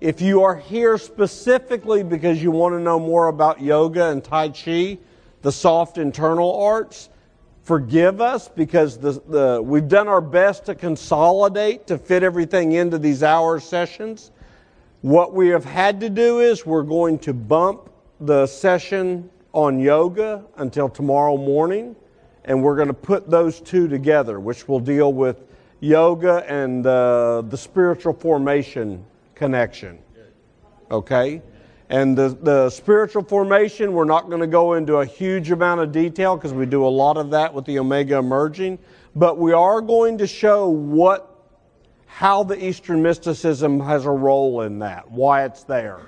if 0.00 0.20
you 0.20 0.42
are 0.42 0.56
here 0.56 0.98
specifically 0.98 2.02
because 2.02 2.42
you 2.42 2.50
want 2.50 2.74
to 2.74 2.80
know 2.80 2.98
more 2.98 3.28
about 3.28 3.60
yoga 3.60 4.10
and 4.10 4.22
Tai 4.22 4.50
Chi, 4.50 4.98
the 5.42 5.52
soft 5.52 5.98
internal 5.98 6.60
arts, 6.60 7.08
forgive 7.62 8.20
us 8.20 8.48
because 8.48 8.98
the, 8.98 9.12
the, 9.28 9.62
we've 9.62 9.88
done 9.88 10.08
our 10.08 10.20
best 10.20 10.66
to 10.66 10.74
consolidate 10.74 11.86
to 11.86 11.98
fit 11.98 12.22
everything 12.22 12.72
into 12.72 12.98
these 12.98 13.22
hour 13.22 13.60
sessions. 13.60 14.30
What 15.00 15.32
we 15.32 15.48
have 15.48 15.64
had 15.64 16.00
to 16.00 16.10
do 16.10 16.40
is 16.40 16.66
we're 16.66 16.82
going 16.82 17.18
to 17.20 17.32
bump 17.32 17.90
the 18.20 18.46
session 18.46 19.30
on 19.52 19.78
yoga 19.78 20.44
until 20.56 20.88
tomorrow 20.88 21.36
morning, 21.36 21.94
and 22.44 22.62
we're 22.62 22.76
going 22.76 22.88
to 22.88 22.94
put 22.94 23.30
those 23.30 23.60
two 23.60 23.88
together, 23.88 24.40
which 24.40 24.66
will 24.68 24.80
deal 24.80 25.12
with 25.12 25.42
yoga 25.80 26.44
and 26.48 26.86
uh, 26.86 27.42
the 27.42 27.56
spiritual 27.56 28.12
formation 28.12 29.04
connection. 29.34 29.98
Okay? 30.90 31.42
And 31.90 32.16
the, 32.16 32.36
the 32.40 32.70
spiritual 32.70 33.22
formation, 33.22 33.92
we're 33.92 34.04
not 34.04 34.28
going 34.28 34.40
to 34.40 34.46
go 34.46 34.74
into 34.74 34.96
a 34.96 35.06
huge 35.06 35.50
amount 35.50 35.80
of 35.80 35.92
detail 35.92 36.36
because 36.36 36.52
we 36.52 36.66
do 36.66 36.84
a 36.86 36.88
lot 36.88 37.16
of 37.16 37.30
that 37.30 37.52
with 37.52 37.64
the 37.66 37.78
Omega 37.78 38.16
emerging. 38.16 38.78
But 39.14 39.38
we 39.38 39.52
are 39.52 39.80
going 39.80 40.18
to 40.18 40.26
show 40.26 40.68
what, 40.68 41.46
how 42.06 42.42
the 42.42 42.62
Eastern 42.64 43.02
mysticism 43.02 43.78
has 43.80 44.06
a 44.06 44.10
role 44.10 44.62
in 44.62 44.78
that, 44.80 45.10
why 45.10 45.44
it's 45.44 45.64
there. 45.64 46.00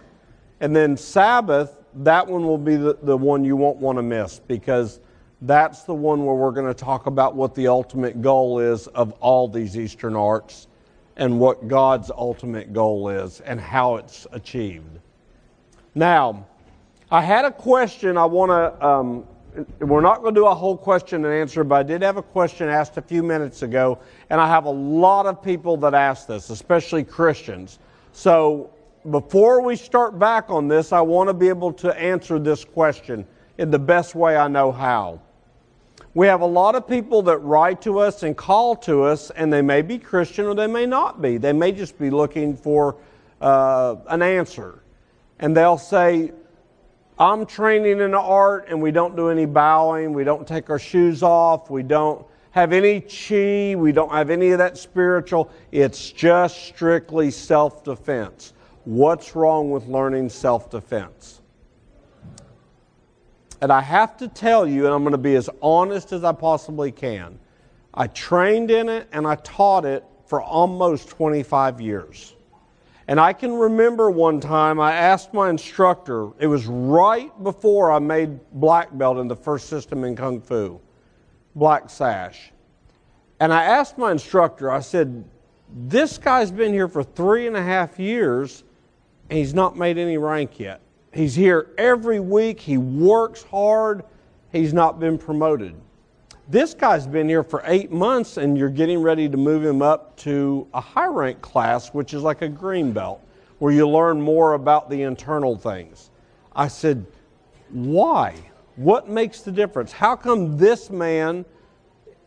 And 0.61 0.75
then 0.75 0.97
Sabbath, 0.97 1.77
that 1.97 2.27
one 2.27 2.45
will 2.45 2.59
be 2.59 2.77
the, 2.77 2.99
the 3.03 3.17
one 3.17 3.45
you 3.45 3.57
won't 3.57 3.77
want 3.77 3.99
to 3.99 4.03
miss 4.03 4.41
because 4.41 5.01
that's 5.43 5.83
the 5.83 5.95
one 5.95 6.25
where 6.25 6.35
we're 6.35 6.53
going 6.53 6.67
to 6.67 6.75
talk 6.75 7.07
about 7.07 7.37
what 7.37 7.55
the 7.55 7.69
ultimate 7.69 8.23
goal 8.23 8.59
is 8.59 8.87
of 8.89 9.13
all 9.21 9.47
these 9.47 9.79
Eastern 9.79 10.17
arts 10.17 10.69
and 11.17 11.41
what 11.41 11.69
God's 11.69 12.11
ultimate 12.11 12.73
goal 12.73 13.09
is 13.09 13.41
and 13.41 13.61
how 13.61 13.97
it's 13.97 14.27
achieved. 14.33 14.99
Now, 15.95 16.47
I 17.11 17.23
had 17.23 17.45
a 17.45 17.51
question 17.51 18.19
I 18.19 18.25
want 18.25 18.51
to, 18.51 18.87
um, 18.87 19.25
we're 19.79 20.01
not 20.01 20.21
going 20.21 20.35
to 20.35 20.41
do 20.41 20.47
a 20.47 20.55
whole 20.55 20.77
question 20.77 21.25
and 21.25 21.33
answer, 21.33 21.65
but 21.65 21.77
I 21.77 21.83
did 21.83 22.03
have 22.03 22.17
a 22.17 22.23
question 22.23 22.69
asked 22.69 22.99
a 22.99 23.03
few 23.03 23.23
minutes 23.23 23.63
ago, 23.63 23.99
and 24.29 24.41
I 24.41 24.47
have 24.47 24.67
a 24.67 24.71
lot 24.71 25.25
of 25.27 25.43
people 25.43 25.77
that 25.79 25.95
ask 25.95 26.27
this, 26.27 26.51
especially 26.51 27.05
Christians. 27.05 27.79
So 28.13 28.71
before 29.11 29.63
we 29.63 29.77
start 29.77 30.19
back 30.19 30.51
on 30.51 30.69
this, 30.69 30.93
I 30.93 31.01
want 31.01 31.29
to 31.29 31.35
be 31.35 31.49
able 31.49 31.73
to 31.75 31.99
answer 31.99 32.39
this 32.39 32.65
question 32.65 33.27
in 33.57 33.71
the 33.71 33.79
best 33.79 34.15
way 34.15 34.37
I 34.37 34.49
know 34.49 34.73
how. 34.73 35.21
We 36.17 36.29
have 36.29 36.41
a 36.41 36.47
lot 36.47 36.75
of 36.77 36.89
people 36.89 37.21
that 37.25 37.37
write 37.41 37.83
to 37.83 37.99
us 37.99 38.23
and 38.23 38.35
call 38.35 38.75
to 38.77 39.03
us, 39.03 39.29
and 39.29 39.53
they 39.53 39.61
may 39.61 39.83
be 39.83 39.99
Christian 39.99 40.47
or 40.47 40.55
they 40.55 40.67
may 40.67 40.87
not 40.87 41.21
be. 41.21 41.37
They 41.37 41.53
may 41.53 41.73
just 41.73 41.99
be 41.99 42.09
looking 42.09 42.57
for 42.57 42.97
uh, 43.39 43.97
an 44.09 44.23
answer. 44.23 44.83
And 45.41 45.55
they'll 45.55 45.77
say, 45.77 46.33
I'm 47.19 47.45
training 47.45 48.01
in 48.01 48.13
the 48.13 48.19
art, 48.19 48.69
and 48.71 48.81
we 48.81 48.93
don't 48.93 49.15
do 49.15 49.29
any 49.29 49.45
bowing, 49.45 50.15
we 50.15 50.25
don't 50.25 50.49
take 50.49 50.71
our 50.71 50.79
shoes 50.79 51.23
off, 51.23 51.69
we 51.69 51.83
don't 51.83 52.25
have 52.53 52.73
any 52.73 53.03
chi, 53.03 53.75
we 53.75 53.93
don't 53.93 54.11
have 54.11 54.31
any 54.31 54.53
of 54.53 54.59
that 54.59 54.79
spiritual. 54.79 55.51
It's 55.71 56.13
just 56.13 56.65
strictly 56.65 57.31
self 57.31 57.85
defense. 57.85 58.55
What's 58.85 59.37
wrong 59.37 59.71
with 59.71 59.87
learning 59.87 60.31
self 60.31 60.71
defense? 60.71 61.36
And 63.61 63.73
I 63.73 63.81
have 63.81 64.17
to 64.19 64.29
tell 64.29 64.67
you, 64.67 64.85
and 64.87 64.95
I'm 64.95 65.03
going 65.03 65.13
to 65.13 65.19
be 65.19 65.35
as 65.35 65.49
honest 65.63 66.13
as 66.13 66.25
I 66.25 66.33
possibly 66.33 66.93
can, 66.93 67.39
I 67.95 68.07
trained 68.09 68.71
in 68.71 68.89
it 68.89 69.09
and 69.13 69.27
I 69.27 69.37
taught 69.37 69.85
it 69.85 70.05
for 70.27 70.43
almost 70.43 71.09
25 71.09 71.81
years. 71.81 72.35
And 73.09 73.21
I 73.21 73.33
can 73.33 73.55
remember 73.55 74.11
one 74.11 74.41
time 74.41 74.81
I 74.81 74.93
asked 74.93 75.33
my 75.33 75.49
instructor, 75.49 76.31
it 76.39 76.49
was 76.49 76.67
right 76.67 77.31
before 77.43 77.93
I 77.93 78.01
made 78.01 78.41
black 78.53 78.97
belt 78.97 79.19
in 79.19 79.29
the 79.29 79.37
first 79.37 79.69
system 79.69 80.03
in 80.05 80.17
Kung 80.17 80.41
Fu, 80.41 80.81
Black 81.55 81.89
Sash. 81.89 82.51
And 83.39 83.53
I 83.53 83.65
asked 83.65 83.97
my 83.97 84.11
instructor, 84.11 84.71
I 84.71 84.81
said, 84.81 85.25
This 85.73 86.19
guy's 86.19 86.51
been 86.51 86.73
here 86.73 86.89
for 86.89 87.05
three 87.05 87.47
and 87.47 87.57
a 87.57 87.63
half 87.63 87.99
years 87.99 88.65
and 89.31 89.39
he's 89.39 89.55
not 89.55 89.77
made 89.77 89.99
any 89.99 90.19
rank 90.19 90.59
yet. 90.59 90.81
He's 91.17 91.35
here 91.35 91.71
every 91.79 92.21
week. 92.21 92.61
He 92.61 92.77
works 92.77 93.43
hard. 93.43 94.05
He's 94.53 94.75
not 94.75 95.01
been 95.01 95.17
promoted. 95.17 95.75
This 96.47 96.75
guy's 96.75 97.07
been 97.07 97.27
here 97.27 97.43
for 97.43 97.63
eight 97.65 97.91
months, 97.91 98.37
and 98.37 98.57
you're 98.57 98.69
getting 98.69 99.01
ready 99.01 99.27
to 99.27 99.37
move 99.39 99.65
him 99.65 99.81
up 99.81 100.15
to 100.19 100.69
a 100.75 100.81
high 100.81 101.07
rank 101.07 101.41
class, 101.41 101.95
which 101.95 102.13
is 102.13 102.23
like 102.23 102.43
a 102.43 102.49
green 102.49 102.93
belt, 102.93 103.27
where 103.61 103.73
you 103.73 103.89
learn 103.89 104.21
more 104.21 104.53
about 104.53 104.91
the 104.91 105.03
internal 105.03 105.57
things. 105.57 106.11
I 106.55 106.69
said, 106.69 107.07
Why? 107.71 108.35
What 108.77 109.09
makes 109.09 109.41
the 109.41 109.51
difference? 109.51 109.93
How 109.93 110.17
come 110.17 110.59
this 110.59 110.91
man 110.91 111.47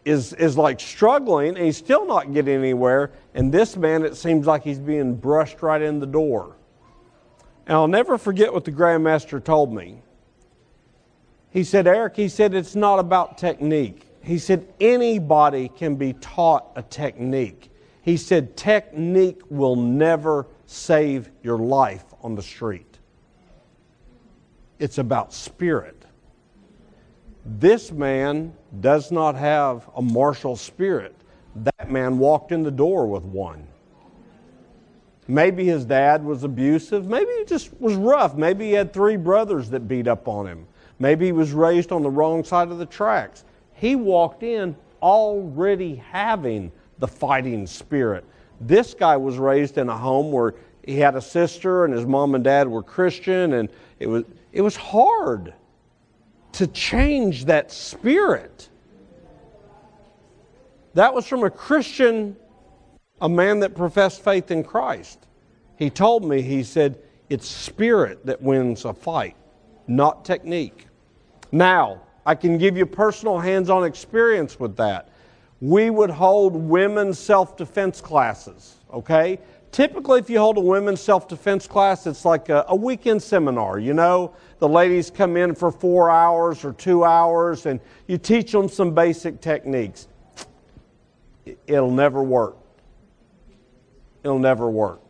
is, 0.04 0.34
is 0.34 0.58
like 0.58 0.80
struggling 0.80 1.50
and 1.50 1.64
he's 1.64 1.78
still 1.78 2.08
not 2.08 2.34
getting 2.34 2.58
anywhere, 2.58 3.12
and 3.36 3.52
this 3.52 3.78
man, 3.78 4.04
it 4.04 4.18
seems 4.18 4.48
like 4.48 4.64
he's 4.64 4.80
being 4.80 5.14
brushed 5.14 5.62
right 5.62 5.82
in 5.82 6.00
the 6.00 6.08
door? 6.08 6.56
And 7.70 7.76
I'll 7.76 7.88
never 7.88 8.18
forget 8.18 8.52
what 8.52 8.66
the 8.66 8.72
Grandmaster 8.72 9.42
told 9.42 9.72
me. 9.72 10.02
He 11.52 11.64
said, 11.64 11.86
Eric, 11.86 12.16
he 12.16 12.28
said, 12.28 12.56
it's 12.56 12.76
not 12.76 12.98
about 12.98 13.38
technique. 13.38 14.08
He 14.24 14.40
said, 14.40 14.68
anybody 14.80 15.70
can 15.70 15.96
be 15.96 16.14
taught 16.14 16.72
a 16.76 16.82
technique. 16.82 17.70
He 18.02 18.18
said, 18.18 18.58
technique 18.58 19.42
will 19.52 19.76
never 19.76 20.48
save 20.66 21.30
your 21.44 21.60
life 21.60 22.06
on 22.24 22.34
the 22.34 22.42
street. 22.42 22.98
It's 24.80 24.98
about 24.98 25.32
spirit. 25.32 26.06
This 27.46 27.92
man 27.92 28.56
does 28.82 29.12
not 29.12 29.36
have 29.36 29.88
a 29.96 30.02
martial 30.02 30.56
spirit. 30.56 31.16
That 31.56 31.92
man 31.92 32.18
walked 32.18 32.52
in 32.52 32.64
the 32.64 32.72
door 32.72 33.06
with 33.06 33.24
one. 33.24 33.69
Maybe 35.30 35.64
his 35.66 35.86
dad 35.86 36.26
was 36.26 36.44
abusive. 36.44 37.08
Maybe 37.08 37.30
he 37.38 37.46
just 37.46 37.80
was 37.80 37.94
rough. 37.94 38.36
Maybe 38.36 38.66
he 38.66 38.74
had 38.74 38.92
three 38.92 39.16
brothers 39.16 39.70
that 39.70 39.88
beat 39.88 40.08
up 40.08 40.28
on 40.28 40.48
him. 40.48 40.66
Maybe 40.98 41.28
he 41.28 41.32
was 41.32 41.52
raised 41.52 41.92
on 41.92 42.02
the 42.02 42.10
wrong 42.10 42.44
side 42.44 42.70
of 42.70 42.80
the 42.80 42.86
tracks. 42.88 43.46
He 43.76 43.96
walked 43.96 44.42
in 44.42 44.76
already 45.04 45.96
having 45.98 46.72
the 46.98 47.08
fighting 47.08 47.68
spirit. 47.68 48.26
This 48.60 48.96
guy 48.96 49.18
was 49.18 49.38
raised 49.38 49.78
in 49.78 49.88
a 49.88 49.96
home 49.96 50.32
where 50.32 50.56
he 50.84 50.98
had 50.98 51.16
a 51.16 51.22
sister 51.22 51.86
and 51.86 51.94
his 51.94 52.08
mom 52.08 52.34
and 52.34 52.44
dad 52.44 52.68
were 52.68 52.82
Christian, 52.82 53.54
and 53.54 53.70
it 54.00 54.08
was, 54.08 54.24
it 54.52 54.62
was 54.62 54.76
hard 54.76 55.54
to 56.54 56.66
change 56.66 57.46
that 57.46 57.72
spirit. 57.72 58.68
That 60.96 61.14
was 61.14 61.28
from 61.28 61.44
a 61.44 61.52
Christian 61.52 62.36
a 63.22 63.30
man 63.30 63.60
that 63.60 63.76
professed 63.76 64.24
faith 64.24 64.52
in 64.52 64.64
Christ. 64.64 65.28
He 65.78 65.90
told 65.90 66.26
me, 66.26 66.42
he 66.42 66.64
said, 66.64 67.00
it's 67.30 67.48
spirit 67.48 68.26
that 68.26 68.42
wins 68.42 68.86
a 68.86 68.94
fight, 68.94 69.36
not 69.88 70.26
technique. 70.26 70.88
Now, 71.52 72.02
I 72.26 72.36
can 72.36 72.58
give 72.58 72.78
you 72.78 72.86
personal 72.86 73.40
hands 73.40 73.70
on 73.70 73.84
experience 73.84 74.60
with 74.60 74.76
that. 74.78 75.10
We 75.62 75.90
would 75.90 76.10
hold 76.10 76.56
women's 76.56 77.20
self 77.20 77.58
defense 77.58 78.02
classes, 78.02 78.76
okay? 78.94 79.40
Typically, 79.72 80.20
if 80.20 80.30
you 80.30 80.40
hold 80.40 80.58
a 80.58 80.62
women's 80.62 81.02
self 81.02 81.28
defense 81.28 81.68
class, 81.68 82.08
it's 82.08 82.26
like 82.26 82.50
a, 82.50 82.66
a, 82.70 82.76
weekend 82.76 83.22
seminar. 83.22 83.78
You 83.78 83.94
know, 83.94 84.34
the 84.60 84.68
ladies 84.68 85.12
come 85.12 85.38
in 85.38 85.54
for 85.54 85.72
four 85.72 86.10
hours 86.10 86.64
or 86.64 86.74
two 86.74 87.04
hours, 87.04 87.66
and 87.66 87.80
you 88.08 88.18
teach 88.18 88.52
them 88.52 88.70
some 88.70 88.94
basic 88.94 89.42
techniques. 89.42 90.08
It'll 91.68 91.92
never 91.92 92.24
work 92.24 92.58
it'll 94.24 94.40
never 94.40 94.70
work. 94.70 95.02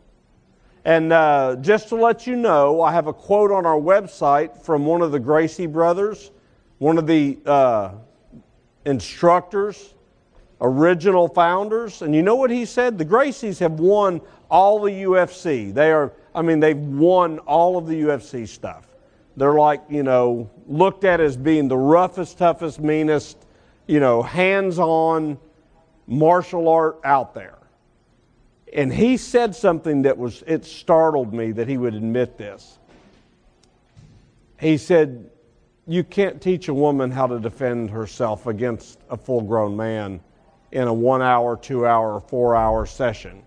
And 0.85 1.11
uh, 1.11 1.57
just 1.61 1.89
to 1.89 1.95
let 1.95 2.25
you 2.25 2.35
know, 2.35 2.81
I 2.81 2.91
have 2.93 3.07
a 3.07 3.13
quote 3.13 3.51
on 3.51 3.65
our 3.65 3.79
website 3.79 4.63
from 4.63 4.85
one 4.85 5.01
of 5.01 5.11
the 5.11 5.19
Gracie 5.19 5.67
brothers, 5.67 6.31
one 6.77 6.97
of 6.97 7.05
the 7.05 7.37
uh, 7.45 7.91
instructors, 8.85 9.93
original 10.61 11.27
founders. 11.27 12.01
And 12.01 12.15
you 12.15 12.21
know 12.21 12.35
what 12.35 12.49
he 12.49 12.65
said? 12.65 12.97
The 12.97 13.05
Gracies 13.05 13.59
have 13.59 13.73
won 13.73 14.21
all 14.49 14.81
the 14.81 14.91
UFC. 14.91 15.73
They 15.73 15.91
are, 15.91 16.13
I 16.33 16.41
mean, 16.41 16.59
they've 16.59 16.77
won 16.77 17.39
all 17.39 17.77
of 17.77 17.87
the 17.87 18.01
UFC 18.01 18.47
stuff. 18.47 18.87
They're 19.37 19.53
like, 19.53 19.81
you 19.89 20.03
know, 20.03 20.49
looked 20.67 21.03
at 21.03 21.21
as 21.21 21.37
being 21.37 21.67
the 21.67 21.77
roughest, 21.77 22.37
toughest, 22.37 22.79
meanest, 22.79 23.37
you 23.87 23.99
know, 23.99 24.21
hands 24.21 24.79
on 24.79 25.37
martial 26.07 26.67
art 26.67 26.99
out 27.03 27.33
there. 27.33 27.58
And 28.73 28.93
he 28.93 29.17
said 29.17 29.55
something 29.55 30.03
that 30.03 30.17
was, 30.17 30.43
it 30.45 30.65
startled 30.65 31.33
me 31.33 31.51
that 31.53 31.67
he 31.67 31.77
would 31.77 31.95
admit 31.95 32.37
this. 32.37 32.77
He 34.59 34.77
said, 34.77 35.29
You 35.87 36.03
can't 36.03 36.41
teach 36.41 36.67
a 36.67 36.73
woman 36.73 37.11
how 37.11 37.27
to 37.27 37.39
defend 37.39 37.89
herself 37.89 38.45
against 38.45 38.99
a 39.09 39.17
full 39.17 39.41
grown 39.41 39.75
man 39.75 40.19
in 40.71 40.87
a 40.87 40.93
one 40.93 41.21
hour, 41.21 41.57
two 41.57 41.87
hour, 41.87 42.19
four 42.19 42.55
hour 42.55 42.85
session. 42.85 43.41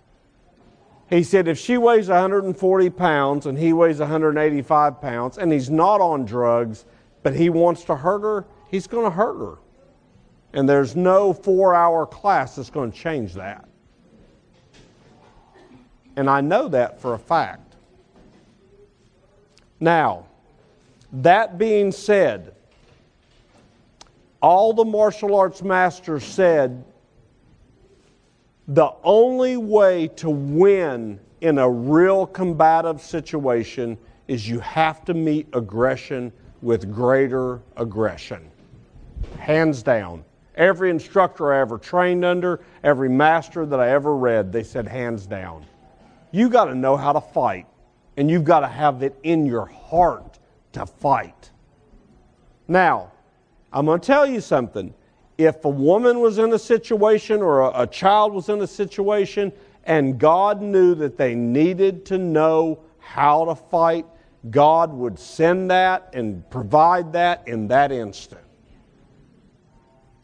He 1.08 1.22
said, 1.22 1.46
If 1.46 1.58
she 1.58 1.76
weighs 1.76 2.08
140 2.08 2.90
pounds 2.90 3.46
and 3.46 3.56
he 3.56 3.72
weighs 3.72 4.00
185 4.00 5.00
pounds 5.00 5.38
and 5.38 5.52
he's 5.52 5.70
not 5.70 6.00
on 6.00 6.24
drugs, 6.24 6.84
but 7.22 7.36
he 7.36 7.50
wants 7.50 7.84
to 7.84 7.94
hurt 7.94 8.22
her, 8.22 8.46
he's 8.70 8.86
going 8.86 9.04
to 9.04 9.10
hurt 9.10 9.38
her. 9.38 9.58
And 10.54 10.68
there's 10.68 10.96
no 10.96 11.32
four 11.32 11.74
hour 11.74 12.06
class 12.06 12.56
that's 12.56 12.70
going 12.70 12.90
to 12.90 12.98
change 12.98 13.34
that. 13.34 13.68
And 16.16 16.28
I 16.28 16.40
know 16.40 16.68
that 16.68 17.00
for 17.00 17.14
a 17.14 17.18
fact. 17.18 17.74
Now, 19.80 20.26
that 21.12 21.58
being 21.58 21.92
said, 21.92 22.54
all 24.40 24.72
the 24.72 24.84
martial 24.84 25.34
arts 25.34 25.62
masters 25.62 26.24
said 26.24 26.84
the 28.68 28.92
only 29.02 29.56
way 29.56 30.08
to 30.16 30.30
win 30.30 31.18
in 31.40 31.58
a 31.58 31.68
real 31.68 32.26
combative 32.26 33.00
situation 33.00 33.98
is 34.28 34.48
you 34.48 34.60
have 34.60 35.04
to 35.04 35.14
meet 35.14 35.48
aggression 35.52 36.32
with 36.62 36.92
greater 36.92 37.60
aggression. 37.76 38.48
Hands 39.38 39.82
down. 39.82 40.24
Every 40.54 40.90
instructor 40.90 41.52
I 41.52 41.60
ever 41.60 41.78
trained 41.78 42.24
under, 42.24 42.60
every 42.84 43.08
master 43.08 43.66
that 43.66 43.80
I 43.80 43.90
ever 43.90 44.16
read, 44.16 44.52
they 44.52 44.62
said 44.62 44.86
hands 44.86 45.26
down. 45.26 45.66
You 46.32 46.48
got 46.48 46.64
to 46.64 46.74
know 46.74 46.96
how 46.96 47.12
to 47.12 47.20
fight, 47.20 47.66
and 48.16 48.30
you've 48.30 48.44
got 48.44 48.60
to 48.60 48.68
have 48.68 49.02
it 49.02 49.16
in 49.22 49.46
your 49.46 49.66
heart 49.66 50.38
to 50.72 50.86
fight. 50.86 51.50
Now, 52.66 53.12
I'm 53.72 53.86
going 53.86 54.00
to 54.00 54.06
tell 54.06 54.26
you 54.26 54.40
something. 54.40 54.94
If 55.38 55.64
a 55.64 55.68
woman 55.68 56.20
was 56.20 56.38
in 56.38 56.52
a 56.52 56.58
situation 56.58 57.42
or 57.42 57.60
a, 57.60 57.82
a 57.82 57.86
child 57.86 58.32
was 58.32 58.48
in 58.48 58.60
a 58.60 58.66
situation 58.66 59.52
and 59.84 60.18
God 60.18 60.62
knew 60.62 60.94
that 60.96 61.16
they 61.16 61.34
needed 61.34 62.04
to 62.06 62.18
know 62.18 62.80
how 62.98 63.46
to 63.46 63.54
fight, 63.54 64.06
God 64.50 64.92
would 64.92 65.18
send 65.18 65.70
that 65.70 66.10
and 66.12 66.48
provide 66.50 67.12
that 67.14 67.46
in 67.48 67.68
that 67.68 67.92
instant. 67.92 68.42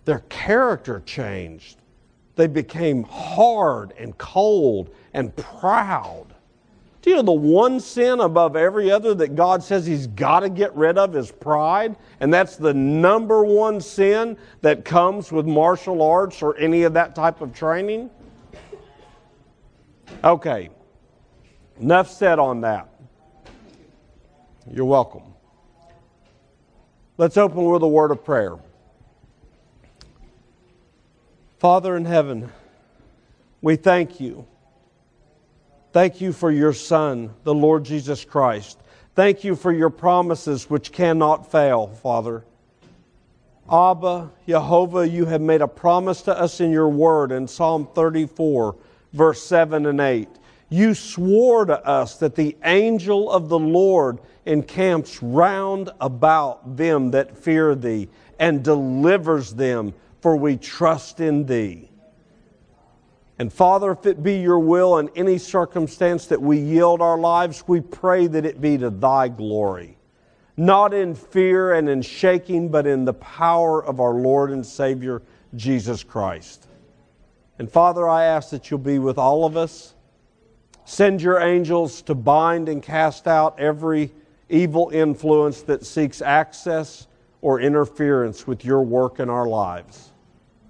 Their 0.04 0.20
character 0.28 1.02
changed. 1.04 1.78
They 2.36 2.46
became 2.46 3.02
hard 3.04 3.94
and 3.98 4.16
cold 4.18 4.94
and 5.14 5.34
proud. 5.34 6.26
Do 7.00 7.10
you 7.10 7.16
know 7.16 7.22
the 7.22 7.32
one 7.32 7.80
sin 7.80 8.20
above 8.20 8.56
every 8.56 8.90
other 8.90 9.14
that 9.14 9.34
God 9.34 9.62
says 9.62 9.86
He's 9.86 10.08
got 10.08 10.40
to 10.40 10.50
get 10.50 10.74
rid 10.76 10.98
of 10.98 11.16
is 11.16 11.30
pride? 11.32 11.96
And 12.20 12.34
that's 12.34 12.56
the 12.56 12.74
number 12.74 13.44
one 13.44 13.80
sin 13.80 14.36
that 14.60 14.84
comes 14.84 15.32
with 15.32 15.46
martial 15.46 16.02
arts 16.02 16.42
or 16.42 16.56
any 16.56 16.82
of 16.82 16.92
that 16.94 17.14
type 17.14 17.40
of 17.40 17.54
training? 17.54 18.10
Okay, 20.22 20.68
enough 21.80 22.10
said 22.10 22.38
on 22.38 22.60
that. 22.62 22.95
You're 24.72 24.84
welcome. 24.84 25.22
Let's 27.18 27.36
open 27.36 27.64
with 27.64 27.82
a 27.82 27.88
word 27.88 28.10
of 28.10 28.24
prayer. 28.24 28.56
Father 31.58 31.96
in 31.96 32.04
heaven, 32.04 32.50
we 33.62 33.76
thank 33.76 34.20
you. 34.20 34.46
Thank 35.92 36.20
you 36.20 36.32
for 36.32 36.50
your 36.50 36.72
Son, 36.72 37.32
the 37.44 37.54
Lord 37.54 37.84
Jesus 37.84 38.24
Christ. 38.24 38.78
Thank 39.14 39.44
you 39.44 39.56
for 39.56 39.72
your 39.72 39.88
promises 39.88 40.68
which 40.68 40.92
cannot 40.92 41.50
fail, 41.50 41.86
Father. 41.86 42.44
Abba, 43.70 44.30
Jehovah, 44.46 45.08
you 45.08 45.24
have 45.24 45.40
made 45.40 45.62
a 45.62 45.68
promise 45.68 46.22
to 46.22 46.38
us 46.38 46.60
in 46.60 46.70
your 46.70 46.88
word 46.88 47.32
in 47.32 47.48
Psalm 47.48 47.88
34, 47.94 48.76
verse 49.12 49.42
7 49.42 49.86
and 49.86 50.00
8. 50.00 50.28
You 50.68 50.94
swore 50.94 51.64
to 51.64 51.84
us 51.86 52.16
that 52.18 52.34
the 52.34 52.56
angel 52.62 53.30
of 53.30 53.48
the 53.48 53.58
Lord 53.58 54.18
encamps 54.46 55.22
round 55.22 55.90
about 56.00 56.76
them 56.76 57.10
that 57.10 57.36
fear 57.36 57.74
thee 57.74 58.08
and 58.38 58.62
delivers 58.62 59.54
them, 59.54 59.92
for 60.20 60.36
we 60.36 60.56
trust 60.56 61.20
in 61.20 61.46
thee. 61.46 61.90
And 63.38 63.52
Father, 63.52 63.90
if 63.90 64.06
it 64.06 64.22
be 64.22 64.38
your 64.38 64.58
will 64.58 64.98
in 64.98 65.10
any 65.14 65.36
circumstance 65.36 66.26
that 66.26 66.40
we 66.40 66.58
yield 66.58 67.02
our 67.02 67.18
lives, 67.18 67.64
we 67.66 67.80
pray 67.80 68.26
that 68.26 68.46
it 68.46 68.60
be 68.60 68.78
to 68.78 68.88
thy 68.88 69.28
glory. 69.28 69.98
Not 70.56 70.94
in 70.94 71.14
fear 71.14 71.74
and 71.74 71.86
in 71.88 72.00
shaking, 72.00 72.70
but 72.70 72.86
in 72.86 73.04
the 73.04 73.12
power 73.12 73.84
of 73.84 74.00
our 74.00 74.14
Lord 74.14 74.50
and 74.50 74.64
Savior, 74.64 75.20
Jesus 75.54 76.02
Christ. 76.02 76.66
And 77.58 77.70
Father, 77.70 78.08
I 78.08 78.24
ask 78.24 78.50
that 78.50 78.70
you'll 78.70 78.78
be 78.78 78.98
with 78.98 79.18
all 79.18 79.44
of 79.44 79.56
us. 79.56 79.94
Send 80.86 81.20
your 81.20 81.38
angels 81.40 82.00
to 82.02 82.14
bind 82.14 82.70
and 82.70 82.82
cast 82.82 83.26
out 83.26 83.58
every 83.60 84.12
evil 84.48 84.90
influence 84.92 85.62
that 85.62 85.84
seeks 85.84 86.22
access 86.22 87.06
or 87.40 87.60
interference 87.60 88.46
with 88.46 88.64
your 88.64 88.82
work 88.82 89.20
in 89.20 89.28
our 89.28 89.46
lives. 89.46 90.12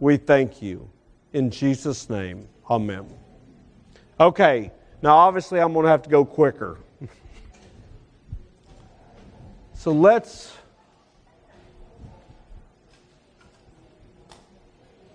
We 0.00 0.16
thank 0.16 0.62
you. 0.62 0.90
In 1.32 1.50
Jesus' 1.50 2.08
name, 2.08 2.48
amen. 2.70 3.06
Okay, 4.18 4.70
now 5.02 5.16
obviously 5.16 5.60
I'm 5.60 5.72
going 5.72 5.84
to 5.84 5.90
have 5.90 6.02
to 6.02 6.10
go 6.10 6.24
quicker. 6.24 6.78
so 9.74 9.92
let's 9.92 10.56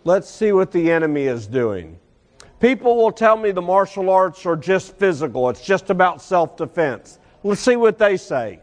Let's 0.03 0.27
see 0.27 0.51
what 0.51 0.71
the 0.71 0.91
enemy 0.91 1.25
is 1.25 1.45
doing. 1.45 1.99
People 2.59 2.95
will 2.97 3.11
tell 3.11 3.37
me 3.37 3.51
the 3.51 3.61
martial 3.61 4.09
arts 4.09 4.45
are 4.47 4.55
just 4.55 4.97
physical, 4.97 5.49
it's 5.49 5.63
just 5.63 5.89
about 5.89 6.21
self 6.21 6.57
defense. 6.57 7.19
Let's 7.43 7.61
see 7.61 7.75
what 7.75 7.97
they 7.97 8.17
say. 8.17 8.59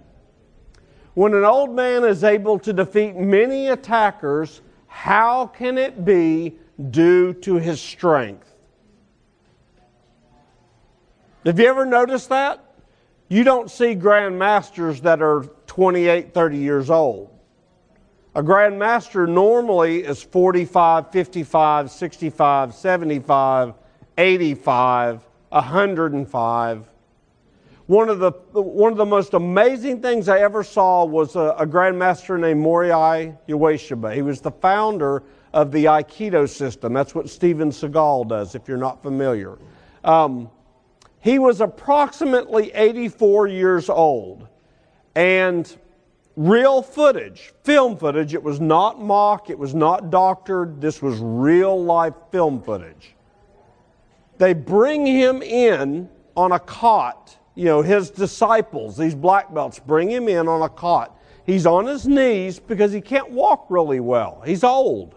When 1.15 1.35
an 1.35 1.45
old 1.45 1.75
man 1.75 2.05
is 2.05 2.23
able 2.23 2.59
to 2.61 2.73
defeat 2.73 3.17
many 3.17 3.69
attackers, 3.69 4.61
how 4.87 5.47
can 5.47 5.77
it 5.77 6.05
be 6.05 6.57
due 6.91 7.35
to 7.35 7.57
his 7.57 7.81
strength? 7.81 8.55
Have 11.45 11.59
you 11.59 11.67
ever 11.67 11.85
noticed 11.85 12.29
that? 12.29 12.65
You 13.29 13.45
don't 13.45 13.71
see 13.71 13.95
grandmasters 13.95 15.01
that 15.03 15.21
are 15.21 15.45
28, 15.67 16.33
30 16.33 16.57
years 16.57 16.91
old. 16.91 17.31
A 18.35 18.43
grandmaster 18.43 19.29
normally 19.29 20.05
is 20.05 20.23
45, 20.23 21.11
55, 21.11 21.91
65, 21.91 22.75
75, 22.75 23.75
85, 24.17 25.27
105. 25.49 26.85
One 27.89 28.11
of 28.11 28.19
the, 28.19 28.33
one 28.53 28.93
of 28.93 28.99
the 28.99 29.07
most 29.07 29.33
amazing 29.33 30.03
things 30.03 30.29
I 30.29 30.41
ever 30.41 30.63
saw 30.63 31.07
was 31.07 31.37
a, 31.37 31.55
a 31.59 31.67
grandmaster 31.67 32.39
named 32.39 32.63
Morihei 32.63 33.35
Ueshiba. 33.49 34.15
He 34.15 34.21
was 34.21 34.43
the 34.43 34.51
founder 34.51 35.23
of 35.55 35.73
the 35.73 35.87
Aikido 35.87 36.47
system. 36.47 36.93
That's 36.93 37.15
what 37.15 37.31
Steven 37.31 37.71
Seagal 37.71 38.29
does, 38.29 38.55
if 38.55 38.69
you're 38.69 38.77
not 38.77 39.03
familiar. 39.03 39.57
Um, 40.05 40.51
he 41.21 41.39
was 41.39 41.63
approximately 41.63 42.71
84 42.75 43.49
years 43.49 43.89
old. 43.89 44.47
And 45.15 45.75
real 46.37 46.83
footage, 46.83 47.55
film 47.65 47.97
footage, 47.97 48.35
it 48.35 48.43
was 48.43 48.61
not 48.61 49.01
mock, 49.01 49.49
it 49.49 49.59
was 49.59 49.75
not 49.75 50.11
doctored, 50.11 50.79
this 50.83 51.01
was 51.01 51.19
real 51.21 51.83
life 51.83 52.13
film 52.31 52.61
footage. 52.61 53.15
They 54.37 54.53
bring 54.53 55.07
him 55.07 55.41
in 55.41 56.11
on 56.37 56.53
a 56.53 56.61
cot 56.61 57.38
you 57.59 57.65
know, 57.65 57.83
his 57.83 58.11
disciples, 58.11 58.97
these 58.97 59.17
black 59.17 59.53
belts, 59.53 59.81
bring 59.81 60.09
him 60.09 60.29
in 60.29 60.47
on 60.47 60.63
a 60.63 60.69
cot. 60.69 61.19
He's 61.45 61.67
on 61.67 61.87
his 61.87 62.07
knees 62.07 62.61
because 62.61 62.93
he 62.93 63.01
can't 63.01 63.33
walk 63.33 63.67
really 63.69 63.99
well. 63.99 64.41
He's 64.47 64.63
old. 64.63 65.17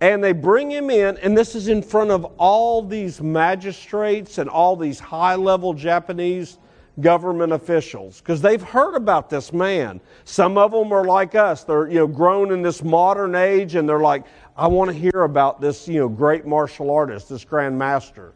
And 0.00 0.22
they 0.22 0.32
bring 0.32 0.68
him 0.68 0.90
in, 0.90 1.16
and 1.18 1.38
this 1.38 1.54
is 1.54 1.68
in 1.68 1.80
front 1.80 2.10
of 2.10 2.24
all 2.38 2.82
these 2.82 3.20
magistrates 3.20 4.38
and 4.38 4.50
all 4.50 4.74
these 4.74 4.98
high 4.98 5.36
level 5.36 5.74
Japanese 5.74 6.58
government 7.00 7.52
officials 7.52 8.20
because 8.20 8.42
they've 8.42 8.62
heard 8.62 8.96
about 8.96 9.30
this 9.30 9.52
man. 9.52 10.00
Some 10.24 10.58
of 10.58 10.72
them 10.72 10.92
are 10.92 11.04
like 11.04 11.36
us. 11.36 11.62
They're, 11.62 11.86
you 11.86 12.00
know, 12.00 12.08
grown 12.08 12.50
in 12.50 12.62
this 12.62 12.82
modern 12.82 13.36
age 13.36 13.76
and 13.76 13.88
they're 13.88 14.00
like, 14.00 14.24
I 14.56 14.66
want 14.66 14.90
to 14.90 14.96
hear 14.96 15.22
about 15.22 15.60
this, 15.60 15.86
you 15.86 16.00
know, 16.00 16.08
great 16.08 16.46
martial 16.46 16.90
artist, 16.90 17.28
this 17.28 17.44
grand 17.44 17.78
master. 17.78 18.32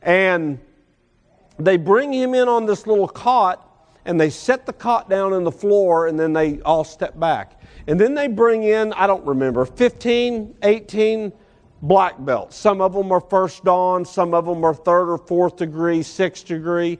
And 0.00 0.58
they 1.64 1.76
bring 1.76 2.12
him 2.12 2.34
in 2.34 2.48
on 2.48 2.66
this 2.66 2.86
little 2.86 3.08
cot 3.08 3.66
and 4.04 4.20
they 4.20 4.30
set 4.30 4.66
the 4.66 4.72
cot 4.72 5.08
down 5.10 5.32
in 5.32 5.44
the 5.44 5.52
floor 5.52 6.06
and 6.06 6.18
then 6.18 6.32
they 6.32 6.60
all 6.62 6.84
step 6.84 7.18
back. 7.18 7.60
And 7.86 7.98
then 8.00 8.14
they 8.14 8.28
bring 8.28 8.62
in, 8.62 8.92
I 8.94 9.06
don't 9.06 9.24
remember, 9.26 9.64
15, 9.64 10.56
18 10.62 11.32
black 11.82 12.22
belts. 12.24 12.56
Some 12.56 12.80
of 12.80 12.92
them 12.92 13.10
are 13.12 13.20
first 13.20 13.64
dan, 13.64 14.04
some 14.04 14.34
of 14.34 14.46
them 14.46 14.64
are 14.64 14.74
third 14.74 15.10
or 15.10 15.18
fourth 15.18 15.56
degree, 15.56 16.02
sixth 16.02 16.46
degree. 16.46 16.98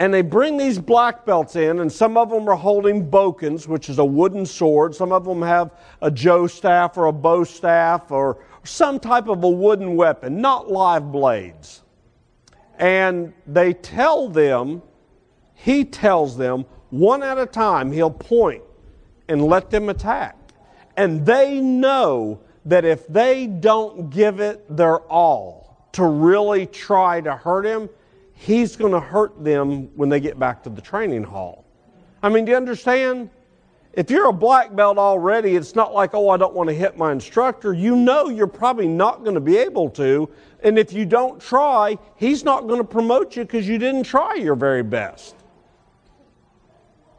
And 0.00 0.14
they 0.14 0.22
bring 0.22 0.56
these 0.56 0.78
black 0.78 1.26
belts 1.26 1.56
in, 1.56 1.80
and 1.80 1.90
some 1.90 2.16
of 2.16 2.30
them 2.30 2.48
are 2.48 2.56
holding 2.56 3.10
bokkens, 3.10 3.66
which 3.66 3.88
is 3.88 3.98
a 3.98 4.04
wooden 4.04 4.46
sword. 4.46 4.94
Some 4.94 5.10
of 5.10 5.24
them 5.24 5.42
have 5.42 5.72
a 6.00 6.10
jo 6.10 6.46
staff 6.46 6.96
or 6.96 7.06
a 7.06 7.12
bo 7.12 7.42
staff 7.42 8.12
or 8.12 8.38
some 8.62 9.00
type 9.00 9.28
of 9.28 9.42
a 9.42 9.48
wooden 9.48 9.96
weapon, 9.96 10.40
not 10.40 10.70
live 10.70 11.10
blades. 11.10 11.82
And 12.78 13.32
they 13.46 13.74
tell 13.74 14.28
them, 14.28 14.82
he 15.54 15.84
tells 15.84 16.36
them, 16.36 16.64
one 16.90 17.22
at 17.22 17.38
a 17.38 17.46
time, 17.46 17.92
he'll 17.92 18.10
point 18.10 18.62
and 19.28 19.44
let 19.44 19.70
them 19.70 19.88
attack. 19.88 20.36
And 20.96 21.26
they 21.26 21.60
know 21.60 22.40
that 22.64 22.84
if 22.84 23.06
they 23.08 23.46
don't 23.46 24.10
give 24.10 24.40
it 24.40 24.64
their 24.74 24.98
all 25.00 25.88
to 25.92 26.04
really 26.04 26.66
try 26.66 27.20
to 27.20 27.34
hurt 27.34 27.64
him, 27.64 27.88
he's 28.34 28.76
going 28.76 28.92
to 28.92 29.00
hurt 29.00 29.42
them 29.42 29.94
when 29.96 30.08
they 30.08 30.20
get 30.20 30.38
back 30.38 30.62
to 30.62 30.70
the 30.70 30.80
training 30.80 31.24
hall. 31.24 31.64
I 32.22 32.28
mean, 32.28 32.44
do 32.44 32.52
you 32.52 32.56
understand? 32.56 33.30
If 33.94 34.10
you're 34.10 34.28
a 34.28 34.32
black 34.32 34.76
belt 34.76 34.98
already, 34.98 35.56
it's 35.56 35.74
not 35.74 35.94
like, 35.94 36.14
oh, 36.14 36.28
I 36.30 36.36
don't 36.36 36.54
want 36.54 36.68
to 36.68 36.74
hit 36.74 36.96
my 36.96 37.10
instructor. 37.10 37.72
You 37.72 37.96
know 37.96 38.28
you're 38.28 38.46
probably 38.46 38.86
not 38.86 39.24
going 39.24 39.34
to 39.34 39.40
be 39.40 39.56
able 39.56 39.90
to. 39.90 40.28
And 40.62 40.78
if 40.78 40.92
you 40.92 41.06
don't 41.06 41.40
try, 41.40 41.98
he's 42.16 42.44
not 42.44 42.66
going 42.66 42.78
to 42.78 42.84
promote 42.84 43.36
you 43.36 43.44
because 43.44 43.66
you 43.66 43.78
didn't 43.78 44.04
try 44.04 44.34
your 44.34 44.54
very 44.54 44.82
best. 44.82 45.36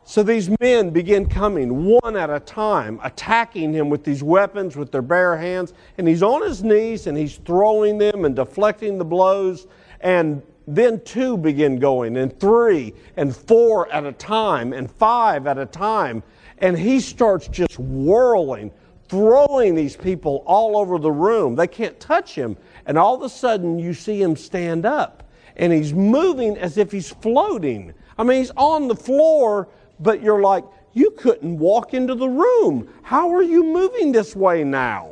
So 0.03 0.23
these 0.23 0.49
men 0.59 0.89
begin 0.89 1.27
coming 1.27 1.85
one 1.85 2.15
at 2.15 2.29
a 2.31 2.39
time, 2.39 2.99
attacking 3.03 3.73
him 3.73 3.89
with 3.89 4.03
these 4.03 4.23
weapons, 4.23 4.75
with 4.75 4.91
their 4.91 5.03
bare 5.03 5.37
hands. 5.37 5.73
And 5.97 6.07
he's 6.07 6.23
on 6.23 6.41
his 6.41 6.63
knees 6.63 7.07
and 7.07 7.17
he's 7.17 7.37
throwing 7.37 7.97
them 7.97 8.25
and 8.25 8.35
deflecting 8.35 8.97
the 8.97 9.05
blows. 9.05 9.67
And 10.01 10.41
then 10.67 11.01
two 11.01 11.37
begin 11.37 11.79
going, 11.79 12.17
and 12.17 12.37
three, 12.39 12.93
and 13.17 13.35
four 13.35 13.91
at 13.91 14.05
a 14.05 14.11
time, 14.11 14.73
and 14.73 14.89
five 14.89 15.47
at 15.47 15.57
a 15.57 15.65
time. 15.65 16.23
And 16.59 16.77
he 16.77 16.99
starts 16.99 17.47
just 17.47 17.79
whirling, 17.79 18.71
throwing 19.07 19.75
these 19.75 19.95
people 19.95 20.43
all 20.45 20.77
over 20.77 20.99
the 20.99 21.11
room. 21.11 21.55
They 21.55 21.67
can't 21.67 21.99
touch 21.99 22.35
him 22.35 22.57
and 22.89 22.97
all 22.97 23.13
of 23.15 23.21
a 23.21 23.29
sudden 23.29 23.77
you 23.77 23.93
see 23.93 24.19
him 24.19 24.35
stand 24.35 24.83
up 24.83 25.29
and 25.57 25.71
he's 25.71 25.93
moving 25.93 26.57
as 26.57 26.77
if 26.77 26.91
he's 26.91 27.09
floating. 27.09 27.93
I 28.17 28.23
mean, 28.23 28.39
he's 28.39 28.51
on 28.57 28.87
the 28.87 28.95
floor, 28.95 29.67
but 29.99 30.23
you're 30.23 30.41
like, 30.41 30.63
you 30.93 31.11
couldn't 31.11 31.59
walk 31.59 31.93
into 31.93 32.15
the 32.15 32.27
room. 32.27 32.91
How 33.03 33.31
are 33.33 33.43
you 33.43 33.63
moving 33.63 34.11
this 34.11 34.35
way 34.35 34.63
now? 34.63 35.11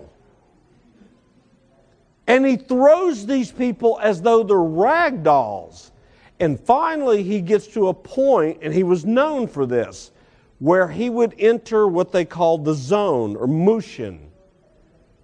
And 2.25 2.45
he 2.45 2.57
throws 2.57 3.27
these 3.27 3.51
people 3.51 3.99
as 4.01 4.23
though 4.23 4.41
they're 4.41 4.57
rag 4.57 5.21
dolls. 5.21 5.91
And 6.39 6.59
finally, 6.59 7.21
he 7.21 7.41
gets 7.41 7.67
to 7.67 7.89
a 7.89 7.93
point, 7.93 8.59
and 8.61 8.73
he 8.73 8.83
was 8.83 9.05
known 9.05 9.47
for 9.47 9.65
this, 9.67 10.11
where 10.59 10.87
he 10.87 11.09
would 11.09 11.35
enter 11.37 11.87
what 11.87 12.11
they 12.11 12.25
called 12.25 12.65
the 12.65 12.73
zone 12.73 13.35
or 13.35 13.47
mushin, 13.47 14.31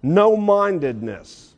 no 0.02 0.36
mindedness 0.36 1.54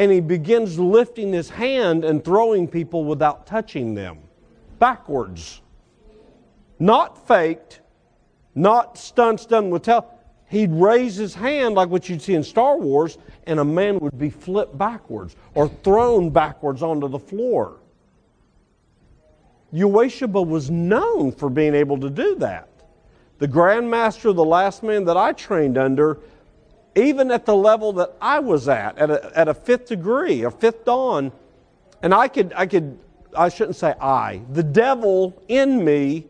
and 0.00 0.10
he 0.10 0.20
begins 0.20 0.78
lifting 0.78 1.30
his 1.30 1.50
hand 1.50 2.06
and 2.06 2.24
throwing 2.24 2.66
people 2.66 3.04
without 3.04 3.46
touching 3.46 3.94
them 3.94 4.16
backwards. 4.78 5.60
Not 6.78 7.28
faked, 7.28 7.82
not 8.54 8.96
stunts 8.96 9.44
done 9.44 9.68
with 9.68 9.82
tell. 9.82 10.18
He'd 10.48 10.72
raise 10.72 11.16
his 11.16 11.34
hand 11.34 11.74
like 11.74 11.90
what 11.90 12.08
you'd 12.08 12.22
see 12.22 12.32
in 12.32 12.42
Star 12.42 12.78
Wars, 12.78 13.18
and 13.46 13.60
a 13.60 13.64
man 13.64 13.98
would 13.98 14.18
be 14.18 14.30
flipped 14.30 14.78
backwards 14.78 15.36
or 15.54 15.68
thrown 15.68 16.30
backwards 16.30 16.82
onto 16.82 17.06
the 17.06 17.18
floor. 17.18 17.79
Ueshiba 19.72 20.44
was 20.44 20.70
known 20.70 21.32
for 21.32 21.48
being 21.48 21.74
able 21.74 21.98
to 21.98 22.10
do 22.10 22.34
that. 22.36 22.68
The 23.38 23.48
Grand 23.48 23.90
Master, 23.90 24.32
the 24.32 24.44
last 24.44 24.82
man 24.82 25.04
that 25.04 25.16
I 25.16 25.32
trained 25.32 25.78
under, 25.78 26.18
even 26.94 27.30
at 27.30 27.46
the 27.46 27.54
level 27.54 27.92
that 27.94 28.16
I 28.20 28.40
was 28.40 28.68
at, 28.68 28.98
at 28.98 29.10
a, 29.10 29.38
at 29.38 29.48
a 29.48 29.54
fifth 29.54 29.86
degree, 29.86 30.42
a 30.42 30.50
fifth 30.50 30.84
dan, 30.84 31.32
and 32.02 32.12
I 32.12 32.28
could, 32.28 32.52
I 32.56 32.66
could, 32.66 32.98
I 33.36 33.48
shouldn't 33.48 33.76
say 33.76 33.94
I, 34.00 34.42
the 34.52 34.62
devil 34.62 35.42
in 35.48 35.84
me 35.84 36.26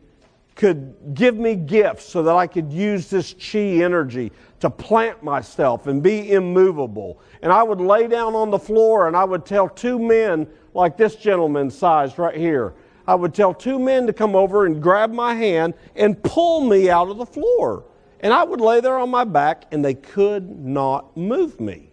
could 0.55 1.15
give 1.15 1.37
me 1.37 1.55
gifts 1.55 2.05
so 2.05 2.23
that 2.23 2.37
I 2.37 2.47
could 2.47 2.71
use 2.71 3.09
this 3.09 3.35
chi 3.35 3.83
energy 3.83 4.31
to 4.61 4.69
plant 4.69 5.23
myself 5.23 5.87
and 5.87 6.03
be 6.03 6.33
immovable. 6.33 7.19
And 7.41 7.51
I 7.51 7.63
would 7.63 7.81
lay 7.81 8.07
down 8.07 8.35
on 8.35 8.51
the 8.51 8.59
floor 8.59 9.09
and 9.09 9.17
I 9.17 9.25
would 9.25 9.47
tell 9.47 9.69
two 9.69 9.99
men, 9.99 10.47
like 10.75 10.99
this 10.99 11.17
gentleman's 11.17 11.77
size 11.77 12.19
right 12.19 12.37
here, 12.37 12.75
I 13.07 13.15
would 13.15 13.35
tell 13.35 13.55
two 13.55 13.79
men 13.79 14.07
to 14.07 14.13
come 14.13 14.37
over 14.37 14.67
and 14.67 14.83
grab 14.83 15.13
my 15.13 15.35
hand 15.35 15.75
and 15.97 16.23
pull 16.23 16.63
me 16.63 16.91
out 16.91 17.09
of 17.09 17.17
the 17.17 17.27
floor. 17.27 17.85
And 18.21 18.33
I 18.33 18.45
would 18.45 18.61
lay 18.61 18.81
there 18.81 18.99
on 18.99 19.11
my 19.11 19.25
back, 19.25 19.65
and 19.73 19.85
they 19.85 19.95
could 19.95 20.59
not 20.59 21.17
move 21.17 21.59
me. 21.59 21.93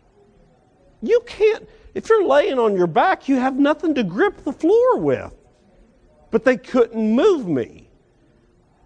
You 1.01 1.21
can't, 1.25 1.67
if 1.95 2.09
you're 2.09 2.25
laying 2.25 2.59
on 2.59 2.75
your 2.75 2.87
back, 2.87 3.29
you 3.29 3.37
have 3.37 3.57
nothing 3.57 3.95
to 3.95 4.03
grip 4.03 4.43
the 4.43 4.51
floor 4.51 4.99
with. 4.99 5.33
But 6.31 6.43
they 6.43 6.57
couldn't 6.57 7.15
move 7.15 7.47
me. 7.47 7.89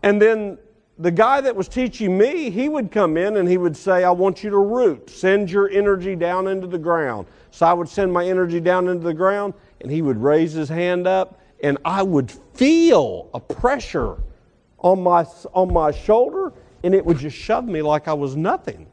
And 0.03 0.21
then 0.21 0.59
the 0.99 1.09
guy 1.11 1.41
that 1.41 1.55
was 1.55 1.67
teaching 1.67 2.15
me, 2.15 2.51
he 2.51 2.69
would 2.69 2.91
come 2.91 3.17
in 3.17 3.37
and 3.37 3.49
he 3.49 3.57
would 3.57 3.75
say, 3.75 4.03
I 4.03 4.11
want 4.11 4.43
you 4.43 4.51
to 4.51 4.57
root, 4.57 5.09
send 5.09 5.49
your 5.49 5.67
energy 5.69 6.15
down 6.15 6.47
into 6.47 6.67
the 6.67 6.77
ground. 6.77 7.25
So 7.49 7.65
I 7.65 7.73
would 7.73 7.89
send 7.89 8.13
my 8.13 8.25
energy 8.25 8.59
down 8.59 8.87
into 8.87 9.03
the 9.03 9.13
ground, 9.13 9.55
and 9.81 9.91
he 9.91 10.03
would 10.03 10.17
raise 10.17 10.53
his 10.53 10.69
hand 10.69 11.07
up, 11.07 11.40
and 11.61 11.77
I 11.85 12.03
would 12.03 12.31
feel 12.53 13.29
a 13.33 13.39
pressure 13.39 14.17
on 14.79 15.01
my, 15.01 15.25
on 15.53 15.71
my 15.71 15.91
shoulder, 15.91 16.53
and 16.83 16.95
it 16.95 17.05
would 17.05 17.19
just 17.19 17.37
shove 17.37 17.65
me 17.65 17.81
like 17.81 18.07
I 18.07 18.13
was 18.13 18.35
nothing. 18.35 18.87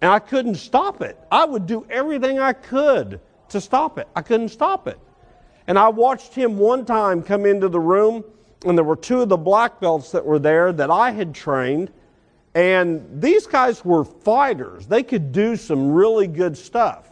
And 0.00 0.12
I 0.12 0.18
couldn't 0.18 0.56
stop 0.56 1.02
it. 1.02 1.18
I 1.32 1.44
would 1.44 1.66
do 1.66 1.86
everything 1.90 2.38
I 2.38 2.52
could 2.52 3.20
to 3.48 3.60
stop 3.60 3.98
it. 3.98 4.08
I 4.14 4.22
couldn't 4.22 4.50
stop 4.50 4.86
it. 4.86 4.98
And 5.66 5.78
I 5.78 5.88
watched 5.88 6.34
him 6.34 6.58
one 6.58 6.84
time 6.84 7.22
come 7.22 7.46
into 7.46 7.68
the 7.68 7.80
room, 7.80 8.24
and 8.64 8.76
there 8.76 8.84
were 8.84 8.96
two 8.96 9.22
of 9.22 9.28
the 9.28 9.36
black 9.36 9.80
belts 9.80 10.12
that 10.12 10.24
were 10.24 10.38
there 10.38 10.72
that 10.72 10.90
I 10.90 11.10
had 11.10 11.34
trained. 11.34 11.90
And 12.54 13.20
these 13.20 13.46
guys 13.46 13.84
were 13.84 14.04
fighters. 14.04 14.86
They 14.86 15.02
could 15.02 15.32
do 15.32 15.56
some 15.56 15.92
really 15.92 16.28
good 16.28 16.56
stuff. 16.56 17.08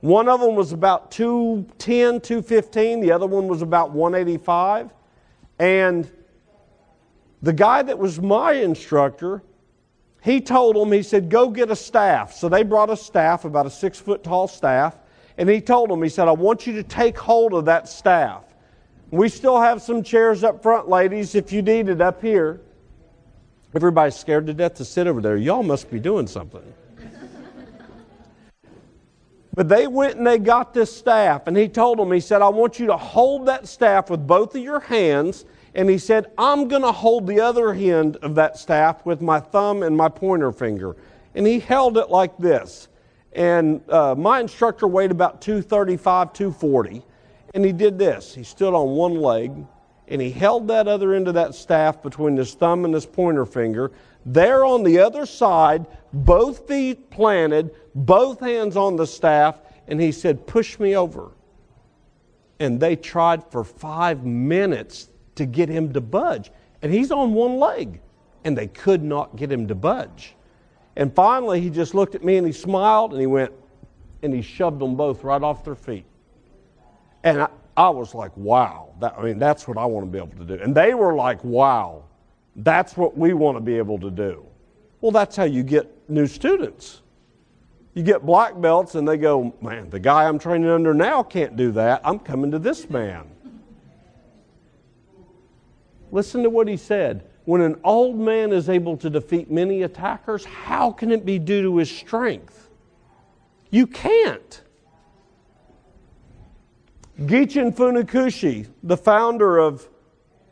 One 0.00 0.28
of 0.28 0.40
them 0.40 0.54
was 0.54 0.72
about 0.72 1.10
210, 1.10 2.20
215. 2.20 3.00
The 3.00 3.12
other 3.12 3.26
one 3.26 3.48
was 3.48 3.62
about 3.62 3.90
185. 3.90 4.90
And 5.58 6.10
the 7.42 7.52
guy 7.52 7.82
that 7.82 7.98
was 7.98 8.20
my 8.20 8.52
instructor, 8.52 9.42
he 10.22 10.40
told 10.40 10.76
them, 10.76 10.90
he 10.92 11.02
said, 11.02 11.28
go 11.28 11.50
get 11.50 11.70
a 11.70 11.76
staff. 11.76 12.32
So 12.34 12.48
they 12.48 12.62
brought 12.62 12.90
a 12.90 12.96
staff, 12.96 13.44
about 13.44 13.66
a 13.66 13.70
six 13.70 13.98
foot 13.98 14.24
tall 14.24 14.48
staff. 14.48 14.96
And 15.36 15.48
he 15.48 15.60
told 15.60 15.90
them, 15.90 16.02
he 16.02 16.08
said, 16.08 16.28
I 16.28 16.32
want 16.32 16.66
you 16.66 16.72
to 16.74 16.82
take 16.82 17.18
hold 17.18 17.52
of 17.54 17.66
that 17.66 17.88
staff. 17.88 18.44
We 19.10 19.28
still 19.28 19.60
have 19.60 19.82
some 19.82 20.02
chairs 20.02 20.44
up 20.44 20.62
front, 20.62 20.88
ladies, 20.88 21.34
if 21.34 21.52
you 21.52 21.62
need 21.62 21.88
it 21.88 22.00
up 22.00 22.22
here. 22.22 22.60
Everybody's 23.74 24.16
scared 24.16 24.46
to 24.46 24.54
death 24.54 24.74
to 24.74 24.84
sit 24.84 25.06
over 25.06 25.20
there. 25.20 25.36
Y'all 25.36 25.62
must 25.62 25.90
be 25.90 25.98
doing 25.98 26.26
something. 26.26 26.62
But 29.54 29.68
they 29.68 29.86
went 29.86 30.16
and 30.16 30.26
they 30.26 30.38
got 30.38 30.72
this 30.72 30.96
staff, 30.96 31.46
and 31.46 31.56
he 31.56 31.68
told 31.68 31.98
them, 31.98 32.12
he 32.12 32.20
said, 32.20 32.42
I 32.42 32.48
want 32.48 32.78
you 32.78 32.86
to 32.86 32.96
hold 32.96 33.46
that 33.46 33.66
staff 33.66 34.10
with 34.10 34.26
both 34.26 34.54
of 34.54 34.62
your 34.62 34.80
hands. 34.80 35.44
And 35.74 35.88
he 35.88 35.98
said, 35.98 36.32
I'm 36.36 36.66
going 36.66 36.82
to 36.82 36.92
hold 36.92 37.26
the 37.26 37.40
other 37.40 37.72
end 37.72 38.16
of 38.16 38.34
that 38.34 38.58
staff 38.58 39.06
with 39.06 39.20
my 39.20 39.38
thumb 39.38 39.82
and 39.82 39.96
my 39.96 40.08
pointer 40.08 40.50
finger. 40.50 40.96
And 41.34 41.46
he 41.46 41.60
held 41.60 41.96
it 41.96 42.10
like 42.10 42.36
this. 42.38 42.88
And 43.32 43.80
uh, 43.88 44.16
my 44.16 44.40
instructor 44.40 44.88
weighed 44.88 45.12
about 45.12 45.40
235, 45.40 46.32
240. 46.32 47.04
And 47.54 47.64
he 47.64 47.72
did 47.72 47.98
this. 47.98 48.34
He 48.34 48.42
stood 48.42 48.74
on 48.74 48.90
one 48.90 49.14
leg 49.14 49.52
and 50.10 50.20
he 50.20 50.30
held 50.30 50.66
that 50.68 50.88
other 50.88 51.14
end 51.14 51.28
of 51.28 51.34
that 51.34 51.54
staff 51.54 52.02
between 52.02 52.36
his 52.36 52.54
thumb 52.54 52.84
and 52.84 52.92
his 52.92 53.06
pointer 53.06 53.46
finger. 53.46 53.92
There 54.26 54.64
on 54.64 54.82
the 54.82 54.98
other 54.98 55.24
side, 55.24 55.86
both 56.12 56.66
feet 56.66 57.10
planted, 57.10 57.70
both 57.94 58.40
hands 58.40 58.76
on 58.76 58.96
the 58.96 59.06
staff, 59.06 59.58
and 59.88 60.00
he 60.00 60.12
said, 60.12 60.46
Push 60.46 60.78
me 60.78 60.96
over. 60.96 61.30
And 62.58 62.78
they 62.78 62.94
tried 62.94 63.42
for 63.50 63.64
five 63.64 64.24
minutes 64.24 65.08
to 65.36 65.46
get 65.46 65.68
him 65.68 65.92
to 65.94 66.00
budge. 66.00 66.52
And 66.82 66.92
he's 66.92 67.10
on 67.10 67.32
one 67.32 67.58
leg, 67.58 68.00
and 68.44 68.56
they 68.56 68.68
could 68.68 69.02
not 69.02 69.36
get 69.36 69.50
him 69.50 69.66
to 69.68 69.74
budge. 69.74 70.34
And 70.96 71.14
finally, 71.14 71.60
he 71.60 71.70
just 71.70 71.94
looked 71.94 72.14
at 72.14 72.24
me 72.24 72.36
and 72.36 72.46
he 72.46 72.52
smiled 72.52 73.12
and 73.12 73.20
he 73.20 73.26
went, 73.26 73.52
and 74.22 74.34
he 74.34 74.42
shoved 74.42 74.80
them 74.80 74.96
both 74.96 75.24
right 75.24 75.42
off 75.42 75.64
their 75.64 75.74
feet. 75.74 76.04
And 77.24 77.42
I, 77.42 77.48
I 77.76 77.88
was 77.88 78.14
like, 78.14 78.36
wow. 78.36 78.94
That, 79.00 79.14
I 79.16 79.22
mean, 79.22 79.38
that's 79.38 79.66
what 79.66 79.78
I 79.78 79.86
want 79.86 80.06
to 80.06 80.10
be 80.10 80.18
able 80.18 80.36
to 80.44 80.56
do. 80.56 80.62
And 80.62 80.74
they 80.74 80.92
were 80.94 81.14
like, 81.14 81.42
wow, 81.42 82.04
that's 82.56 82.96
what 82.96 83.16
we 83.16 83.32
want 83.32 83.56
to 83.56 83.60
be 83.60 83.78
able 83.78 83.98
to 84.00 84.10
do. 84.10 84.44
Well, 85.00 85.12
that's 85.12 85.36
how 85.36 85.44
you 85.44 85.62
get 85.62 85.90
new 86.10 86.26
students. 86.26 87.00
You 87.94 88.02
get 88.04 88.24
black 88.24 88.60
belts, 88.60 88.94
and 88.94 89.06
they 89.06 89.16
go, 89.16 89.54
man, 89.60 89.90
the 89.90 89.98
guy 89.98 90.28
I'm 90.28 90.38
training 90.38 90.68
under 90.68 90.94
now 90.94 91.22
can't 91.22 91.56
do 91.56 91.72
that. 91.72 92.00
I'm 92.04 92.20
coming 92.20 92.52
to 92.52 92.58
this 92.58 92.88
man. 92.88 93.28
Listen 96.12 96.42
to 96.44 96.50
what 96.50 96.68
he 96.68 96.76
said. 96.76 97.26
When 97.44 97.60
an 97.62 97.80
old 97.82 98.16
man 98.16 98.52
is 98.52 98.68
able 98.68 98.96
to 98.98 99.10
defeat 99.10 99.50
many 99.50 99.82
attackers, 99.82 100.44
how 100.44 100.92
can 100.92 101.10
it 101.10 101.24
be 101.24 101.38
due 101.38 101.62
to 101.62 101.76
his 101.78 101.90
strength? 101.90 102.68
You 103.70 103.86
can't. 103.86 104.62
Gichin 107.20 107.74
Funakoshi, 107.74 108.68
the 108.82 108.96
founder 108.96 109.58
of 109.58 109.88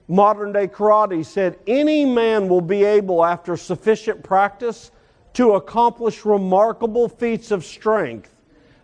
modern 0.07 0.53
day 0.53 0.67
karate, 0.67 1.25
said 1.25 1.59
any 1.67 2.05
man 2.05 2.49
will 2.49 2.61
be 2.61 2.85
able, 2.85 3.25
after 3.25 3.57
sufficient 3.57 4.23
practice, 4.23 4.91
to 5.39 5.53
accomplish 5.53 6.25
remarkable 6.25 7.09
feats 7.09 7.53
of 7.53 7.65
strength, 7.65 8.35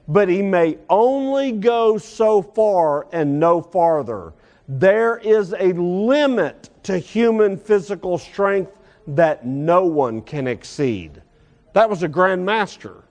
but 0.07 0.29
he 0.29 0.41
may 0.41 0.79
only 0.89 1.51
go 1.51 1.99
so 1.99 2.41
far 2.41 3.09
and 3.13 3.41
no 3.41 3.61
farther. 3.61 4.33
There 4.69 5.17
is 5.17 5.53
a 5.53 5.73
limit 5.73 6.71
to 6.85 6.97
human 6.97 7.57
physical 7.57 8.19
strength 8.19 8.79
that 9.09 9.45
no 9.45 9.85
one 9.85 10.23
can 10.23 10.47
exceed. 10.47 11.21
That 11.73 11.91
was 11.91 12.05
a 12.05 12.09
grand 12.09 12.47
master. 12.47 13.03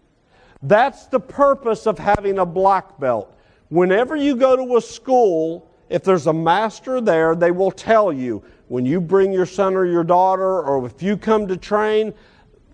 That's 0.62 1.08
the 1.08 1.19
purpose 1.19 1.86
of 1.86 1.99
having 1.99 2.39
a 2.39 2.45
black 2.45 2.97
belt. 2.97 3.38
Whenever 3.67 4.15
you 4.15 4.38
go 4.38 4.56
to 4.56 4.77
a 4.77 4.82
school, 4.82 5.69
if 5.89 6.01
there's 6.06 6.27
a 6.27 6.34
master 6.34 7.01
there, 7.01 7.36
they 7.36 7.51
will 7.51 7.71
tell 7.71 8.13
you 8.13 8.41
when 8.69 8.86
you 8.86 9.01
bring 9.01 9.34
your 9.34 9.45
son 9.45 9.75
or 9.75 9.86
your 9.86 10.06
daughter, 10.06 10.62
or 10.62 10.86
if 10.86 11.03
you 11.03 11.17
come 11.17 11.45
to 11.49 11.58
train, 11.58 12.13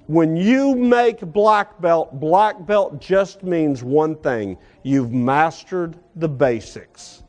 when 0.10 0.36
you 0.36 0.74
make 0.74 1.20
black 1.20 1.80
belt, 1.80 2.20
black 2.20 2.66
belt 2.66 3.00
just 3.00 3.44
means 3.44 3.84
one 3.84 4.16
thing 4.16 4.58
you've 4.82 5.12
mastered 5.12 6.00
the 6.16 6.28
basics. 6.28 7.22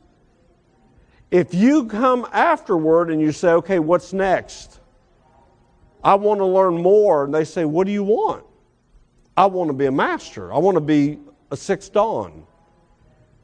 If 1.31 1.53
you 1.53 1.85
come 1.85 2.27
afterward 2.33 3.11
and 3.11 3.21
you 3.21 3.33
say, 3.33 3.51
okay, 3.51 3.81
what's 3.81 4.15
next? 4.15 4.81
I 6.03 6.15
want 6.15 6.41
to 6.41 6.47
learn 6.47 6.81
more. 6.81 7.27
And 7.27 7.35
they 7.35 7.45
say, 7.45 7.67
what 7.67 7.87
do 7.87 7.93
you 7.93 8.03
want? 8.03 8.47
I 9.37 9.45
want 9.45 9.69
to 9.69 9.75
be 9.75 9.85
a 9.85 9.93
master. 9.93 10.51
I 10.51 10.57
want 10.57 10.77
to 10.77 10.81
be 10.81 11.19
a 11.51 11.59
sixth 11.59 11.93
dan. 11.93 12.45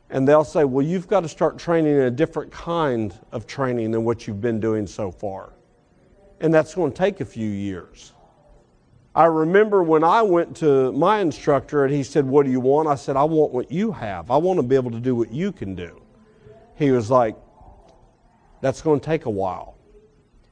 And 0.09 0.27
they'll 0.27 0.45
say, 0.45 0.65
well, 0.65 0.87
you've 0.87 1.09
got 1.09 1.21
to 1.21 1.29
start 1.29 1.59
training 1.59 1.93
in 1.95 2.05
a 2.05 2.11
different 2.11 2.51
kind 2.51 3.13
of 3.33 3.47
training 3.47 3.91
than 3.91 4.03
what 4.03 4.27
you've 4.27 4.41
been 4.41 4.61
doing 4.61 4.87
so 4.87 5.11
far. 5.11 5.53
And 6.41 6.55
that's 6.55 6.75
going 6.75 6.91
to 6.91 6.97
take 6.97 7.21
a 7.21 7.27
few 7.27 7.51
years. 7.51 8.15
I 9.17 9.25
remember 9.25 9.83
when 9.83 10.05
I 10.05 10.21
went 10.21 10.55
to 10.59 10.93
my 10.93 11.21
instructor 11.21 11.87
and 11.87 11.95
he 11.95 12.03
said, 12.03 12.27
What 12.27 12.45
do 12.45 12.53
you 12.53 12.61
want? 12.61 12.87
I 12.87 12.97
said, 12.97 13.17
I 13.17 13.25
want 13.25 13.51
what 13.51 13.73
you 13.73 13.91
have. 13.91 14.31
I 14.31 14.37
want 14.37 14.59
to 14.59 14.63
be 14.63 14.77
able 14.77 14.91
to 14.91 15.01
do 15.01 15.17
what 15.17 15.33
you 15.33 15.53
can 15.53 15.75
do. 15.75 16.03
He 16.75 16.91
was 16.91 17.11
like, 17.11 17.35
that's 18.61 18.83
going 18.83 19.01
to 19.01 19.07
take 19.07 19.25
a 19.25 19.31
while. 19.31 19.79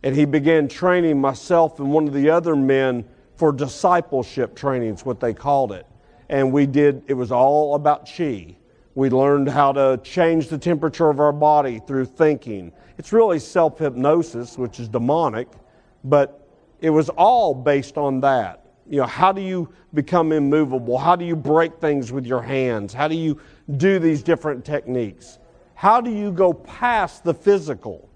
And 0.02 0.16
he 0.16 0.24
began 0.24 0.66
training 0.68 1.20
myself 1.20 1.78
and 1.78 1.92
one 1.92 2.08
of 2.08 2.14
the 2.14 2.30
other 2.30 2.56
men 2.56 3.04
for 3.36 3.52
discipleship 3.52 4.54
training, 4.54 4.94
is 4.94 5.04
what 5.04 5.20
they 5.20 5.34
called 5.34 5.72
it. 5.72 5.86
And 6.30 6.50
we 6.50 6.64
did, 6.64 7.02
it 7.06 7.14
was 7.14 7.30
all 7.30 7.74
about 7.74 8.08
chi. 8.08 8.56
We 8.94 9.10
learned 9.10 9.48
how 9.48 9.72
to 9.72 10.00
change 10.02 10.48
the 10.48 10.56
temperature 10.56 11.10
of 11.10 11.20
our 11.20 11.32
body 11.32 11.82
through 11.86 12.06
thinking. 12.06 12.72
It's 12.96 13.12
really 13.12 13.40
self 13.40 13.78
hypnosis, 13.78 14.56
which 14.56 14.80
is 14.80 14.88
demonic, 14.88 15.48
but 16.04 16.43
it 16.84 16.90
was 16.90 17.08
all 17.08 17.54
based 17.54 17.96
on 17.96 18.20
that. 18.20 18.66
You 18.90 18.98
know, 18.98 19.06
how 19.06 19.32
do 19.32 19.40
you 19.40 19.72
become 19.94 20.32
immovable? 20.32 20.98
How 20.98 21.16
do 21.16 21.24
you 21.24 21.34
break 21.34 21.80
things 21.80 22.12
with 22.12 22.26
your 22.26 22.42
hands? 22.42 22.92
How 22.92 23.08
do 23.08 23.14
you 23.14 23.40
do 23.78 23.98
these 23.98 24.22
different 24.22 24.66
techniques? 24.66 25.38
How 25.74 26.02
do 26.02 26.10
you 26.10 26.30
go 26.30 26.52
past 26.52 27.24
the 27.24 27.32
physical? 27.32 28.10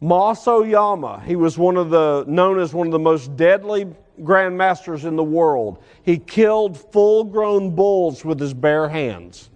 Mas 0.00 0.46
Oyama, 0.46 1.24
he 1.26 1.34
was 1.34 1.58
one 1.58 1.76
of 1.76 1.90
the 1.90 2.24
known 2.28 2.60
as 2.60 2.72
one 2.72 2.86
of 2.86 2.92
the 2.92 3.00
most 3.00 3.34
deadly 3.34 3.88
grandmasters 4.20 5.04
in 5.04 5.16
the 5.16 5.24
world. 5.24 5.82
He 6.04 6.18
killed 6.18 6.78
full-grown 6.92 7.74
bulls 7.74 8.24
with 8.24 8.38
his 8.38 8.54
bare 8.54 8.88
hands. 8.88 9.50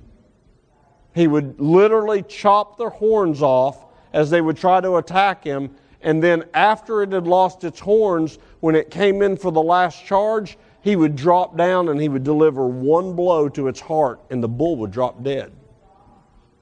He 1.15 1.29
would 1.29 1.61
literally 1.61 2.25
chop 2.25 2.77
their 2.77 2.91
horns 2.91 3.41
off 3.41 3.87
as 4.13 4.31
they 4.31 4.41
would 4.41 4.57
try 4.57 4.81
to 4.81 4.97
attack 4.97 5.45
him, 5.45 5.71
and 6.03 6.23
then 6.23 6.45
after 6.55 7.03
it 7.03 7.13
had 7.13 7.27
lost 7.27 7.65
its 7.65 7.81
horns, 7.81 8.39
when 8.61 8.75
it 8.75 8.91
came 8.91 9.23
in 9.23 9.37
for 9.37 9.53
the 9.53 9.63
last 9.63 10.05
charge, 10.05 10.59
he 10.81 10.97
would 10.97 11.15
drop 11.15 11.57
down 11.57 11.89
and 11.89 12.01
he 12.01 12.09
would 12.09 12.25
deliver 12.25 12.67
one 12.67 13.15
blow 13.15 13.49
to 13.49 13.69
its 13.69 13.81
heart, 13.81 14.21
and 14.31 14.43
the 14.43 14.49
bull 14.49 14.77
would 14.77 14.91
drop 14.91 15.23
dead. 15.23 15.53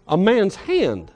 A 0.08 0.16
man's 0.16 0.56
hand. 0.56 1.10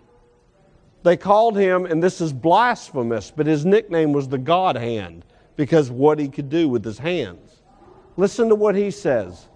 They 1.03 1.17
called 1.19 1.57
him, 1.57 1.85
and 1.85 2.03
this 2.03 2.23
is 2.23 2.33
blasphemous, 2.33 3.31
but 3.31 3.47
his 3.47 3.67
nickname 3.67 4.13
was 4.13 4.27
the 4.29 4.39
God 4.39 4.77
hand 4.77 5.25
because 5.57 5.91
what 5.91 6.19
he 6.19 6.29
could 6.29 6.49
do 6.49 6.69
with 6.69 6.85
his 6.85 6.99
hands. 6.99 7.63
Listen 8.17 8.49
to 8.49 8.55
what 8.55 8.75
he 8.75 8.91
says. 8.91 9.49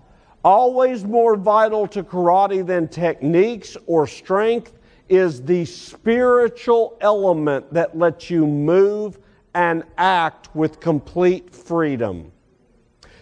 Always 0.44 1.04
more 1.04 1.36
vital 1.36 1.86
to 1.88 2.02
karate 2.02 2.64
than 2.66 2.86
techniques 2.86 3.76
or 3.86 4.06
strength 4.06 4.77
is 5.08 5.42
the 5.42 5.64
spiritual 5.64 6.96
element 7.00 7.72
that 7.72 7.96
lets 7.96 8.30
you 8.30 8.46
move 8.46 9.18
and 9.54 9.82
act 9.96 10.54
with 10.54 10.80
complete 10.80 11.54
freedom. 11.54 12.30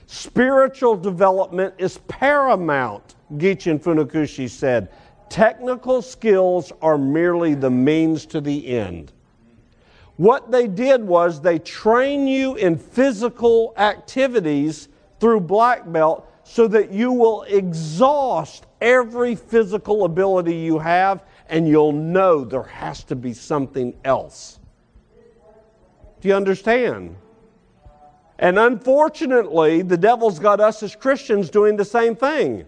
Spiritual 0.06 0.96
development 0.96 1.74
is 1.78 1.98
paramount, 2.08 3.14
Gichin 3.34 3.80
Funakoshi 3.80 4.48
said. 4.48 4.88
Technical 5.28 6.02
skills 6.02 6.72
are 6.80 6.98
merely 6.98 7.54
the 7.54 7.70
means 7.70 8.26
to 8.26 8.40
the 8.40 8.68
end. 8.68 9.12
What 10.16 10.50
they 10.50 10.66
did 10.66 11.02
was 11.02 11.40
they 11.40 11.58
train 11.58 12.26
you 12.26 12.54
in 12.54 12.78
physical 12.78 13.74
activities 13.76 14.88
through 15.20 15.40
black 15.40 15.90
belt 15.90 16.30
so 16.44 16.68
that 16.68 16.92
you 16.92 17.12
will 17.12 17.42
exhaust 17.42 18.66
every 18.80 19.34
physical 19.34 20.04
ability 20.04 20.54
you 20.54 20.78
have 20.78 21.22
and 21.48 21.68
you'll 21.68 21.92
know 21.92 22.44
there 22.44 22.62
has 22.62 23.04
to 23.04 23.16
be 23.16 23.32
something 23.32 23.96
else. 24.04 24.58
Do 26.20 26.28
you 26.28 26.34
understand? 26.34 27.16
And 28.38 28.58
unfortunately, 28.58 29.82
the 29.82 29.96
devil's 29.96 30.38
got 30.38 30.60
us 30.60 30.82
as 30.82 30.94
Christians 30.94 31.48
doing 31.48 31.76
the 31.76 31.84
same 31.84 32.14
thing. 32.16 32.64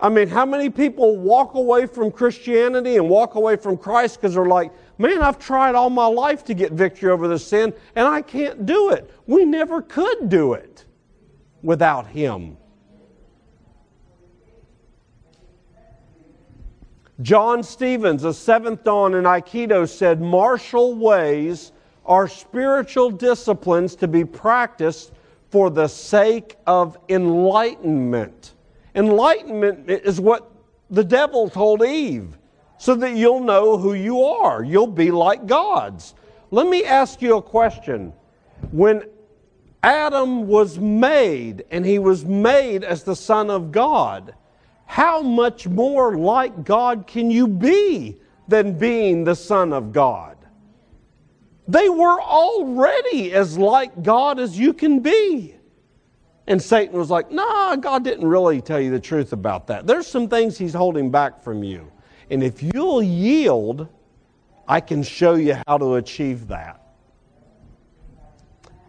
I 0.00 0.08
mean, 0.08 0.28
how 0.28 0.46
many 0.46 0.70
people 0.70 1.16
walk 1.16 1.54
away 1.54 1.86
from 1.86 2.12
Christianity 2.12 2.96
and 2.96 3.08
walk 3.08 3.34
away 3.34 3.56
from 3.56 3.76
Christ 3.76 4.20
because 4.20 4.34
they're 4.34 4.46
like, 4.46 4.70
man, 4.96 5.22
I've 5.22 5.38
tried 5.38 5.74
all 5.74 5.90
my 5.90 6.06
life 6.06 6.44
to 6.44 6.54
get 6.54 6.72
victory 6.72 7.10
over 7.10 7.26
the 7.26 7.38
sin 7.38 7.72
and 7.96 8.06
I 8.06 8.22
can't 8.22 8.64
do 8.64 8.90
it. 8.90 9.10
We 9.26 9.44
never 9.44 9.82
could 9.82 10.28
do 10.28 10.52
it 10.52 10.84
without 11.62 12.06
Him. 12.06 12.56
John 17.20 17.64
Stevens, 17.64 18.22
a 18.22 18.32
seventh 18.32 18.84
dan 18.84 19.14
in 19.14 19.24
Aikido, 19.24 19.88
said 19.88 20.20
martial 20.20 20.94
ways 20.94 21.72
are 22.06 22.28
spiritual 22.28 23.10
disciplines 23.10 23.96
to 23.96 24.06
be 24.06 24.24
practiced 24.24 25.12
for 25.50 25.68
the 25.68 25.88
sake 25.88 26.56
of 26.66 26.96
enlightenment. 27.08 28.54
Enlightenment 28.94 29.90
is 29.90 30.20
what 30.20 30.50
the 30.90 31.02
devil 31.02 31.48
told 31.48 31.82
Eve, 31.82 32.38
so 32.78 32.94
that 32.94 33.14
you'll 33.16 33.40
know 33.40 33.76
who 33.76 33.94
you 33.94 34.22
are. 34.22 34.62
You'll 34.62 34.86
be 34.86 35.10
like 35.10 35.46
gods. 35.46 36.14
Let 36.52 36.68
me 36.68 36.84
ask 36.84 37.20
you 37.20 37.36
a 37.36 37.42
question. 37.42 38.12
When 38.70 39.02
Adam 39.82 40.46
was 40.46 40.78
made, 40.78 41.64
and 41.70 41.84
he 41.84 41.98
was 41.98 42.24
made 42.24 42.84
as 42.84 43.02
the 43.02 43.16
Son 43.16 43.50
of 43.50 43.72
God, 43.72 44.34
how 44.88 45.20
much 45.20 45.68
more 45.68 46.16
like 46.16 46.64
God 46.64 47.06
can 47.06 47.30
you 47.30 47.46
be 47.46 48.16
than 48.48 48.78
being 48.78 49.22
the 49.22 49.36
Son 49.36 49.74
of 49.74 49.92
God? 49.92 50.38
They 51.68 51.90
were 51.90 52.18
already 52.18 53.34
as 53.34 53.58
like 53.58 54.02
God 54.02 54.40
as 54.40 54.58
you 54.58 54.72
can 54.72 55.00
be. 55.00 55.54
And 56.46 56.60
Satan 56.60 56.98
was 56.98 57.10
like, 57.10 57.30
nah, 57.30 57.76
God 57.76 58.02
didn't 58.02 58.26
really 58.26 58.62
tell 58.62 58.80
you 58.80 58.90
the 58.90 58.98
truth 58.98 59.34
about 59.34 59.66
that. 59.66 59.86
There's 59.86 60.06
some 60.06 60.26
things 60.26 60.56
he's 60.56 60.72
holding 60.72 61.10
back 61.10 61.42
from 61.42 61.62
you. 61.62 61.92
And 62.30 62.42
if 62.42 62.62
you'll 62.62 63.02
yield, 63.02 63.88
I 64.66 64.80
can 64.80 65.02
show 65.02 65.34
you 65.34 65.58
how 65.66 65.76
to 65.76 65.96
achieve 65.96 66.48
that. 66.48 66.87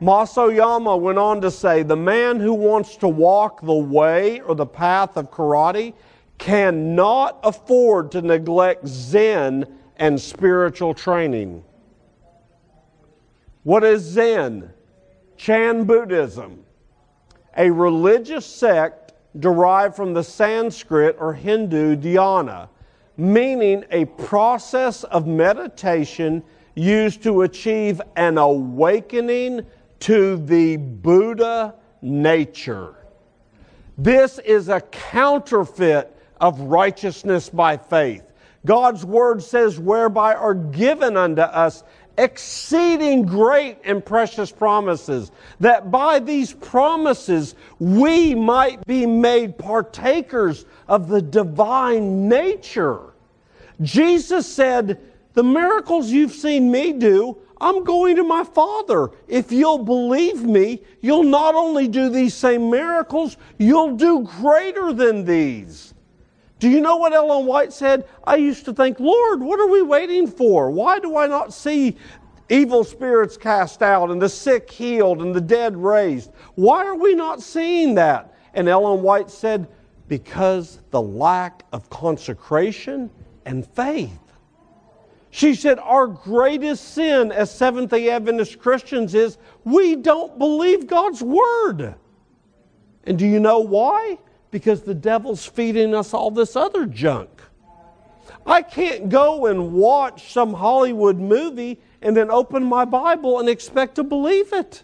Mas-Oyama 0.01 0.95
went 0.95 1.17
on 1.17 1.41
to 1.41 1.51
say 1.51 1.83
the 1.83 1.95
man 1.95 2.39
who 2.39 2.53
wants 2.53 2.95
to 2.97 3.07
walk 3.07 3.62
the 3.62 3.73
way 3.73 4.39
or 4.41 4.55
the 4.55 4.65
path 4.65 5.17
of 5.17 5.29
karate 5.29 5.93
cannot 6.38 7.38
afford 7.43 8.12
to 8.12 8.21
neglect 8.21 8.88
Zen 8.88 9.65
and 9.97 10.19
spiritual 10.19 10.93
training. 10.93 11.63
What 13.63 13.83
is 13.83 14.01
Zen? 14.01 14.71
Chan 15.35 15.83
Buddhism, 15.83 16.65
a 17.57 17.69
religious 17.69 18.45
sect 18.45 19.13
derived 19.39 19.95
from 19.95 20.13
the 20.13 20.23
Sanskrit 20.23 21.17
or 21.19 21.33
Hindu 21.33 21.95
dhyana, 21.97 22.69
meaning 23.15 23.83
a 23.91 24.05
process 24.05 25.03
of 25.03 25.27
meditation 25.27 26.41
used 26.75 27.21
to 27.23 27.41
achieve 27.41 28.01
an 28.15 28.38
awakening 28.38 29.65
to 30.01 30.38
the 30.38 30.77
Buddha 30.77 31.75
nature. 32.01 32.95
This 33.97 34.39
is 34.39 34.69
a 34.69 34.81
counterfeit 34.81 36.15
of 36.39 36.59
righteousness 36.62 37.49
by 37.49 37.77
faith. 37.77 38.23
God's 38.65 39.05
word 39.05 39.43
says, 39.43 39.79
whereby 39.79 40.35
are 40.35 40.53
given 40.53 41.17
unto 41.17 41.41
us 41.41 41.83
exceeding 42.17 43.25
great 43.25 43.77
and 43.85 44.05
precious 44.05 44.51
promises, 44.51 45.31
that 45.62 45.89
by 45.89 46.19
these 46.19 46.53
promises 46.53 47.55
we 47.79 48.35
might 48.35 48.85
be 48.85 49.05
made 49.05 49.57
partakers 49.57 50.65
of 50.88 51.07
the 51.07 51.21
divine 51.21 52.27
nature. 52.27 53.13
Jesus 53.81 54.53
said, 54.53 54.99
The 55.33 55.43
miracles 55.43 56.12
you've 56.12 56.33
seen 56.33 56.69
me 56.69 56.91
do, 56.91 57.38
I'm 57.62 57.84
going 57.84 58.15
to 58.15 58.24
my 58.24 58.43
Father. 58.43 59.12
If 59.28 59.52
you'll 59.52 59.84
believe 59.84 60.43
me, 60.43 60.82
you'll 61.02 61.24
not 61.24 61.56
only 61.56 61.88
do 61.88 62.10
these 62.10 62.34
same 62.34 62.69
miracles, 62.69 63.38
you'll 63.58 63.95
do 63.95 64.24
greater 64.24 64.93
than 64.93 65.26
these. 65.26 65.93
Do 66.60 66.69
you 66.69 66.82
know 66.82 66.98
what 66.98 67.13
Ellen 67.13 67.45
White 67.45 67.72
said? 67.72 68.08
I 68.26 68.36
used 68.36 68.65
to 68.65 68.74
think, 68.74 69.00
Lord, 69.00 69.41
what 69.41 69.60
are 69.60 69.69
we 69.69 69.82
waiting 69.82 70.28
for? 70.28 70.69
Why 70.69 71.00
do 71.00 71.17
I 71.17 71.28
not 71.28 71.54
see 71.54 71.95
evil 72.50 72.84
spirits 72.84 73.38
cast 73.38 73.82
out 73.82 74.10
and 74.10 74.22
the 74.22 74.30
sick 74.30 74.69
healed 74.69 75.22
and 75.22 75.34
the 75.34 75.41
dead 75.41 75.78
raised? 75.78 76.32
Why 76.56 76.86
are 76.86 76.95
we 76.95 77.15
not 77.15 77.41
seeing 77.41 77.95
that? 77.95 78.36
And 78.54 78.67
Ellen 78.67 79.02
White 79.02 79.30
said, 79.30 79.69
because 80.10 80.80
the 80.89 81.02
lack 81.02 81.63
of 81.72 81.89
consecration 81.89 83.10
and 83.45 83.65
faith. 83.65 84.19
She 85.32 85.54
said, 85.54 85.80
Our 85.80 86.08
greatest 86.08 86.94
sin 86.94 87.32
as 87.32 87.54
Seventh 87.54 87.92
day 87.92 88.10
Adventist 88.10 88.60
Christians 88.60 89.13
is 89.13 89.38
we 89.63 89.96
don't 89.96 90.38
believe 90.39 90.88
God's 90.88 91.22
Word. 91.22 91.96
And 93.04 93.18
do 93.18 93.26
you 93.26 93.39
know 93.39 93.60
why? 93.60 94.18
Because 94.52 94.82
the 94.82 94.96
devil's 94.96 95.46
feeding 95.46 95.94
us 95.94 96.13
all 96.13 96.32
this 96.32 96.56
other 96.56 96.86
junk. 96.86 97.30
I 98.46 98.62
can't 98.62 99.10
go 99.10 99.46
and 99.46 99.74
watch 99.74 100.32
some 100.32 100.54
Hollywood 100.54 101.18
movie 101.20 101.80
and 102.02 102.15
then 102.15 102.32
open 102.32 102.63
my 102.63 102.86
Bible 102.86 103.39
and 103.39 103.48
expect 103.48 103.96
to 103.96 104.04
believe 104.04 104.52
it. 104.54 104.84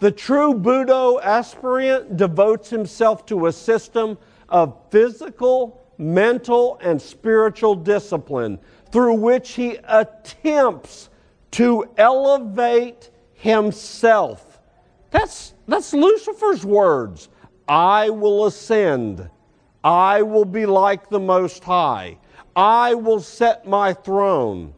The 0.00 0.10
true 0.10 0.54
Buddha 0.54 1.18
aspirant 1.22 2.16
devotes 2.16 2.68
himself 2.70 3.24
to 3.26 3.46
a 3.46 3.52
system 3.52 4.18
of 4.48 4.76
physical, 4.90 5.81
mental, 6.02 6.78
and 6.82 7.00
spiritual 7.00 7.74
discipline 7.74 8.58
through 8.90 9.14
which 9.14 9.52
he 9.52 9.78
attempts 9.84 11.08
to 11.52 11.88
elevate 11.96 13.10
himself. 13.34 14.60
That's, 15.10 15.54
that's 15.66 15.92
Lucifer's 15.92 16.64
words. 16.64 17.28
I 17.68 18.10
will 18.10 18.46
ascend. 18.46 19.30
I 19.84 20.22
will 20.22 20.44
be 20.44 20.66
like 20.66 21.08
the 21.08 21.20
Most 21.20 21.62
High. 21.64 22.18
I 22.54 22.94
will 22.94 23.20
set 23.20 23.66
my 23.66 23.94
throne. 23.94 24.74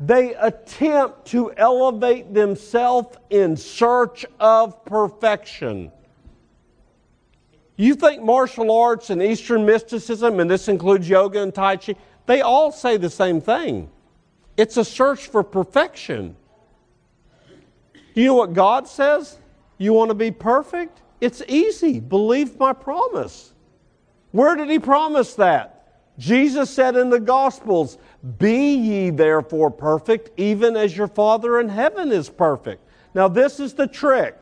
They 0.00 0.34
attempt 0.34 1.26
to 1.28 1.52
elevate 1.56 2.32
themselves 2.32 3.16
in 3.30 3.56
search 3.56 4.24
of 4.38 4.84
perfection. 4.84 5.90
You 7.78 7.94
think 7.94 8.24
martial 8.24 8.76
arts 8.76 9.08
and 9.08 9.22
Eastern 9.22 9.64
mysticism, 9.64 10.40
and 10.40 10.50
this 10.50 10.66
includes 10.66 11.08
yoga 11.08 11.40
and 11.40 11.54
Tai 11.54 11.76
Chi, 11.76 11.94
they 12.26 12.40
all 12.40 12.72
say 12.72 12.96
the 12.96 13.08
same 13.08 13.40
thing. 13.40 13.88
It's 14.56 14.76
a 14.76 14.84
search 14.84 15.28
for 15.28 15.44
perfection. 15.44 16.36
You 18.14 18.24
know 18.26 18.34
what 18.34 18.52
God 18.52 18.88
says? 18.88 19.38
You 19.78 19.92
want 19.92 20.08
to 20.08 20.16
be 20.16 20.32
perfect? 20.32 21.02
It's 21.20 21.40
easy. 21.46 22.00
Believe 22.00 22.58
my 22.58 22.72
promise. 22.72 23.52
Where 24.32 24.56
did 24.56 24.68
He 24.68 24.80
promise 24.80 25.34
that? 25.34 26.02
Jesus 26.18 26.70
said 26.70 26.96
in 26.96 27.10
the 27.10 27.20
Gospels, 27.20 27.96
Be 28.38 28.74
ye 28.74 29.10
therefore 29.10 29.70
perfect, 29.70 30.30
even 30.36 30.76
as 30.76 30.96
your 30.96 31.06
Father 31.06 31.60
in 31.60 31.68
heaven 31.68 32.10
is 32.10 32.28
perfect. 32.28 32.82
Now, 33.14 33.28
this 33.28 33.60
is 33.60 33.72
the 33.72 33.86
trick. 33.86 34.36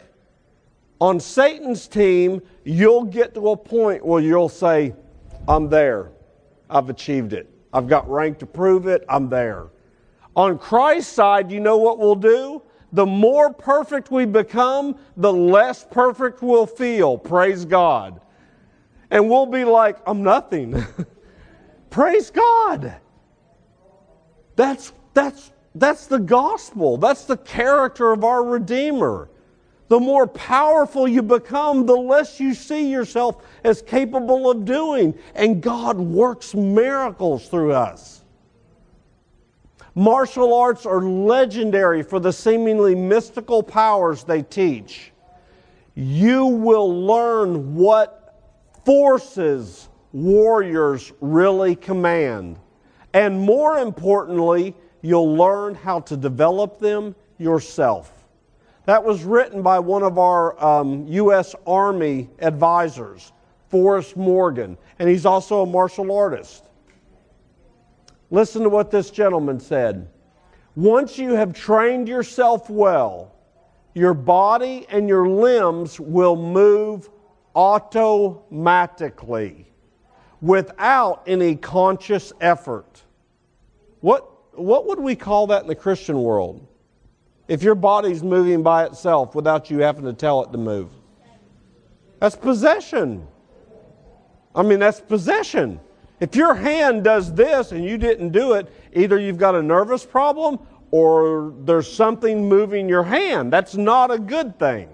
On 1.01 1.21
Satan's 1.21 1.87
team, 1.87 2.41
you'll 2.65 3.05
get 3.05 3.35
to 3.35 3.51
a 3.51 3.57
point 3.57 4.05
where 4.05 4.21
you'll 4.21 4.49
say, 4.49 4.95
I'm 5.47 5.69
there. 5.69 6.11
I've 6.71 6.89
achieved 6.89 7.33
it. 7.33 7.51
I've 7.73 7.87
got 7.87 8.09
rank 8.11 8.39
to 8.39 8.47
prove 8.47 8.87
it. 8.87 9.05
I'm 9.09 9.29
there. 9.29 9.69
On 10.35 10.59
Christ's 10.59 11.13
side, 11.13 11.51
you 11.53 11.61
know 11.61 11.77
what 11.77 11.99
we'll 11.99 12.15
do? 12.15 12.63
The 12.93 13.05
more 13.05 13.53
perfect 13.53 14.11
we 14.11 14.25
become, 14.25 14.97
the 15.17 15.33
less 15.33 15.85
perfect 15.85 16.43
we'll 16.43 16.67
feel. 16.67 17.19
Praise 17.19 17.65
God. 17.65 18.21
And 19.11 19.29
we'll 19.29 19.47
be 19.47 19.65
like, 19.65 19.99
I'm 20.07 20.23
nothing. 20.23 20.83
Praise 21.91 22.31
God. 22.31 22.97
That's, 24.57 24.93
that's, 25.13 25.53
that's 25.75 26.07
the 26.07 26.19
gospel. 26.19 26.97
That's 26.97 27.25
the 27.25 27.37
character 27.37 28.13
of 28.13 28.25
our 28.25 28.43
Redeemer 28.43 29.29
the 29.89 30.01
more 30.01 30.27
powerful 30.27 31.07
you 31.07 31.23
become, 31.23 31.87
the 31.87 31.97
less 31.97 32.41
you 32.41 32.55
see 32.55 32.91
yourself 32.91 33.45
as 33.63 33.83
capable 33.83 34.51
of 34.51 34.65
doing. 34.65 35.15
And 35.35 35.63
God 35.63 35.97
works 35.99 36.55
miracles 36.55 37.49
through 37.49 37.73
us. 37.73 38.25
Martial 39.95 40.53
arts 40.53 40.85
are 40.85 41.01
legendary 41.01 42.03
for 42.03 42.21
the 42.21 42.33
seemingly 42.33 42.95
mystical 42.95 43.63
powers 43.63 44.25
they 44.25 44.43
teach. 44.43 45.13
You 45.95 46.47
will 46.47 47.07
learn 47.07 47.75
what 47.75 48.35
forces 48.85 49.89
warriors 50.13 51.13
really 51.21 51.77
command. 51.77 52.59
And 53.15 53.41
more 53.41 53.79
importantly, 53.79 54.75
you'll 55.01 55.35
learn 55.35 55.75
how 55.75 56.01
to 56.01 56.17
develop 56.17 56.79
them 56.79 57.15
yourself. 57.39 58.16
That 58.87 59.05
was 59.05 59.23
written 59.25 59.61
by 59.63 59.79
one 59.81 60.05
of 60.05 60.19
our 60.19 60.65
um, 60.65 61.07
U.S. 61.09 61.55
Army 61.67 62.31
advisors, 62.39 63.33
Forrest 63.69 64.17
Morgan, 64.17 64.79
and 64.99 65.09
he's 65.09 65.27
also 65.27 65.63
a 65.63 65.67
martial 65.67 66.17
artist. 66.17 66.65
Listen 68.31 68.63
to 68.63 68.69
what 68.69 68.93
this 68.93 69.11
gentleman 69.11 69.61
said. 69.61 70.09
Once 70.77 71.19
you 71.19 71.35
have 71.35 71.53
trained 71.53 72.09
yourself 72.09 72.71
well, 72.71 73.35
your 73.95 74.15
body 74.15 74.87
and 74.89 75.09
your 75.09 75.29
limbs 75.29 75.99
will 75.99 76.37
move 76.37 77.11
automatically 77.57 79.67
without 80.41 81.25
any 81.27 81.57
conscious 81.57 82.33
effort. 82.41 83.03
What, 84.01 84.57
what 84.57 84.87
would 84.87 85.01
we 85.01 85.17
call 85.17 85.49
that 85.49 85.63
in 85.63 85.69
the 85.69 85.75
Christian 85.75 86.23
world? 86.23 86.69
If 87.49 87.63
your 87.63 87.75
body's 87.75 88.23
moving 88.23 88.63
by 88.63 88.87
itself 88.87 89.35
without 89.35 89.71
you 89.71 89.79
having 89.79 90.05
to 90.05 90.13
tell 90.13 90.43
it 90.43 90.53
to 90.53 90.59
move. 90.59 90.91
That's 92.21 92.35
possession. 92.37 93.27
I 94.55 94.63
mean, 94.63 94.79
that's 94.79 95.01
possession. 95.01 95.81
If 96.19 96.35
your 96.35 96.55
hand 96.55 97.05
does 97.05 97.33
this 97.35 97.73
and 97.73 97.85
you 97.85 97.99
didn't 97.99 98.31
do 98.31 98.55
it, 98.55 98.73
either 98.95 99.21
you've 99.21 99.39
got 99.39 99.55
a 99.55 99.63
nervous 99.63 100.05
problem 100.05 100.59
or 100.91 101.55
there's 101.61 101.93
something 101.93 102.49
moving 102.49 102.89
your 102.89 103.03
hand. 103.03 103.53
That's 103.53 103.77
not 103.77 104.11
a 104.11 104.19
good 104.19 104.59
thing. 104.59 104.89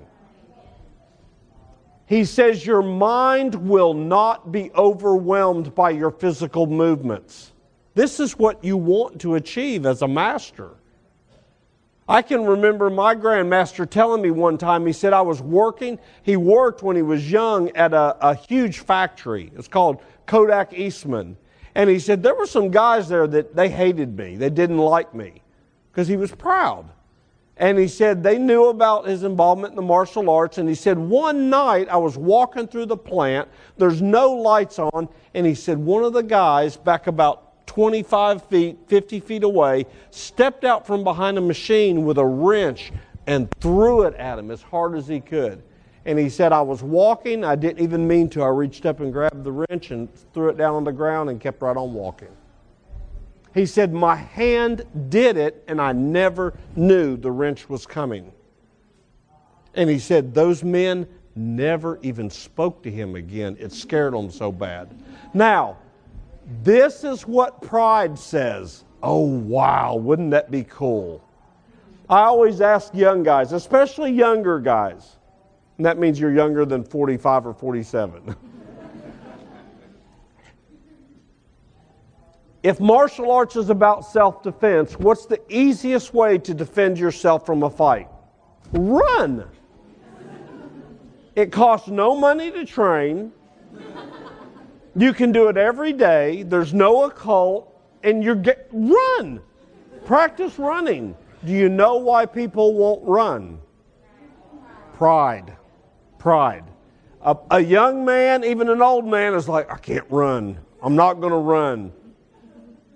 He 2.06 2.24
says 2.24 2.66
your 2.66 2.82
mind 2.82 3.54
will 3.54 3.94
not 3.94 4.52
be 4.52 4.70
overwhelmed 4.72 5.74
by 5.74 5.90
your 5.90 6.10
physical 6.10 6.66
movements. 6.66 7.52
This 7.94 8.20
is 8.20 8.38
what 8.38 8.62
you 8.64 8.76
want 8.76 9.20
to 9.20 9.36
achieve 9.36 9.86
as 9.86 10.02
a 10.02 10.08
master. 10.08 10.72
I 12.08 12.20
can 12.22 12.44
remember 12.44 12.90
my 12.90 13.14
grandmaster 13.14 13.88
telling 13.88 14.22
me 14.22 14.30
one 14.30 14.58
time, 14.58 14.86
he 14.86 14.92
said 14.92 15.12
I 15.12 15.22
was 15.22 15.40
working. 15.40 15.98
He 16.22 16.36
worked 16.36 16.82
when 16.82 16.96
he 16.96 17.02
was 17.02 17.30
young 17.30 17.70
at 17.76 17.94
a, 17.94 18.16
a 18.20 18.34
huge 18.34 18.80
factory. 18.80 19.52
It's 19.56 19.68
called 19.68 20.02
Kodak 20.26 20.72
Eastman. 20.72 21.36
And 21.74 21.88
he 21.88 21.98
said 21.98 22.22
there 22.22 22.34
were 22.34 22.46
some 22.46 22.70
guys 22.70 23.08
there 23.08 23.26
that 23.28 23.54
they 23.54 23.68
hated 23.68 24.16
me. 24.16 24.36
They 24.36 24.50
didn't 24.50 24.78
like 24.78 25.14
me 25.14 25.42
because 25.90 26.08
he 26.08 26.16
was 26.16 26.32
proud. 26.32 26.90
And 27.56 27.78
he 27.78 27.86
said 27.86 28.22
they 28.22 28.38
knew 28.38 28.66
about 28.66 29.06
his 29.06 29.22
involvement 29.22 29.72
in 29.72 29.76
the 29.76 29.82
martial 29.82 30.28
arts. 30.28 30.58
And 30.58 30.68
he 30.68 30.74
said, 30.74 30.98
one 30.98 31.48
night 31.48 31.88
I 31.88 31.96
was 31.96 32.16
walking 32.16 32.66
through 32.66 32.86
the 32.86 32.96
plant, 32.96 33.48
there's 33.78 34.02
no 34.02 34.32
lights 34.32 34.78
on. 34.78 35.08
And 35.34 35.46
he 35.46 35.54
said, 35.54 35.78
one 35.78 36.02
of 36.02 36.12
the 36.12 36.22
guys 36.22 36.76
back 36.76 37.06
about 37.06 37.51
25 37.72 38.44
feet, 38.44 38.78
50 38.87 39.20
feet 39.20 39.42
away, 39.44 39.87
stepped 40.11 40.62
out 40.62 40.87
from 40.87 41.02
behind 41.02 41.38
a 41.38 41.40
machine 41.40 42.04
with 42.04 42.18
a 42.18 42.24
wrench 42.24 42.92
and 43.26 43.50
threw 43.62 44.02
it 44.02 44.14
at 44.16 44.38
him 44.38 44.50
as 44.50 44.61
hard 44.61 44.94
as 44.94 45.08
he 45.08 45.20
could. 45.20 45.62
And 46.04 46.18
he 46.18 46.28
said, 46.28 46.52
I 46.52 46.61
was 46.61 46.82
walking, 46.82 47.44
I 47.44 47.56
didn't 47.56 47.82
even 47.82 48.06
mean 48.06 48.28
to. 48.30 48.42
I 48.42 48.48
reached 48.48 48.85
up 48.85 49.00
and 49.00 49.11
grabbed 49.11 49.42
the 49.42 49.52
wrench 49.52 49.90
and 49.90 50.12
threw 50.35 50.50
it 50.50 50.58
down 50.58 50.74
on 50.74 50.85
the 50.85 50.92
ground 50.92 51.30
and 51.30 51.40
kept 51.40 51.62
right 51.62 51.74
on 51.74 51.94
walking. 51.94 52.28
He 53.54 53.64
said, 53.64 53.94
My 53.94 54.16
hand 54.16 54.85
did 55.08 55.38
it, 55.38 55.64
and 55.66 55.80
I 55.80 55.92
never 55.92 56.52
knew 56.76 57.16
the 57.16 57.30
wrench 57.30 57.70
was 57.70 57.87
coming. 57.87 58.32
And 59.72 59.88
he 59.88 59.98
said, 59.98 60.35
Those 60.35 60.62
men 60.62 61.06
never 61.35 61.98
even 62.02 62.28
spoke 62.28 62.82
to 62.82 62.90
him 62.90 63.14
again. 63.14 63.56
It 63.58 63.72
scared 63.72 64.12
them 64.12 64.30
so 64.30 64.52
bad. 64.52 64.90
Now, 65.32 65.78
this 66.62 67.05
is 67.05 67.22
what 67.22 67.62
pride 67.62 68.18
says. 68.18 68.85
Oh, 69.02 69.26
wow, 69.26 69.96
wouldn't 69.96 70.31
that 70.31 70.50
be 70.50 70.64
cool? 70.64 71.26
I 72.09 72.22
always 72.22 72.61
ask 72.61 72.94
young 72.94 73.22
guys, 73.22 73.52
especially 73.52 74.12
younger 74.12 74.59
guys, 74.61 75.16
and 75.76 75.87
that 75.87 75.98
means 75.98 76.20
you're 76.20 76.33
younger 76.33 76.64
than 76.64 76.85
45 76.85 77.46
or 77.46 77.55
47. 77.55 78.37
If 82.62 82.78
martial 82.78 83.33
arts 83.33 83.57
is 83.57 83.70
about 83.70 84.07
self 84.07 84.42
defense, 84.42 84.96
what's 84.98 85.26
the 85.26 85.40
easiest 85.48 86.14
way 86.14 86.38
to 86.38 86.55
defend 86.55 86.96
yourself 86.96 87.44
from 87.44 87.64
a 87.64 87.70
fight? 87.70 88.09
Run. 88.72 89.48
It 91.35 91.50
costs 91.50 91.88
no 91.88 92.14
money 92.14 92.50
to 92.52 92.64
train. 92.64 93.33
You 94.94 95.12
can 95.12 95.33
do 95.33 95.48
it 95.48 95.57
every 95.57 95.92
day. 95.92 96.42
There's 96.42 96.74
no 96.74 97.05
occult, 97.05 97.74
and 98.02 98.22
you're 98.22 98.35
get 98.35 98.68
run. 98.72 99.40
Practice 100.05 100.59
running. 100.59 101.16
Do 101.44 101.52
you 101.52 101.68
know 101.68 101.96
why 101.96 102.26
people 102.26 102.74
won't 102.74 103.02
run? 103.05 103.59
Pride. 104.94 105.57
Pride. 106.18 106.64
A, 107.22 107.37
a 107.50 107.61
young 107.61 108.05
man, 108.05 108.44
even 108.44 108.68
an 108.68 108.83
old 108.83 109.07
man, 109.07 109.35
is 109.35 109.48
like, 109.48 109.70
I 109.70 109.78
can't 109.78 110.07
run. 110.11 110.59
I'm 110.83 110.96
not 110.96 111.14
going 111.14 111.33
to 111.33 111.38
run. 111.38 111.92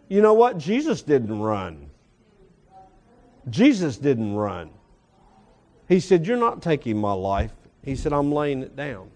You 0.09 0.21
know 0.21 0.35
what? 0.35 0.59
Jesus 0.59 1.03
didn't 1.03 1.41
run. 1.41 1.91
Jesus 3.49 3.97
didn't 3.97 4.35
run. 4.35 4.71
He 5.89 6.01
said, 6.01 6.27
You're 6.27 6.37
not 6.37 6.63
taking 6.63 6.99
my 6.99 7.13
life. 7.13 7.53
He 7.83 7.95
said, 7.95 8.13
I'm 8.13 8.33
laying 8.33 8.63
it 8.63 8.75
down. 8.75 9.11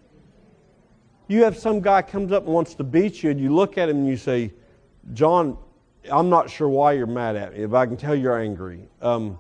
You 1.31 1.45
have 1.45 1.57
some 1.57 1.81
guy 1.81 2.03
comes 2.03 2.33
up 2.33 2.47
and 2.47 2.53
wants 2.53 2.75
to 2.75 2.83
beat 2.83 3.23
you, 3.23 3.31
and 3.31 3.39
you 3.39 3.55
look 3.55 3.79
at 3.79 3.89
him 3.89 3.99
and 3.99 4.09
you 4.09 4.17
say, 4.17 4.53
John, 5.13 5.57
I'm 6.11 6.29
not 6.29 6.51
sure 6.51 6.69
why 6.69 6.95
you're 6.95 7.07
mad 7.07 7.37
at 7.37 7.53
me. 7.53 7.63
If 7.63 7.73
I 7.73 7.87
can 7.87 7.97
tell 7.97 8.17
you're 8.17 8.37
angry, 8.37 8.89
um, 9.01 9.39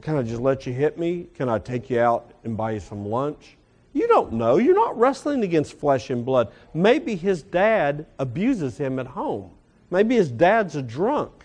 can 0.00 0.16
I 0.16 0.24
just 0.24 0.40
let 0.40 0.66
you 0.66 0.72
hit 0.72 0.98
me? 0.98 1.28
Can 1.32 1.48
I 1.48 1.60
take 1.60 1.88
you 1.90 2.00
out 2.00 2.32
and 2.42 2.56
buy 2.56 2.72
you 2.72 2.80
some 2.80 3.06
lunch? 3.06 3.56
You 3.92 4.08
don't 4.08 4.32
know. 4.32 4.56
You're 4.56 4.74
not 4.74 4.98
wrestling 4.98 5.44
against 5.44 5.78
flesh 5.78 6.10
and 6.10 6.24
blood. 6.24 6.50
Maybe 6.74 7.14
his 7.14 7.44
dad 7.44 8.04
abuses 8.18 8.76
him 8.76 8.98
at 8.98 9.06
home. 9.06 9.52
Maybe 9.90 10.16
his 10.16 10.32
dad's 10.32 10.74
a 10.74 10.82
drunk. 10.82 11.44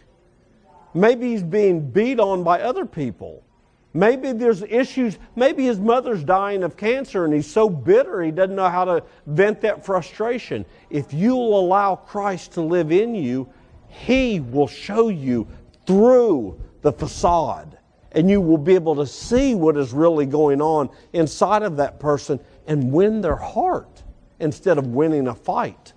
Maybe 0.96 1.30
he's 1.30 1.44
being 1.44 1.88
beat 1.92 2.20
on 2.20 2.44
by 2.44 2.62
other 2.62 2.88
people. 2.88 3.44
Maybe 3.94 4.32
there's 4.32 4.64
issues. 4.64 5.18
Maybe 5.36 5.66
his 5.66 5.80
mother's 5.80 6.24
dying 6.24 6.64
of 6.64 6.78
cancer 6.78 7.26
and 7.26 7.34
he's 7.34 7.52
so 7.52 7.70
bitter 7.70 8.22
he 8.22 8.32
doesn't 8.32 8.56
know 8.56 8.70
how 8.70 8.86
to 8.86 9.04
vent 9.28 9.62
that 9.62 9.86
frustration. 9.86 10.66
If 10.90 11.14
you'll 11.14 11.60
allow 11.60 11.96
Christ 11.96 12.54
to 12.54 12.62
live 12.62 12.92
in 12.92 13.16
you, 13.16 13.50
he 13.88 14.40
will 14.40 14.68
show 14.68 15.10
you 15.10 15.48
through 15.86 16.60
the 16.82 16.94
facade 16.94 17.78
and 18.14 18.30
you 18.30 18.42
will 18.42 18.58
be 18.58 18.76
able 18.76 18.96
to 18.96 19.08
see 19.08 19.56
what 19.56 19.78
is 19.78 19.94
really 19.94 20.26
going 20.26 20.62
on 20.62 20.90
inside 21.14 21.64
of 21.64 21.78
that 21.78 22.00
person 22.00 22.40
and 22.68 22.92
win 22.92 23.22
their 23.22 23.36
heart 23.36 24.04
instead 24.40 24.78
of 24.78 24.88
winning 24.88 25.28
a 25.28 25.36
fight. 25.36 25.94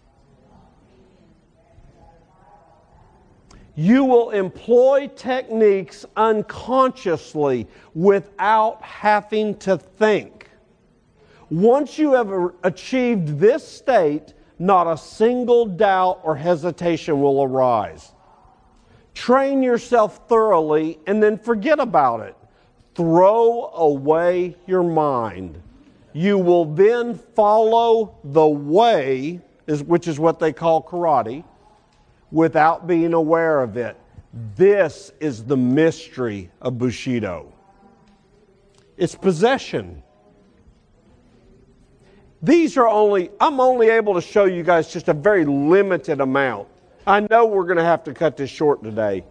You 3.77 4.05
will 4.05 4.31
employ 4.31 5.11
techniques 5.17 6.07
unconsciously 6.17 7.67
without 7.95 8.81
having 8.83 9.57
to 9.59 9.77
think. 9.77 10.49
Once 11.51 11.99
you 11.99 12.13
have 12.13 12.53
achieved 12.63 13.39
this 13.39 13.67
state, 13.67 14.35
not 14.59 14.87
a 14.87 14.97
single 14.97 15.67
doubt 15.67 16.21
or 16.23 16.37
hesitation 16.37 17.21
will 17.21 17.43
arise. 17.43 18.13
Train 19.13 19.63
yourself 19.63 20.29
thoroughly 20.29 20.99
and 21.07 21.23
then 21.23 21.39
forget 21.39 21.81
about 21.81 22.21
it. 22.21 22.37
Throw 22.95 23.71
away 23.75 24.57
your 24.67 24.85
mind. 24.85 25.61
You 26.13 26.39
will 26.39 26.65
then 26.65 27.15
follow 27.15 28.17
the 28.23 28.47
way, 28.47 29.41
which 29.67 30.07
is 30.07 30.21
what 30.21 30.39
they 30.39 30.53
call 30.53 30.83
karate 30.83 31.45
without 32.31 32.87
being 32.87 33.15
aware 33.15 33.63
of 33.63 33.77
it. 33.77 33.97
This 34.57 35.13
is 35.21 35.45
the 35.45 35.57
mystery 35.57 36.51
of 36.61 36.79
Bushido. 36.79 37.53
It's 38.97 39.15
possession. 39.15 40.03
These 42.43 42.77
are 42.77 42.89
only, 42.89 43.31
I'm 43.41 43.61
only 43.61 43.89
able 43.89 44.15
to 44.15 44.21
show 44.21 44.45
you 44.45 44.63
guys 44.63 44.93
just 44.93 45.09
a 45.09 45.15
very 45.15 45.45
limited 45.45 46.21
amount. 46.21 46.69
I 47.07 47.21
know 47.21 47.47
we're 47.47 47.65
going 47.65 47.79
to 47.79 47.85
have 47.85 48.05
to 48.05 48.15
cut 48.15 48.37
this 48.37 48.51
short 48.51 48.83
today. 48.83 49.25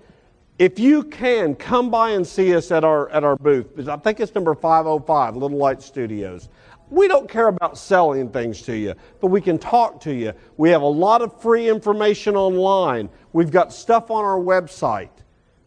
If 0.60 0.80
you 0.80 1.04
can, 1.04 1.56
come 1.56 1.90
by 1.90 2.12
and 2.12 2.26
see 2.26 2.56
us 2.56 2.72
at 2.72 2.84
our, 2.84 3.10
at 3.10 3.24
our 3.24 3.36
booth. 3.36 3.88
I 3.88 3.98
think 3.98 4.20
it's 4.20 4.34
number 4.34 4.54
505, 4.54 5.36
Little 5.36 5.58
Light 5.58 5.82
Studios. 5.82 6.50
We 6.90 7.08
don't 7.08 7.30
care 7.30 7.48
about 7.48 7.78
selling 7.78 8.30
things 8.30 8.62
to 8.64 8.78
you, 8.78 8.94
but 9.20 9.28
we 9.28 9.42
can 9.42 9.58
talk 9.58 10.00
to 10.02 10.14
you. 10.14 10.34
We 10.58 10.70
have 10.70 10.82
a 10.82 10.88
lot 10.88 11.22
of 11.22 11.42
free 11.42 11.70
information 11.70 12.36
online. 12.36 13.10
We've 13.32 13.52
got 13.52 13.74
stuff 13.74 14.12
on 14.12 14.24
our 14.24 14.40
website. 14.40 15.10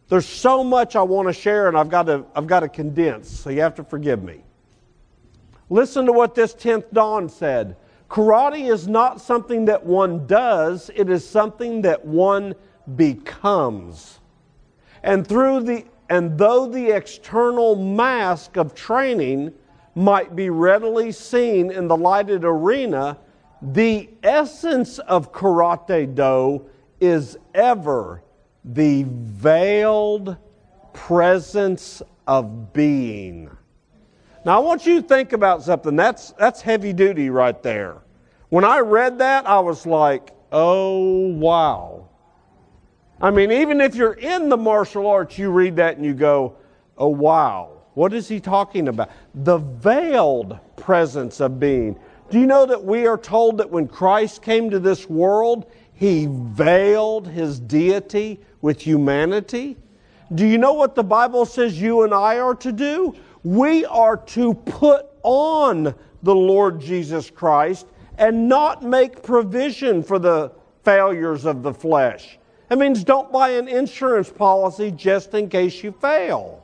There's 0.09 0.25
so 0.25 0.63
much 0.63 0.95
I 0.95 1.01
want 1.01 1.27
to 1.27 1.33
share, 1.33 1.67
and 1.67 1.77
I've 1.77 1.89
got 1.89 2.03
to, 2.03 2.25
I've 2.33 2.47
got 2.47 2.61
to 2.61 2.69
condense, 2.69 3.29
so 3.29 3.49
you 3.49 3.61
have 3.61 3.75
to 3.75 3.83
forgive 3.83 4.23
me. 4.23 4.43
Listen 5.69 6.05
to 6.05 6.13
what 6.13 6.33
this 6.33 6.53
10th 6.53 6.93
Dan 6.93 7.27
said. 7.27 7.75
Karate 8.09 8.71
is 8.71 8.87
not 8.87 9.19
something 9.19 9.65
that 9.65 9.85
one 9.85 10.25
does, 10.27 10.89
it 10.95 11.09
is 11.09 11.27
something 11.27 11.81
that 11.81 12.05
one 12.05 12.55
becomes. 12.95 14.21
And 15.03 15.27
through 15.27 15.63
the 15.63 15.85
and 16.09 16.37
though 16.37 16.67
the 16.67 16.95
external 16.95 17.75
mask 17.75 18.55
of 18.55 18.73
training 18.73 19.53
might 19.97 20.35
be 20.35 20.51
readily 20.51 21.11
seen 21.11 21.71
in 21.71 21.87
the 21.87 21.97
lighted 21.97 22.43
arena, 22.43 23.17
the 23.63 24.07
essence 24.21 24.99
of 24.99 25.33
karate 25.33 26.13
do 26.13 26.69
is 26.99 27.35
ever 27.55 28.21
the 28.63 29.03
veiled 29.07 30.37
presence 30.93 32.03
of 32.27 32.71
being. 32.73 33.49
Now, 34.45 34.57
I 34.57 34.59
want 34.59 34.85
you 34.85 35.01
to 35.01 35.07
think 35.07 35.33
about 35.33 35.63
something. 35.63 35.95
That's, 35.95 36.29
that's 36.33 36.61
heavy 36.61 36.93
duty 36.93 37.31
right 37.31 37.61
there. 37.63 37.97
When 38.49 38.63
I 38.63 38.79
read 38.81 39.17
that, 39.17 39.47
I 39.47 39.59
was 39.59 39.87
like, 39.87 40.29
oh, 40.51 41.29
wow. 41.29 42.07
I 43.19 43.31
mean, 43.31 43.51
even 43.51 43.81
if 43.81 43.95
you're 43.95 44.13
in 44.13 44.47
the 44.47 44.57
martial 44.57 45.07
arts, 45.07 45.39
you 45.39 45.49
read 45.49 45.77
that 45.77 45.97
and 45.97 46.05
you 46.05 46.13
go, 46.13 46.55
oh, 46.99 47.07
wow. 47.07 47.76
What 47.97 48.13
is 48.13 48.27
he 48.27 48.39
talking 48.39 48.89
about? 48.89 49.09
The 49.33 49.57
veiled 49.57 50.59
presence 50.75 51.39
of 51.39 51.59
being. 51.59 51.97
Do 52.29 52.39
you 52.39 52.45
know 52.45 52.63
that 52.67 52.85
we 52.85 53.07
are 53.07 53.17
told 53.17 53.57
that 53.57 53.71
when 53.71 53.87
Christ 53.87 54.43
came 54.43 54.69
to 54.69 54.77
this 54.77 55.09
world, 55.09 55.65
he 55.95 56.27
veiled 56.29 57.27
his 57.27 57.59
deity 57.59 58.39
with 58.61 58.79
humanity? 58.79 59.77
Do 60.35 60.45
you 60.45 60.59
know 60.59 60.73
what 60.73 60.93
the 60.93 61.03
Bible 61.03 61.43
says 61.47 61.81
you 61.81 62.03
and 62.03 62.13
I 62.13 62.37
are 62.37 62.53
to 62.53 62.71
do? 62.71 63.15
We 63.43 63.83
are 63.85 64.17
to 64.17 64.53
put 64.53 65.07
on 65.23 65.95
the 66.21 66.35
Lord 66.35 66.79
Jesus 66.79 67.31
Christ 67.31 67.87
and 68.19 68.47
not 68.47 68.83
make 68.83 69.23
provision 69.23 70.03
for 70.03 70.19
the 70.19 70.51
failures 70.83 71.45
of 71.45 71.63
the 71.63 71.73
flesh. 71.73 72.37
That 72.69 72.77
means 72.77 73.03
don't 73.03 73.31
buy 73.31 73.49
an 73.53 73.67
insurance 73.67 74.29
policy 74.29 74.91
just 74.91 75.33
in 75.33 75.49
case 75.49 75.83
you 75.83 75.91
fail. 75.93 76.63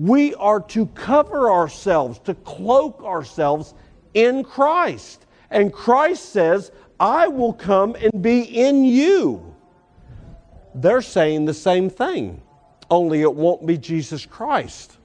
We 0.00 0.34
are 0.36 0.60
to 0.60 0.86
cover 0.86 1.50
ourselves, 1.50 2.20
to 2.20 2.32
cloak 2.32 3.02
ourselves 3.04 3.74
in 4.14 4.42
Christ. 4.42 5.26
And 5.50 5.70
Christ 5.70 6.32
says, 6.32 6.72
I 6.98 7.28
will 7.28 7.52
come 7.52 7.94
and 7.96 8.22
be 8.22 8.40
in 8.40 8.82
you. 8.82 9.54
They're 10.74 11.02
saying 11.02 11.44
the 11.44 11.52
same 11.52 11.90
thing, 11.90 12.40
only 12.88 13.20
it 13.20 13.34
won't 13.34 13.66
be 13.66 13.76
Jesus 13.76 14.24
Christ. 14.24 14.96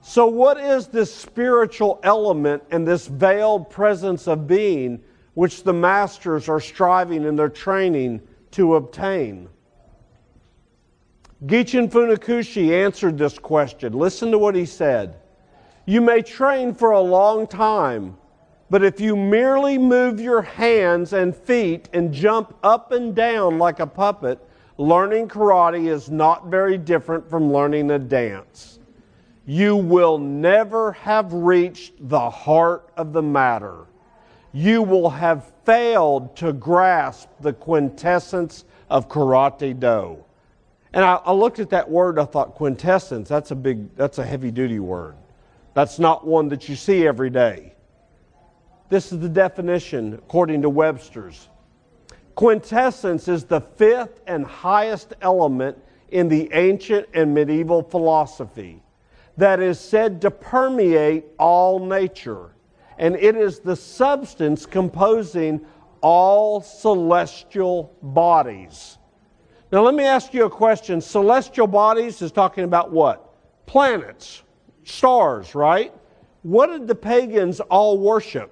So, 0.00 0.28
what 0.28 0.56
is 0.56 0.86
this 0.86 1.12
spiritual 1.12 1.98
element 2.04 2.62
and 2.70 2.86
this 2.86 3.08
veiled 3.08 3.68
presence 3.68 4.28
of 4.28 4.46
being 4.46 5.02
which 5.34 5.64
the 5.64 5.72
masters 5.72 6.48
are 6.48 6.60
striving 6.60 7.24
in 7.24 7.34
their 7.34 7.48
training 7.48 8.20
to 8.52 8.76
obtain? 8.76 9.48
Gichin 11.44 11.90
Funakoshi 11.90 12.72
answered 12.72 13.18
this 13.18 13.38
question. 13.38 13.92
Listen 13.92 14.30
to 14.30 14.38
what 14.38 14.54
he 14.54 14.64
said. 14.64 15.16
You 15.84 16.00
may 16.00 16.22
train 16.22 16.74
for 16.74 16.92
a 16.92 17.00
long 17.00 17.46
time, 17.46 18.16
but 18.70 18.82
if 18.82 19.00
you 19.00 19.14
merely 19.14 19.78
move 19.78 20.20
your 20.20 20.42
hands 20.42 21.12
and 21.12 21.36
feet 21.36 21.88
and 21.92 22.12
jump 22.12 22.56
up 22.62 22.92
and 22.92 23.14
down 23.14 23.58
like 23.58 23.80
a 23.80 23.86
puppet, 23.86 24.38
learning 24.78 25.28
karate 25.28 25.88
is 25.88 26.10
not 26.10 26.46
very 26.46 26.78
different 26.78 27.28
from 27.28 27.52
learning 27.52 27.90
a 27.90 27.98
dance 27.98 28.76
you 29.46 29.76
will 29.76 30.18
never 30.18 30.92
have 30.92 31.32
reached 31.32 31.92
the 32.08 32.28
heart 32.28 32.90
of 32.96 33.12
the 33.12 33.22
matter. 33.22 33.86
You 34.52 34.82
will 34.82 35.08
have 35.08 35.52
failed 35.64 36.34
to 36.36 36.52
grasp 36.52 37.28
the 37.40 37.52
quintessence 37.52 38.64
of 38.90 39.08
karate 39.08 39.78
do. 39.78 40.24
And 40.96 41.04
I, 41.04 41.16
I, 41.26 41.32
looked 41.32 41.58
at 41.58 41.68
that 41.70 41.90
word, 41.90 42.18
I 42.18 42.24
thought 42.24 42.54
quintessence, 42.54 43.28
that's 43.28 43.50
a 43.50 43.54
big, 43.54 43.94
that's 43.96 44.16
a 44.16 44.24
heavy 44.24 44.50
duty 44.50 44.78
word. 44.78 45.14
That's 45.74 45.98
not 45.98 46.26
one 46.26 46.48
that 46.48 46.70
you 46.70 46.74
see 46.74 47.06
every 47.06 47.28
day. 47.28 47.74
This 48.88 49.12
is 49.12 49.20
the 49.20 49.28
definition 49.28 50.14
according 50.14 50.62
to 50.62 50.70
Webster's. 50.70 51.50
Quintessence 52.34 53.28
is 53.28 53.44
the 53.44 53.60
fifth 53.60 54.22
and 54.26 54.46
highest 54.46 55.12
element 55.20 55.76
in 56.08 56.28
the 56.30 56.48
ancient 56.54 57.06
and 57.12 57.34
medieval 57.34 57.82
philosophy 57.82 58.82
that 59.36 59.60
is 59.60 59.78
said 59.78 60.22
to 60.22 60.30
permeate 60.30 61.26
all 61.38 61.78
nature, 61.78 62.52
and 62.96 63.16
it 63.16 63.36
is 63.36 63.58
the 63.58 63.76
substance 63.76 64.64
composing 64.64 65.60
all 66.00 66.62
celestial 66.62 67.94
bodies. 68.00 68.95
Now, 69.76 69.82
let 69.82 69.94
me 69.94 70.04
ask 70.04 70.32
you 70.32 70.46
a 70.46 70.48
question. 70.48 71.02
Celestial 71.02 71.66
bodies 71.66 72.22
is 72.22 72.32
talking 72.32 72.64
about 72.64 72.92
what? 72.92 73.34
Planets, 73.66 74.42
stars, 74.84 75.54
right? 75.54 75.92
What 76.40 76.68
did 76.68 76.88
the 76.88 76.94
pagans 76.94 77.60
all 77.60 77.98
worship? 77.98 78.50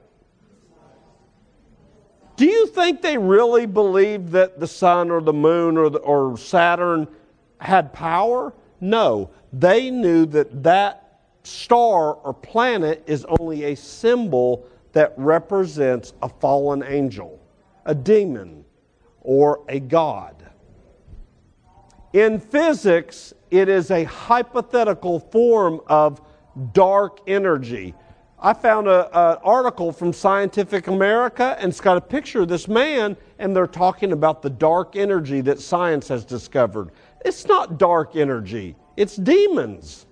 Do 2.37 2.45
you 2.45 2.67
think 2.67 3.01
they 3.01 3.17
really 3.17 3.65
believed 3.65 4.33
that 4.33 4.61
the 4.61 4.67
sun 4.67 5.11
or 5.11 5.23
the 5.23 5.33
moon 5.33 5.79
or, 5.79 5.89
the, 5.89 6.01
or 6.01 6.37
Saturn 6.37 7.09
had 7.57 7.95
power? 7.95 8.53
No. 8.83 9.31
They 9.51 9.91
knew 9.91 10.27
that 10.27 10.63
that 10.63 11.21
star 11.43 12.17
or 12.17 12.35
planet 12.35 13.03
is 13.07 13.25
only 13.41 13.65
a 13.65 13.77
symbol 13.77 14.69
that 14.93 15.15
represents 15.17 16.13
a 16.21 16.29
fallen 16.29 16.83
angel, 16.83 17.41
a 17.87 17.95
demon, 17.95 18.67
or 19.23 19.65
a 19.71 19.81
god. 19.81 20.44
In 22.15 22.39
physics, 22.39 23.35
it 23.51 23.69
is 23.69 23.91
a 23.91 24.05
hypothetical 24.05 25.19
form 25.19 25.81
of 25.89 26.21
dark 26.73 27.19
energy. 27.27 27.93
I 28.39 28.53
found 28.53 28.87
an 28.87 29.09
article 29.13 29.91
from 29.91 30.13
Scientific 30.13 30.87
America, 30.87 31.57
and 31.59 31.71
it's 31.71 31.81
got 31.81 31.97
a 31.97 32.01
picture 32.01 32.43
of 32.43 32.49
this 32.49 32.69
man, 32.69 33.17
and 33.41 33.55
they're 33.55 33.67
talking 33.67 34.13
about 34.13 34.43
the 34.43 34.51
dark 34.51 34.95
energy 34.95 35.41
that 35.41 35.59
science 35.59 36.07
has 36.07 36.25
discovered. 36.25 36.93
It's 37.25 37.47
not 37.47 37.79
dark 37.79 38.15
energy, 38.15 38.77
it's 38.97 39.17
demons. 39.17 40.07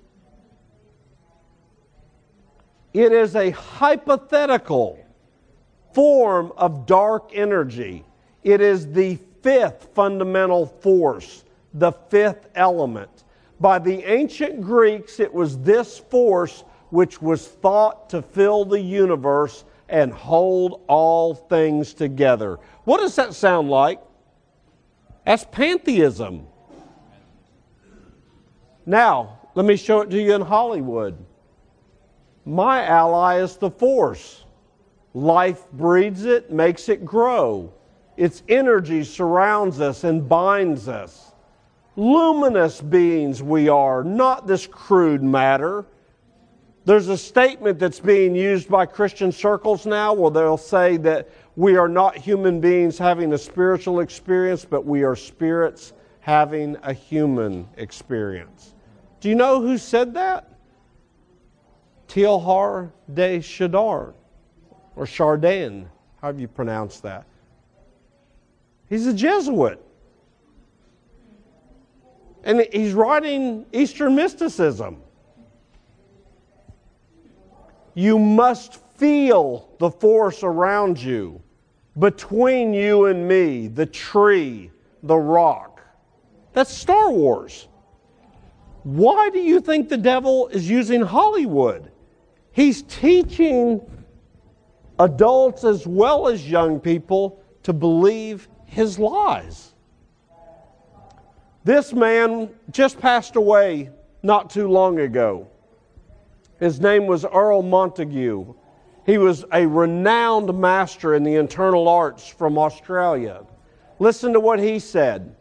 It 2.92 3.12
is 3.12 3.36
a 3.36 3.50
hypothetical 3.50 4.98
form 5.94 6.52
of 6.56 6.84
dark 6.84 7.30
energy. 7.32 8.04
It 8.42 8.60
is 8.60 8.92
the 8.92 9.20
fifth 9.42 9.90
fundamental 9.94 10.66
force, 10.66 11.44
the 11.74 11.92
fifth 11.92 12.48
element. 12.54 13.24
By 13.61 13.78
the 13.78 14.04
ancient 14.04 14.61
Greeks, 14.61 15.20
it 15.20 15.32
was 15.32 15.58
this 15.58 15.98
force 15.98 16.64
which 16.90 17.22
was 17.22 17.46
thought 17.46 18.11
to 18.11 18.20
fill 18.20 18.64
the 18.64 18.80
universe 18.80 19.64
and 19.88 20.12
hold 20.12 20.82
all 20.88 21.35
things 21.35 21.94
together. 21.94 22.58
What 22.85 22.98
does 23.00 23.16
that 23.16 23.35
sound 23.35 23.70
like? 23.70 24.00
That's 25.24 25.44
pantheism. 25.44 26.47
Now, 28.84 29.38
let 29.55 29.64
me 29.64 29.76
show 29.76 30.01
it 30.01 30.11
to 30.11 30.20
you 30.20 30.34
in 30.34 30.40
Hollywood. 30.40 31.16
My 32.44 32.84
ally 32.84 33.38
is 33.38 33.57
the 33.57 33.70
force. 33.70 34.44
Life 35.14 35.70
breeds 35.72 36.24
it, 36.24 36.51
makes 36.51 36.88
it 36.88 37.05
grow. 37.05 37.72
Its 38.16 38.42
energy 38.49 39.05
surrounds 39.05 39.80
us 39.80 40.05
and 40.05 40.28
binds 40.28 40.88
us. 40.88 41.32
Luminous 41.97 42.80
beings 42.80 43.43
we 43.43 43.68
are, 43.68 44.03
not 44.03 44.47
this 44.47 44.66
crude 44.66 45.22
matter. 45.22 45.84
There's 46.84 47.09
a 47.09 47.18
statement 47.18 47.78
that's 47.78 48.01
being 48.01 48.34
used 48.34 48.68
by 48.68 48.86
Christian 48.86 49.30
circles 49.30 49.86
now 49.86 50.12
where 50.14 50.30
they'll 50.30 50.57
say 50.57 50.97
that 50.99 51.28
we 51.55 51.76
are 51.76 51.88
not 51.88 52.16
human 52.16 52.61
beings 52.61 52.99
having 52.99 53.34
a 53.34 53.38
spiritual 53.38 54.01
experience, 54.01 54.64
but 54.64 54.86
we 54.86 55.03
are 55.05 55.14
spirits 55.14 55.93
having 56.20 56.76
a 56.82 56.93
human 56.93 57.68
experience. 57.76 58.74
Do 59.20 59.28
you 59.28 59.34
know 59.34 59.61
who 59.61 59.76
said 59.76 60.14
that? 60.14 60.49
Teilhard 62.09 62.90
de 63.12 63.40
Chardin, 63.40 64.12
or 64.97 65.07
Chardin, 65.07 65.88
however 66.20 66.40
you 66.40 66.49
pronounce 66.49 67.01
that. 67.01 67.26
He's 68.88 69.07
a 69.07 69.14
Jesuit. 69.14 69.84
And 72.45 72.66
he's 72.72 72.93
writing 72.93 73.66
Eastern 73.72 74.14
mysticism. 74.14 75.03
you 77.95 78.18
must 78.18 78.76
feel 78.97 79.68
the 79.78 79.90
force 79.90 80.43
around 80.43 81.01
you, 81.01 81.43
between 81.99 82.72
you 82.72 83.07
and 83.07 83.26
me, 83.28 83.68
the 83.68 83.86
tree, 83.86 84.70
the 85.03 85.16
rock. 85.16 85.80
That's 86.53 86.72
Star 86.72 87.11
Wars. 87.11 87.68
Why 88.84 89.30
do 89.30 89.38
you 89.38 89.61
think 89.61 89.88
the 89.88 89.97
devil 89.97 90.49
is 90.49 90.68
using 90.68 91.03
Hollywood? 91.03 91.90
He's 92.53 92.82
teaching 92.82 93.80
adults 94.99 95.64
as 95.64 95.86
well 95.86 96.28
as 96.28 96.49
young 96.49 96.80
people 96.80 97.43
to 97.62 97.72
believe 97.72 98.49
his 98.66 98.99
lies. 98.99 99.72
This 101.64 101.92
man 101.92 102.50
just 102.70 102.98
passed 102.98 103.36
away 103.36 103.90
not 104.22 104.50
too 104.50 104.68
long 104.68 104.98
ago. 104.98 105.46
His 106.58 106.80
name 106.80 107.06
was 107.06 107.24
Erle 107.24 107.62
Montaigue. 107.62 108.54
He 109.06 109.18
was 109.18 109.44
a 109.52 109.66
renowned 109.66 110.58
master 110.58 111.14
in 111.14 111.22
the 111.22 111.36
internal 111.36 111.88
arts 111.88 112.26
from 112.26 112.58
Australia. 112.58 113.44
Listen 113.98 114.32
to 114.32 114.40
what 114.40 114.58
he 114.58 114.78
said. 114.78 115.34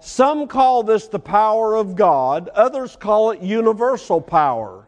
Some 0.00 0.46
call 0.46 0.82
this 0.82 1.08
the 1.08 1.18
power 1.18 1.74
of 1.74 1.96
God, 1.96 2.48
others 2.50 2.96
call 2.96 3.30
it 3.30 3.40
universal 3.40 4.20
power. 4.20 4.86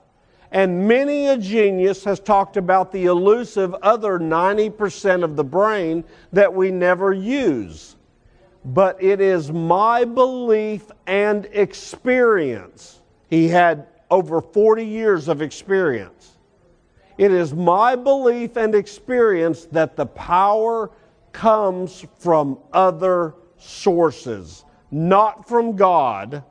And 0.51 0.89
many 0.89 1.27
a 1.27 1.37
genius 1.37 2.05
has 2.05 2.21
talked 2.21 2.57
about 2.57 2.91
the 2.91 3.05
elusive 3.05 3.75
other 3.83 4.19
90% 4.19 5.23
of 5.23 5.37
the 5.37 5.45
brain 5.45 6.05
that 6.33 6.55
we 6.55 6.71
never 6.71 7.13
use. 7.13 7.97
But 8.65 9.03
it 9.03 9.21
is 9.21 9.51
my 9.53 10.05
belief 10.05 10.91
and 11.07 11.47
experience. 11.53 13.01
He 13.29 13.49
had 13.49 13.87
over 14.11 14.41
40 14.41 14.85
years 14.85 15.29
of 15.29 15.43
experience. 15.43 16.37
It 17.17 17.33
is 17.33 17.53
my 17.53 17.97
belief 17.97 18.57
and 18.57 18.75
experience 18.75 19.65
that 19.67 19.97
the 19.97 20.07
power 20.07 20.91
comes 21.33 22.05
from 22.19 22.59
other 22.73 23.35
sources, 23.59 24.65
not 24.91 25.49
from 25.49 25.77
God 25.77 26.43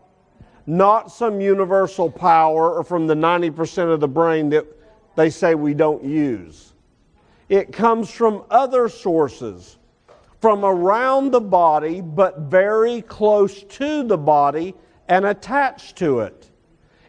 not 0.67 1.09
some 1.09 1.39
universal 1.39 2.11
power 2.11 2.73
or 2.73 2.83
from 2.83 3.07
the 3.07 3.15
90% 3.15 3.91
of 3.91 4.01
the 4.01 4.07
brain 4.07 4.49
that 4.49 4.65
they 5.15 5.29
say 5.29 5.55
we 5.55 5.73
don't 5.73 6.03
use. 6.03 6.73
It 7.47 7.71
comes 7.71 8.11
from 8.11 8.43
other 8.51 8.89
sources, 8.89 9.77
from 10.41 10.63
around 10.63 11.31
the 11.31 11.41
body, 11.41 12.01
but 12.01 12.39
very 12.41 13.01
close 13.01 13.63
to 13.63 14.03
the 14.03 14.17
body 14.17 14.75
and 15.07 15.25
attached 15.25 15.95
to 15.97 16.19
it. 16.19 16.49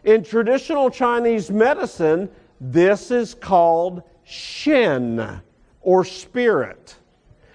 In 0.03 0.23
traditional 0.23 0.89
Chinese 0.89 1.51
medicine, 1.51 2.29
this 2.59 3.11
is 3.11 3.33
called 3.33 4.03
Shen 4.23 5.41
or 5.81 6.05
spirit. 6.05 6.95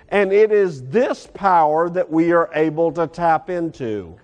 And 0.08 0.32
it 0.32 0.52
is 0.52 0.82
this 0.84 1.26
power 1.34 1.90
that 1.90 2.10
we 2.10 2.32
are 2.32 2.50
able 2.54 2.92
to 2.92 3.06
tap 3.06 3.50
into 3.50 4.16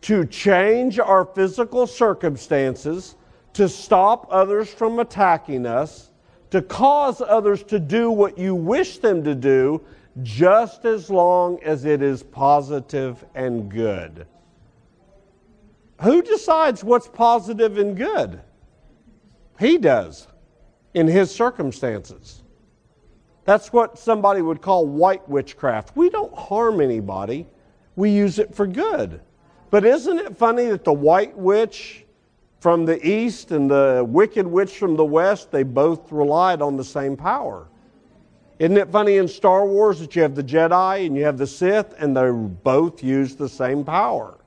to 0.00 0.24
change 0.26 0.98
our 1.00 1.24
physical 1.24 1.86
circumstances, 1.86 3.16
to 3.52 3.68
stop 3.68 4.28
others 4.30 4.72
from 4.72 5.00
attacking 5.00 5.66
us, 5.66 6.10
to 6.50 6.62
cause 6.62 7.20
others 7.20 7.62
to 7.64 7.78
do 7.78 8.10
what 8.10 8.38
you 8.38 8.54
wish 8.54 8.98
them 8.98 9.24
to 9.24 9.34
do, 9.34 9.80
just 10.22 10.84
as 10.84 11.10
long 11.10 11.62
as 11.62 11.84
it 11.84 12.02
is 12.02 12.22
positive 12.22 13.24
and 13.34 13.70
good. 13.70 14.26
Who 16.02 16.22
decides 16.22 16.82
what's 16.82 17.08
positive 17.08 17.78
and 17.78 17.96
good? 17.96 18.40
He 19.58 19.78
does 19.78 20.28
in 20.94 21.06
his 21.06 21.34
circumstances. 21.34 22.42
That's 23.44 23.72
what 23.72 23.98
somebody 23.98 24.42
would 24.42 24.60
call 24.60 24.86
white 24.86 25.26
witchcraft. 25.28 25.96
We 25.96 26.10
don't 26.10 26.36
harm 26.36 26.80
anybody, 26.80 27.46
we 27.96 28.10
use 28.10 28.38
it 28.38 28.54
for 28.54 28.66
good. 28.66 29.20
But 29.70 29.84
isn't 29.84 30.18
it 30.18 30.36
funny 30.36 30.66
that 30.66 30.84
the 30.84 30.92
white 30.92 31.36
witch 31.36 32.04
from 32.60 32.84
the 32.84 33.04
east 33.06 33.50
and 33.50 33.70
the 33.70 34.04
wicked 34.06 34.46
witch 34.46 34.76
from 34.78 34.96
the 34.96 35.04
west, 35.04 35.50
they 35.50 35.62
both 35.62 36.10
relied 36.12 36.62
on 36.62 36.76
the 36.76 36.84
same 36.84 37.16
power? 37.16 37.68
Isn't 38.58 38.76
it 38.76 38.90
funny 38.90 39.18
in 39.18 39.28
Star 39.28 39.66
Wars 39.66 40.00
that 40.00 40.16
you 40.16 40.22
have 40.22 40.34
the 40.34 40.42
Jedi 40.42 41.06
and 41.06 41.16
you 41.16 41.24
have 41.24 41.38
the 41.38 41.46
Sith, 41.46 41.94
and 41.98 42.16
they 42.16 42.30
both 42.30 43.02
use 43.04 43.36
the 43.36 43.48
same 43.48 43.84
power? 43.84 44.38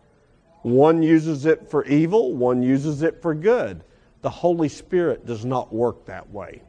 One 0.63 1.01
uses 1.01 1.45
it 1.45 1.69
for 1.69 1.85
evil, 1.85 2.33
one 2.33 2.61
uses 2.61 3.03
it 3.03 3.21
for 3.21 3.33
good. 3.33 3.83
The 4.21 4.29
Holy 4.29 4.69
Spirit 4.69 5.25
does 5.25 5.45
not 5.45 5.73
work 5.73 6.05
that 6.05 6.29
way. 6.29 6.61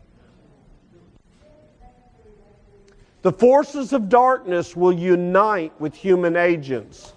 The 3.22 3.32
forces 3.32 3.93
of 3.93 4.09
darkness 4.09 4.74
will 4.74 4.93
unite 4.93 5.78
with 5.80 5.95
human 5.95 6.36
agents 6.36 7.12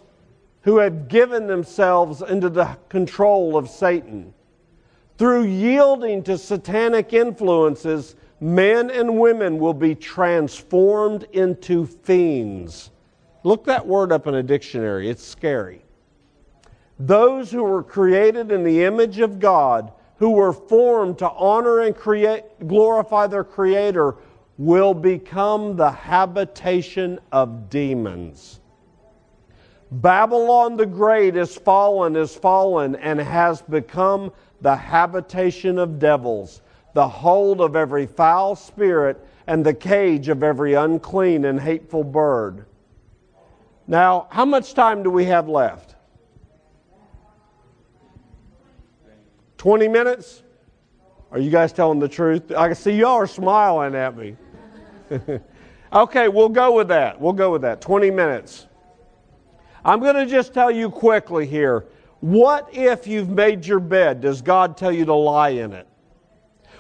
who 0.62 0.78
have 0.78 1.08
given 1.08 1.48
themselves 1.48 2.22
into 2.22 2.50
the 2.50 2.78
control 2.90 3.56
of 3.56 3.70
Satan. 3.70 4.34
Through 5.18 5.46
yielding 5.46 6.24
to 6.24 6.38
satanic 6.38 7.14
influences, 7.14 8.16
men 8.46 8.92
and 8.92 9.18
women 9.20 9.58
will 9.58 9.74
be 9.74 9.96
transformed 9.96 11.24
into 11.32 11.88
fiends. 11.88 12.92
Look 13.44 13.66
that 13.66 13.88
word 13.88 14.12
up 14.12 14.28
in 14.28 14.36
a 14.36 14.44
dictionary, 14.44 15.10
it's 15.10 15.26
scary. 15.26 15.82
Those 17.00 17.50
who 17.50 17.64
were 17.64 17.82
created 17.82 18.52
in 18.52 18.64
the 18.64 18.84
image 18.84 19.20
of 19.20 19.40
God, 19.40 19.92
who 20.18 20.30
were 20.30 20.54
formed 20.54 21.18
to 21.20 21.30
honor 21.32 21.80
and 21.82 21.96
create, 21.96 22.44
glorify 22.68 23.26
their 23.26 23.44
Creator, 23.44 24.16
will 24.60 24.94
become 24.94 25.76
the 25.76 25.92
habitation 25.92 27.20
of 27.32 27.68
demons. 27.72 28.60
Babylon 29.90 30.78
the 30.78 30.86
Great 30.86 31.36
is 31.36 31.56
fallen, 31.56 32.16
is 32.16 32.36
fallen, 32.36 32.96
and 32.98 33.20
has 33.20 33.64
become 33.64 34.32
the 34.62 34.76
habitation 34.76 35.80
of 35.80 35.98
devils, 35.98 36.62
the 36.96 37.08
hold 37.08 37.60
of 37.60 37.76
every 37.76 38.08
foul 38.08 38.56
spirit, 38.56 39.22
and 39.48 39.66
the 39.66 39.74
cage 39.74 40.30
of 40.30 40.42
every 40.42 40.74
unclean 40.74 41.44
and 41.44 41.60
hateful 41.60 42.06
bird. 42.06 42.66
Now, 43.86 44.28
how 44.32 44.46
much 44.46 44.74
time 44.74 45.04
do 45.04 45.12
we 45.12 45.26
have 45.26 45.50
left? 45.50 45.96
20 49.58 49.90
minutes? 49.90 50.42
Are 51.32 51.38
you 51.38 51.52
guys 51.52 51.74
telling 51.74 52.00
the 52.00 52.08
truth? 52.08 52.54
I 52.54 52.68
can 52.68 52.76
see 52.76 52.94
y'all 52.94 53.16
are 53.16 53.28
smiling 53.28 53.94
at 53.94 54.16
me. 54.16 54.38
okay, 55.94 56.30
we'll 56.30 56.50
go 56.50 56.78
with 56.78 56.88
that. 56.88 57.20
We'll 57.20 57.34
go 57.34 57.52
with 57.52 57.64
that. 57.64 57.82
20 57.82 58.10
minutes. 58.10 58.68
I'm 59.84 60.00
going 60.00 60.16
to 60.16 60.26
just 60.26 60.54
tell 60.54 60.72
you 60.72 60.90
quickly 60.90 61.46
here. 61.46 61.88
What 62.22 62.74
if 62.74 63.06
you've 63.06 63.30
made 63.30 63.66
your 63.66 63.82
bed? 63.82 64.22
Does 64.22 64.42
God 64.42 64.78
tell 64.78 64.94
you 64.94 65.04
to 65.06 65.14
lie 65.14 65.50
in 65.50 65.74
it? 65.74 65.88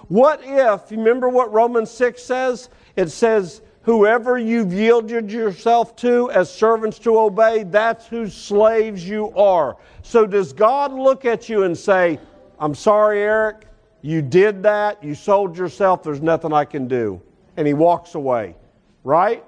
What 0.07 0.41
if, 0.43 0.91
you 0.91 0.97
remember 0.97 1.29
what 1.29 1.51
Romans 1.51 1.89
6 1.91 2.21
says? 2.21 2.69
It 2.95 3.09
says, 3.09 3.61
Whoever 3.85 4.39
you've 4.39 4.73
yielded 4.73 5.31
yourself 5.31 5.95
to 5.97 6.31
as 6.31 6.51
servants 6.51 6.97
to 6.99 7.19
obey, 7.19 7.61
that's 7.63 8.07
whose 8.07 8.33
slaves 8.33 9.07
you 9.07 9.31
are. 9.35 9.77
So 10.01 10.25
does 10.25 10.53
God 10.53 10.91
look 10.91 11.23
at 11.23 11.49
you 11.49 11.63
and 11.63 11.77
say, 11.77 12.19
I'm 12.59 12.73
sorry, 12.73 13.21
Eric, 13.21 13.67
you 14.01 14.23
did 14.23 14.63
that, 14.63 15.03
you 15.03 15.13
sold 15.13 15.55
yourself, 15.55 16.01
there's 16.01 16.21
nothing 16.21 16.51
I 16.51 16.65
can 16.65 16.87
do? 16.87 17.21
And 17.57 17.67
he 17.67 17.75
walks 17.75 18.15
away, 18.15 18.55
right? 19.03 19.43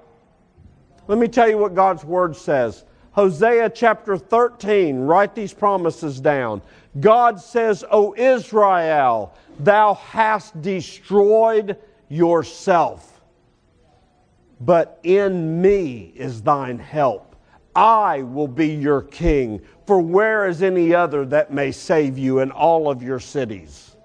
Let 1.08 1.18
me 1.18 1.26
tell 1.26 1.48
you 1.48 1.58
what 1.58 1.74
God's 1.74 2.04
word 2.04 2.36
says. 2.36 2.84
Hosea 3.12 3.70
chapter 3.70 4.16
13, 4.16 5.00
write 5.00 5.34
these 5.34 5.52
promises 5.52 6.20
down. 6.20 6.62
God 7.00 7.40
says, 7.40 7.84
O 7.90 8.14
Israel, 8.16 9.34
thou 9.58 9.94
hast 9.94 10.60
destroyed 10.60 11.76
yourself, 12.08 13.20
but 14.60 14.98
in 15.02 15.60
me 15.60 16.12
is 16.14 16.42
thine 16.42 16.78
help. 16.78 17.36
I 17.74 18.22
will 18.22 18.48
be 18.48 18.68
your 18.68 19.02
king, 19.02 19.60
for 19.86 20.00
where 20.00 20.48
is 20.48 20.62
any 20.62 20.94
other 20.94 21.24
that 21.26 21.52
may 21.52 21.70
save 21.70 22.18
you 22.18 22.40
in 22.40 22.50
all 22.50 22.90
of 22.90 23.02
your 23.02 23.20
cities? 23.20 23.96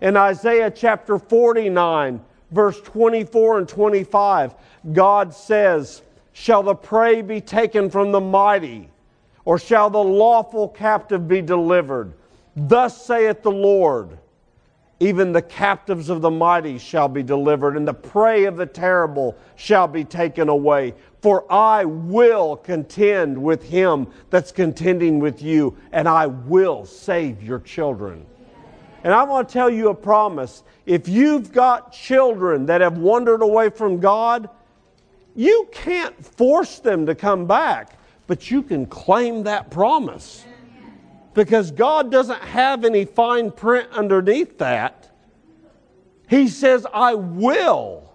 In 0.00 0.16
Isaiah 0.16 0.70
chapter 0.70 1.18
49, 1.18 2.20
verse 2.50 2.80
24 2.82 3.58
and 3.58 3.68
25, 3.68 4.54
God 4.92 5.32
says, 5.32 6.02
Shall 6.32 6.62
the 6.62 6.74
prey 6.74 7.22
be 7.22 7.40
taken 7.40 7.90
from 7.90 8.12
the 8.12 8.20
mighty, 8.20 8.88
or 9.44 9.58
shall 9.58 9.90
the 9.90 10.02
lawful 10.02 10.68
captive 10.68 11.26
be 11.28 11.42
delivered? 11.42 12.14
Thus 12.56 13.04
saith 13.04 13.42
the 13.42 13.50
Lord 13.50 14.18
Even 15.02 15.32
the 15.32 15.40
captives 15.40 16.10
of 16.10 16.20
the 16.20 16.30
mighty 16.30 16.76
shall 16.78 17.08
be 17.08 17.22
delivered, 17.22 17.74
and 17.74 17.88
the 17.88 17.94
prey 17.94 18.44
of 18.44 18.58
the 18.58 18.66
terrible 18.66 19.34
shall 19.56 19.88
be 19.88 20.04
taken 20.04 20.50
away. 20.50 20.94
For 21.22 21.50
I 21.50 21.86
will 21.86 22.56
contend 22.56 23.42
with 23.42 23.62
him 23.62 24.08
that's 24.28 24.52
contending 24.52 25.18
with 25.18 25.42
you, 25.42 25.76
and 25.92 26.06
I 26.06 26.26
will 26.26 26.84
save 26.84 27.42
your 27.42 27.60
children. 27.60 28.26
And 29.02 29.14
I 29.14 29.22
want 29.22 29.48
to 29.48 29.52
tell 29.52 29.70
you 29.70 29.88
a 29.88 29.94
promise. 29.94 30.62
If 30.84 31.08
you've 31.08 31.50
got 31.50 31.92
children 31.92 32.66
that 32.66 32.82
have 32.82 32.98
wandered 32.98 33.40
away 33.40 33.70
from 33.70 34.00
God, 34.00 34.50
you 35.34 35.68
can't 35.72 36.22
force 36.22 36.78
them 36.80 37.06
to 37.06 37.14
come 37.14 37.46
back, 37.46 37.98
but 38.26 38.50
you 38.50 38.62
can 38.62 38.84
claim 38.84 39.44
that 39.44 39.70
promise. 39.70 40.44
Because 41.40 41.70
God 41.70 42.10
doesn't 42.10 42.42
have 42.42 42.84
any 42.84 43.06
fine 43.06 43.50
print 43.50 43.88
underneath 43.92 44.58
that. 44.58 45.10
He 46.28 46.48
says, 46.48 46.86
I 46.92 47.14
will. 47.14 48.12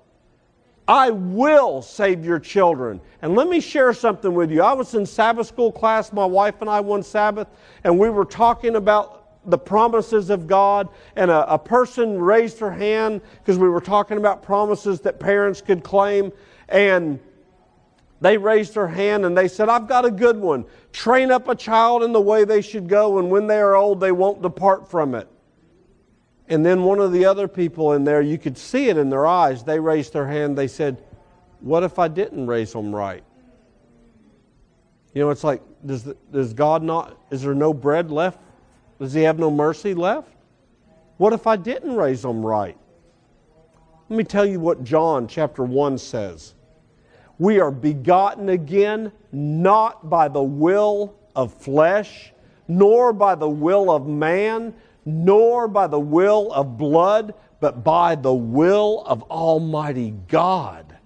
I 0.88 1.10
will 1.10 1.82
save 1.82 2.24
your 2.24 2.38
children. 2.38 3.02
And 3.24 3.34
let 3.34 3.48
me 3.48 3.62
share 3.62 3.94
something 3.94 4.32
with 4.32 4.52
you. 4.52 4.62
I 4.62 4.74
was 4.74 4.94
in 4.94 5.08
Sabbath 5.08 5.48
school 5.48 5.72
class, 5.72 6.14
my 6.14 6.24
wife 6.24 6.62
and 6.62 6.70
I 6.70 6.82
one 6.82 7.02
Sabbath, 7.02 7.48
and 7.84 7.98
we 7.98 8.12
were 8.12 8.26
talking 8.26 8.76
about 8.76 9.50
the 9.50 9.58
promises 9.58 10.30
of 10.30 10.46
God. 10.46 10.88
And 11.16 11.32
a, 11.32 11.52
a 11.52 11.58
person 11.58 12.22
raised 12.22 12.60
her 12.60 12.72
hand 12.72 13.22
because 13.40 13.58
we 13.58 13.70
were 13.70 13.82
talking 13.82 14.20
about 14.20 14.44
promises 14.44 15.02
that 15.02 15.20
parents 15.20 15.62
could 15.62 15.84
claim. 15.84 16.32
And 16.70 17.20
they 18.22 18.38
raised 18.38 18.76
their 18.76 18.88
hand 18.88 19.26
and 19.26 19.38
they 19.38 19.48
said, 19.48 19.70
I've 19.70 19.88
got 19.88 20.06
a 20.06 20.12
good 20.12 20.38
one. 20.38 20.66
Train 20.94 21.32
up 21.32 21.48
a 21.48 21.56
child 21.56 22.04
in 22.04 22.14
the 22.14 22.22
way 22.22 22.46
they 22.46 22.62
should 22.62 22.88
go, 22.88 23.20
and 23.20 23.30
when 23.30 23.48
they 23.48 23.60
are 23.60 23.76
old, 23.76 24.00
they 24.00 24.12
won't 24.12 24.42
depart 24.42 24.90
from 24.90 25.16
it. 25.16 25.28
And 26.48 26.66
then 26.66 26.84
one 26.84 27.00
of 27.00 27.12
the 27.12 27.26
other 27.26 27.48
people 27.48 27.94
in 27.94 28.04
there, 28.04 28.22
you 28.22 28.38
could 28.38 28.58
see 28.58 28.90
it 28.90 28.98
in 28.98 29.10
their 29.10 29.26
eyes, 29.26 29.64
they 29.64 29.80
raised 29.80 30.14
their 30.14 30.28
hand. 30.28 30.58
They 30.58 30.68
said, 30.68 31.04
What 31.60 31.84
if 31.84 32.00
I 32.00 32.08
didn't 32.08 32.48
raise 32.48 32.72
them 32.72 32.96
right? 32.96 33.24
You 35.14 35.22
know, 35.22 35.30
it's 35.30 35.44
like, 35.44 35.62
does, 35.86 36.14
does 36.32 36.54
God 36.54 36.84
not, 36.84 37.18
is 37.32 37.42
there 37.42 37.56
no 37.56 37.74
bread 37.74 38.12
left? 38.12 38.40
Does 39.00 39.14
He 39.14 39.24
have 39.24 39.40
no 39.40 39.50
mercy 39.50 39.94
left? 39.94 40.30
What 41.18 41.34
if 41.34 41.48
I 41.48 41.56
didn't 41.56 41.96
raise 41.96 42.22
them 42.22 42.46
right? 42.46 42.78
Let 44.10 44.18
me 44.18 44.24
tell 44.24 44.46
you 44.46 44.60
what 44.60 44.84
John 44.84 45.28
chapter 45.28 45.64
1 45.64 45.98
says. 45.98 46.54
We 47.38 47.60
are 47.60 47.72
begotten 47.72 48.50
again 48.50 49.12
not 49.32 50.10
by 50.10 50.28
the 50.28 50.44
will 50.44 51.16
of 51.36 51.54
flesh, 51.54 52.32
nor 52.68 53.14
by 53.14 53.36
the 53.36 53.50
will 53.50 53.92
of 53.92 54.08
man, 54.08 54.74
nor 55.06 55.68
by 55.68 55.88
the 55.88 56.00
will 56.00 56.52
of 56.54 56.78
blood, 56.78 57.34
but 57.60 57.84
by 57.84 58.16
the 58.16 58.34
will 58.34 59.04
of 59.06 59.24
Almighty 59.24 60.14
God. 60.28 60.98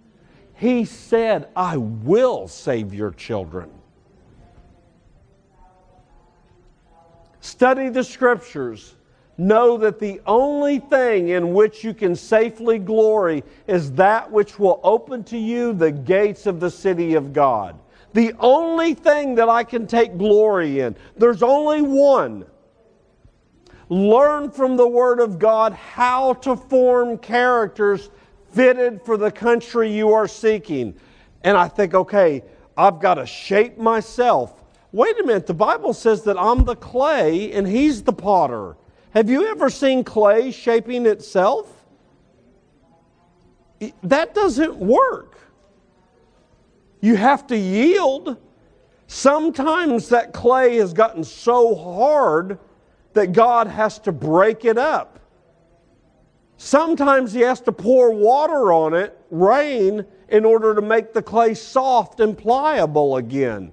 He 0.56 0.86
said, 0.86 1.48
I 1.56 1.78
will 1.78 2.48
save 2.48 2.94
your 2.94 3.12
children. 3.12 3.72
Study 7.40 7.90
the 7.90 8.04
scriptures. 8.04 8.96
Know 9.40 9.78
that 9.78 10.00
the 10.00 10.20
only 10.28 10.80
thing 10.80 11.30
in 11.30 11.54
which 11.54 11.82
you 11.82 11.94
can 11.94 12.14
safely 12.14 12.78
glory 12.78 13.46
is 13.68 13.94
that 13.94 14.30
which 14.30 14.60
will 14.60 14.82
open 14.84 15.24
to 15.24 15.38
you 15.38 15.72
the 15.72 15.94
gates 15.94 16.46
of 16.46 16.60
the 16.60 16.70
city 16.70 17.14
of 17.14 17.32
God. 17.32 17.80
The 18.12 18.34
only 18.38 18.96
thing 18.96 19.36
that 19.36 19.48
I 19.48 19.64
can 19.64 19.88
take 19.88 20.18
glory 20.18 20.82
in, 20.82 20.94
there's 21.16 21.42
only 21.42 21.82
one. 21.82 22.48
Learn 23.88 24.52
from 24.52 24.76
the 24.76 24.88
Word 24.90 25.22
of 25.22 25.40
God 25.40 25.72
how 25.72 26.34
to 26.34 26.58
form 26.58 27.18
characters 27.18 28.10
fitted 28.52 29.02
for 29.06 29.16
the 29.16 29.32
country 29.32 29.90
you 29.90 30.12
are 30.12 30.28
seeking. 30.28 31.00
And 31.46 31.56
I 31.56 31.70
think, 31.70 31.94
okay, 31.94 32.44
I've 32.76 33.00
got 33.00 33.14
to 33.14 33.26
shape 33.26 33.78
myself. 33.78 34.62
Wait 34.92 35.18
a 35.18 35.24
minute, 35.24 35.48
the 35.48 35.54
Bible 35.54 35.94
says 35.94 36.24
that 36.24 36.38
I'm 36.38 36.66
the 36.66 36.76
clay 36.76 37.54
and 37.54 37.66
He's 37.66 38.04
the 38.04 38.12
potter. 38.12 38.76
Have 39.14 39.30
you 39.30 39.48
ever 39.48 39.70
seen 39.70 40.04
clay 40.04 40.52
shaping 40.52 41.06
itself? 41.06 41.68
That 44.04 44.36
doesn't 44.36 44.76
work. 44.76 45.40
You 47.02 47.16
have 47.16 47.48
to 47.48 47.58
yield. 47.58 48.38
Sometimes 49.08 50.10
that 50.10 50.34
clay 50.34 50.78
has 50.78 50.94
gotten 50.94 51.24
so 51.24 51.74
hard 51.74 52.60
that 53.14 53.32
God 53.32 53.68
has 53.68 53.98
to 54.00 54.12
break 54.12 54.66
it 54.66 54.78
up. 54.78 55.20
Sometimes 56.58 57.34
He 57.34 57.40
has 57.42 57.62
to 57.62 57.72
pour 57.72 58.12
water 58.12 58.72
on 58.72 58.94
it, 58.94 59.18
rain, 59.32 60.06
in 60.28 60.46
order 60.46 60.76
to 60.76 60.82
make 60.82 61.14
the 61.14 61.22
clay 61.24 61.56
soft 61.56 62.20
and 62.20 62.38
pliable 62.38 63.18
again. 63.18 63.72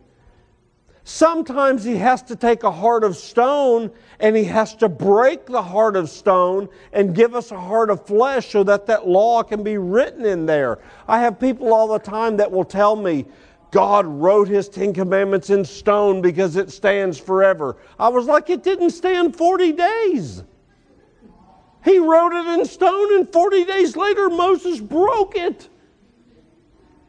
Sometimes 1.08 1.84
he 1.84 1.94
has 1.98 2.20
to 2.24 2.34
take 2.34 2.64
a 2.64 2.70
heart 2.72 3.04
of 3.04 3.16
stone 3.16 3.92
and 4.18 4.34
he 4.34 4.42
has 4.42 4.74
to 4.74 4.88
break 4.88 5.46
the 5.46 5.62
heart 5.62 5.94
of 5.94 6.10
stone 6.10 6.68
and 6.92 7.14
give 7.14 7.36
us 7.36 7.52
a 7.52 7.60
heart 7.60 7.90
of 7.90 8.04
flesh 8.04 8.50
so 8.50 8.64
that 8.64 8.86
that 8.86 9.06
law 9.06 9.44
can 9.44 9.62
be 9.62 9.78
written 9.78 10.24
in 10.24 10.46
there. 10.46 10.80
I 11.06 11.20
have 11.20 11.38
people 11.38 11.72
all 11.72 11.86
the 11.86 12.00
time 12.00 12.36
that 12.38 12.50
will 12.50 12.64
tell 12.64 12.96
me, 12.96 13.24
God 13.70 14.04
wrote 14.04 14.48
his 14.48 14.68
Ten 14.68 14.92
Commandments 14.92 15.48
in 15.48 15.64
stone 15.64 16.20
because 16.20 16.56
it 16.56 16.72
stands 16.72 17.20
forever. 17.20 17.76
I 18.00 18.08
was 18.08 18.26
like, 18.26 18.50
it 18.50 18.64
didn't 18.64 18.90
stand 18.90 19.36
40 19.36 19.72
days. 19.74 20.42
He 21.84 22.00
wrote 22.00 22.32
it 22.32 22.58
in 22.58 22.64
stone, 22.66 23.16
and 23.16 23.32
40 23.32 23.64
days 23.64 23.96
later, 23.96 24.28
Moses 24.28 24.80
broke 24.80 25.36
it. 25.36 25.68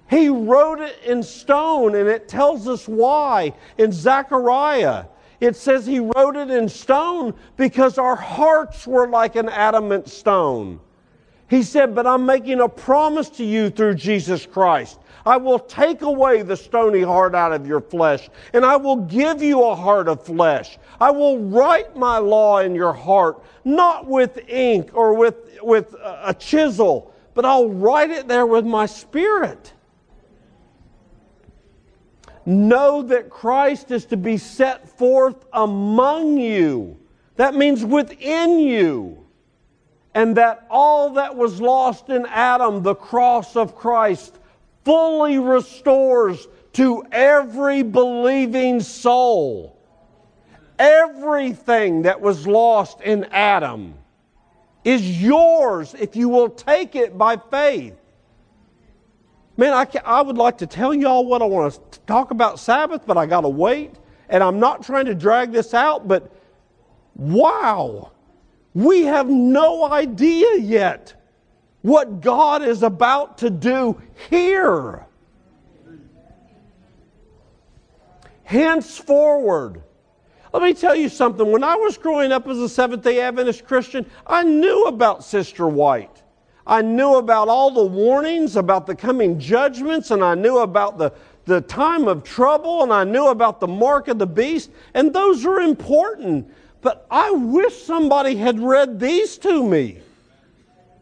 He 0.09 0.29
wrote 0.29 0.79
it 0.79 0.99
in 1.05 1.21
stone, 1.21 1.95
and 1.95 2.07
it 2.07 2.27
tells 2.27 2.67
us 2.67 2.87
why. 2.87 3.53
In 3.77 3.91
Zechariah, 3.91 5.05
it 5.39 5.55
says 5.55 5.85
he 5.85 5.99
wrote 5.99 6.35
it 6.35 6.49
in 6.49 6.69
stone 6.69 7.33
because 7.57 7.97
our 7.97 8.15
hearts 8.15 8.87
were 8.87 9.07
like 9.07 9.35
an 9.35 9.49
adamant 9.49 10.09
stone. 10.09 10.79
He 11.49 11.61
said, 11.63 11.93
But 11.93 12.07
I'm 12.07 12.25
making 12.25 12.61
a 12.61 12.69
promise 12.69 13.29
to 13.31 13.43
you 13.43 13.69
through 13.69 13.95
Jesus 13.95 14.45
Christ. 14.45 14.99
I 15.25 15.35
will 15.35 15.59
take 15.59 16.03
away 16.03 16.41
the 16.41 16.55
stony 16.55 17.01
heart 17.01 17.35
out 17.35 17.51
of 17.51 17.67
your 17.67 17.81
flesh, 17.81 18.29
and 18.53 18.63
I 18.63 18.77
will 18.77 18.95
give 18.95 19.41
you 19.41 19.61
a 19.63 19.75
heart 19.75 20.07
of 20.07 20.25
flesh. 20.25 20.77
I 21.01 21.11
will 21.11 21.39
write 21.39 21.97
my 21.97 22.17
law 22.17 22.59
in 22.59 22.73
your 22.73 22.93
heart, 22.93 23.43
not 23.65 24.07
with 24.07 24.39
ink 24.47 24.91
or 24.93 25.13
with, 25.13 25.35
with 25.61 25.93
a 26.01 26.33
chisel, 26.33 27.13
but 27.33 27.43
I'll 27.43 27.69
write 27.69 28.09
it 28.09 28.29
there 28.29 28.45
with 28.45 28.65
my 28.65 28.85
spirit. 28.85 29.73
Know 32.47 33.01
that 33.01 33.29
Christ 33.29 33.91
is 33.91 34.05
to 34.05 34.15
be 34.15 34.37
set 34.37 34.87
forth 34.87 35.35
among 35.51 36.37
you. 36.37 36.97
That 37.35 37.55
means 37.55 37.83
within 37.83 38.57
you. 38.57 39.25
And 40.15 40.37
that 40.37 40.65
all 40.69 41.09
that 41.15 41.35
was 41.35 41.59
lost 41.59 42.07
in 42.07 42.25
Adam, 42.25 42.83
the 42.83 42.95
cross 42.95 43.57
of 43.57 43.75
Christ, 43.75 44.39
fully 44.85 45.37
restores 45.39 46.47
to 46.71 47.03
every 47.11 47.83
believing 47.83 48.79
soul. 48.79 49.77
Everything 50.79 52.03
that 52.03 52.21
was 52.21 52.47
lost 52.47 53.01
in 53.01 53.25
Adam 53.25 53.93
is 54.85 55.21
yours 55.21 55.93
if 55.99 56.15
you 56.15 56.29
will 56.29 56.49
take 56.49 56.95
it 56.95 57.17
by 57.17 57.35
faith. 57.35 57.99
Man, 59.57 59.73
I, 59.73 59.87
I 60.05 60.21
would 60.21 60.37
like 60.37 60.59
to 60.59 60.67
tell 60.67 60.93
y'all 60.93 61.25
what 61.25 61.41
I 61.41 61.45
want 61.45 61.73
to 61.73 61.99
talk 62.01 62.29
about 62.29 62.59
Sabbath, 62.59 63.01
but 63.07 63.17
I 63.17 63.25
got 63.25 63.41
to 63.41 63.49
wait. 63.49 63.95
And 64.29 64.43
I'm 64.43 64.59
not 64.59 64.83
trying 64.83 65.05
to 65.05 65.15
drag 65.15 65.51
this 65.51 65.73
out, 65.73 66.07
but 66.07 66.31
wow, 67.15 68.11
we 68.73 69.03
have 69.05 69.27
no 69.27 69.91
idea 69.91 70.59
yet 70.59 71.15
what 71.81 72.21
God 72.21 72.61
is 72.61 72.83
about 72.83 73.39
to 73.39 73.49
do 73.49 73.99
here. 74.29 75.05
Henceforward, 78.43 79.81
let 80.53 80.61
me 80.61 80.73
tell 80.73 80.95
you 80.95 81.09
something. 81.09 81.51
When 81.51 81.63
I 81.63 81.75
was 81.75 81.97
growing 81.97 82.31
up 82.31 82.47
as 82.47 82.59
a 82.59 82.69
Seventh 82.69 83.03
day 83.03 83.21
Adventist 83.21 83.65
Christian, 83.65 84.05
I 84.25 84.43
knew 84.43 84.85
about 84.85 85.23
Sister 85.23 85.67
White. 85.67 86.23
I 86.67 86.81
knew 86.81 87.15
about 87.15 87.47
all 87.47 87.71
the 87.71 87.85
warnings 87.85 88.57
about 88.57 88.85
the 88.85 88.93
coming 88.93 89.39
judgments, 89.39 90.11
and 90.11 90.21
I 90.21 90.35
knew 90.35 90.57
about 90.57 90.97
the, 90.97 91.13
the 91.45 91.61
time 91.61 92.09
of 92.09 92.25
trouble, 92.25 92.83
and 92.83 92.91
I 92.91 93.05
knew 93.05 93.27
about 93.27 93.61
the 93.61 93.67
mark 93.69 94.09
of 94.09 94.19
the 94.19 94.27
beast, 94.27 94.69
and 94.93 95.13
those 95.13 95.45
are 95.45 95.61
important. 95.61 96.51
But 96.81 97.07
I 97.09 97.31
wish 97.31 97.83
somebody 97.83 98.35
had 98.35 98.59
read 98.59 98.99
these 98.99 99.37
to 99.39 99.63
me. 99.63 99.99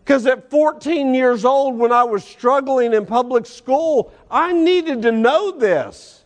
Because 0.03 0.27
at 0.27 0.51
14 0.51 1.15
years 1.15 1.43
old, 1.43 1.79
when 1.79 1.91
I 1.91 2.03
was 2.03 2.23
struggling 2.23 2.93
in 2.93 3.07
public 3.07 3.47
school, 3.47 4.13
I 4.29 4.53
needed 4.53 5.01
to 5.01 5.11
know 5.11 5.49
this. 5.49 6.23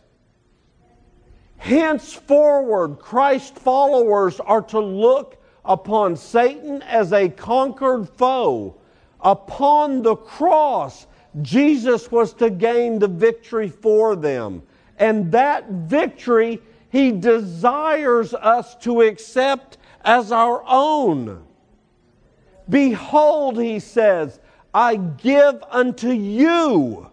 Henceforward, 1.56 2.98
Christ 2.98 3.56
followers 3.58 4.38
are 4.38 4.62
to 4.62 4.80
look 4.80 5.42
upon 5.64 6.16
Satan 6.16 6.82
as 6.82 7.14
a 7.14 7.30
conquered 7.30 8.06
foe 8.06 8.76
Upon 9.22 10.02
the 10.02 10.16
cross, 10.16 11.06
Jesus 11.42 12.10
was 12.10 12.32
to 12.34 12.50
gain 12.50 12.98
the 12.98 13.08
victory 13.08 13.68
for 13.68 14.16
them. 14.16 14.62
And 14.98 15.30
that 15.32 15.68
victory 15.68 16.60
he 16.90 17.12
desires 17.12 18.34
us 18.34 18.74
to 18.76 19.02
accept 19.02 19.78
as 20.04 20.32
our 20.32 20.62
own. 20.66 21.44
Behold, 22.68 23.60
he 23.60 23.78
says, 23.78 24.40
I 24.72 24.96
give 24.96 25.62
unto 25.70 26.10
you. 26.10 27.10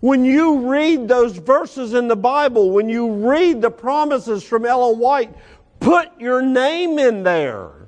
When 0.00 0.24
you 0.24 0.68
read 0.68 1.06
those 1.06 1.36
verses 1.36 1.94
in 1.94 2.08
the 2.08 2.16
Bible, 2.16 2.70
when 2.70 2.88
you 2.88 3.08
read 3.08 3.62
the 3.62 3.70
promises 3.70 4.42
from 4.42 4.66
Ellen 4.66 4.98
White, 4.98 5.32
put 5.78 6.20
your 6.20 6.42
name 6.42 6.98
in 6.98 7.22
there. 7.22 7.81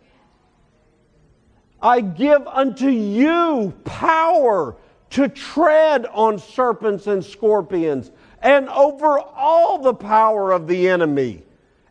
I 1.84 2.00
give 2.00 2.46
unto 2.46 2.88
you 2.88 3.74
power 3.84 4.74
to 5.10 5.28
tread 5.28 6.06
on 6.06 6.38
serpents 6.38 7.06
and 7.08 7.22
scorpions 7.22 8.10
and 8.40 8.70
over 8.70 9.20
all 9.20 9.78
the 9.78 9.92
power 9.92 10.50
of 10.50 10.66
the 10.66 10.88
enemy. 10.88 11.42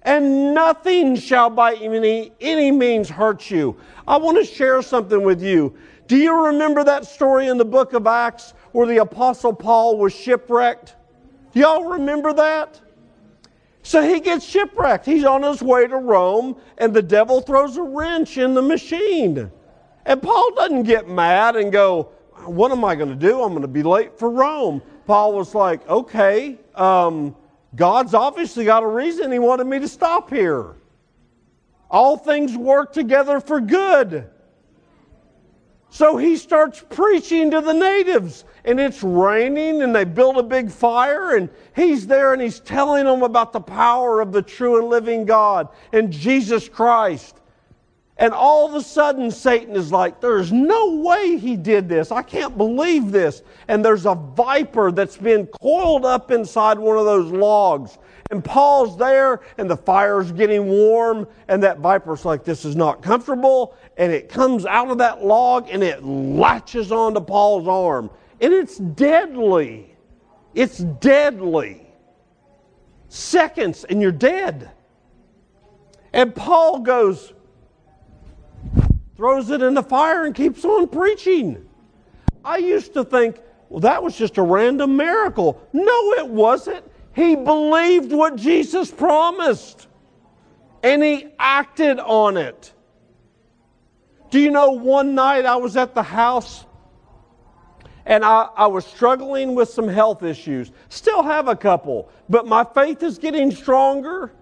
And 0.02 0.56
nothing 0.56 1.16
shall 1.16 1.52
by 1.52 1.76
any, 1.76 2.32
any 2.42 2.72
means 2.72 3.08
hurt 3.08 3.52
you. 3.52 3.78
I 4.08 4.18
want 4.18 4.40
to 4.40 4.44
share 4.44 4.82
something 4.82 5.22
with 5.22 5.44
you. 5.44 5.76
Do 6.08 6.18
you 6.18 6.48
remember 6.48 6.84
that 6.84 7.06
story 7.06 7.48
in 7.48 7.60
the 7.60 7.64
book 7.64 7.94
of 7.94 8.08
Acts 8.08 8.56
where 8.72 8.88
the 8.88 8.98
Apostle 8.98 9.54
Paul 9.54 10.00
was 10.00 10.12
shipwrecked? 10.12 10.96
Do 11.54 11.60
y'all 11.60 11.86
remember 11.86 12.34
that? 12.34 12.82
So 13.84 14.02
he 14.02 14.20
gets 14.20 14.44
shipwrecked. 14.44 15.06
He's 15.06 15.24
on 15.24 15.44
his 15.44 15.62
way 15.62 15.86
to 15.86 15.98
Rome, 15.98 16.56
and 16.80 16.96
the 16.96 17.02
devil 17.04 17.42
throws 17.42 17.78
a 17.78 17.84
wrench 17.84 18.40
in 18.40 18.56
the 18.56 18.62
machine. 18.62 19.52
And 20.06 20.22
Paul 20.22 20.54
doesn't 20.56 20.84
get 20.84 21.08
mad 21.08 21.56
and 21.56 21.72
go, 21.72 22.10
What 22.46 22.72
am 22.72 22.84
I 22.84 22.96
going 22.96 23.10
to 23.10 23.16
do? 23.16 23.42
I'm 23.42 23.50
going 23.50 23.62
to 23.62 23.68
be 23.68 23.84
late 23.84 24.18
for 24.18 24.30
Rome. 24.30 24.82
Paul 25.06 25.34
was 25.34 25.56
like, 25.56 25.88
Okay, 25.90 26.58
um, 26.76 27.36
God's 27.76 28.14
obviously 28.14 28.66
got 28.66 28.84
a 28.84 28.88
reason 28.88 29.32
he 29.32 29.40
wanted 29.40 29.66
me 29.66 29.80
to 29.80 29.88
stop 29.88 30.30
here. 30.30 30.76
All 31.90 32.18
things 32.18 32.58
work 32.58 32.92
together 32.92 33.40
for 33.40 33.62
good. 33.62 34.30
So 35.94 36.18
he 36.18 36.38
starts 36.38 36.84
preaching 36.90 37.52
to 37.52 37.62
the 37.62 37.72
natives, 37.72 38.46
and 38.66 38.80
it's 38.80 39.04
raining, 39.04 39.84
and 39.84 39.96
they 39.96 40.06
build 40.06 40.38
a 40.38 40.44
big 40.44 40.72
fire, 40.72 41.36
and 41.36 41.50
he's 41.76 42.08
there 42.08 42.34
and 42.34 42.42
he's 42.42 42.60
telling 42.60 43.06
them 43.06 43.22
about 43.22 43.54
the 43.54 43.60
power 43.60 44.20
of 44.20 44.32
the 44.32 44.42
true 44.42 44.80
and 44.80 44.90
living 44.90 45.24
God 45.24 45.70
and 45.92 46.12
Jesus 46.12 46.68
Christ. 46.68 47.40
And 48.18 48.32
all 48.32 48.68
of 48.68 48.76
a 48.76 48.82
sudden, 48.82 49.32
Satan 49.32 49.76
is 49.76 49.92
like, 49.92 50.22
There's 50.22 50.52
no 50.52 50.96
way 50.98 51.38
he 51.38 51.56
did 51.56 51.90
this. 51.90 52.12
I 52.12 52.22
can't 52.22 52.58
believe 52.58 53.12
this. 53.12 53.42
And 53.68 53.84
there's 53.84 54.06
a 54.06 54.14
viper 54.14 54.92
that's 54.92 55.18
been 55.18 55.48
coiled 55.48 56.06
up 56.06 56.30
inside 56.30 56.78
one 56.78 56.98
of 56.98 57.06
those 57.06 57.32
logs. 57.32 57.98
And 58.30 58.44
Paul's 58.44 58.98
there, 58.98 59.42
and 59.58 59.70
the 59.70 59.78
fire's 59.78 60.32
getting 60.32 60.68
warm, 60.68 61.28
and 61.48 61.62
that 61.64 61.80
viper's 61.80 62.24
like, 62.24 62.44
This 62.44 62.66
is 62.66 62.76
not 62.76 63.02
comfortable. 63.02 63.76
And 63.98 64.12
it 64.12 64.30
comes 64.30 64.66
out 64.66 64.90
of 64.90 65.00
that 65.00 65.24
log 65.24 65.70
and 65.70 65.84
it 65.84 66.04
latches 66.04 66.92
onto 66.92 67.20
Paul's 67.20 67.68
arm. 67.68 68.10
And 68.42 68.54
it's 68.54 68.78
deadly. 68.78 69.96
It's 70.54 70.78
deadly. 70.78 71.88
Seconds, 73.08 73.84
and 73.86 74.02
you're 74.02 74.12
dead. 74.12 74.72
And 76.12 76.34
Paul 76.34 76.80
goes, 76.80 77.33
throws 79.16 79.50
it 79.50 79.62
in 79.62 79.74
the 79.74 79.84
fire 79.84 80.26
and 80.26 80.34
keeps 80.34 80.66
on 80.66 80.88
preaching. 80.88 81.66
I 82.44 82.58
used 82.58 82.94
to 82.94 83.04
think, 83.04 83.40
well, 83.70 83.80
that 83.82 84.02
was 84.02 84.18
just 84.18 84.38
a 84.38 84.42
random 84.42 84.98
miracle. 84.98 85.62
No, 85.72 86.14
it 86.14 86.28
wasn't. 86.28 86.84
He 87.16 87.36
believed 87.36 88.12
what 88.12 88.36
Jesus 88.36 88.92
promised 88.92 89.88
and 90.82 91.02
he 91.04 91.28
acted 91.40 92.00
on 92.00 92.38
it. 92.38 92.74
Do 94.32 94.40
you 94.40 94.52
know 94.52 94.72
one 94.72 95.16
night 95.16 95.46
I 95.46 95.56
was 95.56 95.78
at 95.78 95.94
the 95.94 96.04
house 96.04 96.66
and 98.06 98.26
I, 98.26 98.50
I, 98.58 98.68
was 98.68 98.86
struggling 98.86 99.56
with 99.56 99.70
some 99.70 99.88
health 99.88 100.24
issues. 100.24 100.72
Still 100.90 101.24
have 101.24 101.48
a 101.48 101.56
couple, 101.56 102.10
but 102.28 102.46
my 102.46 102.66
faith 102.66 103.02
is 103.02 103.18
getting 103.18 103.50
stronger. 103.50 104.34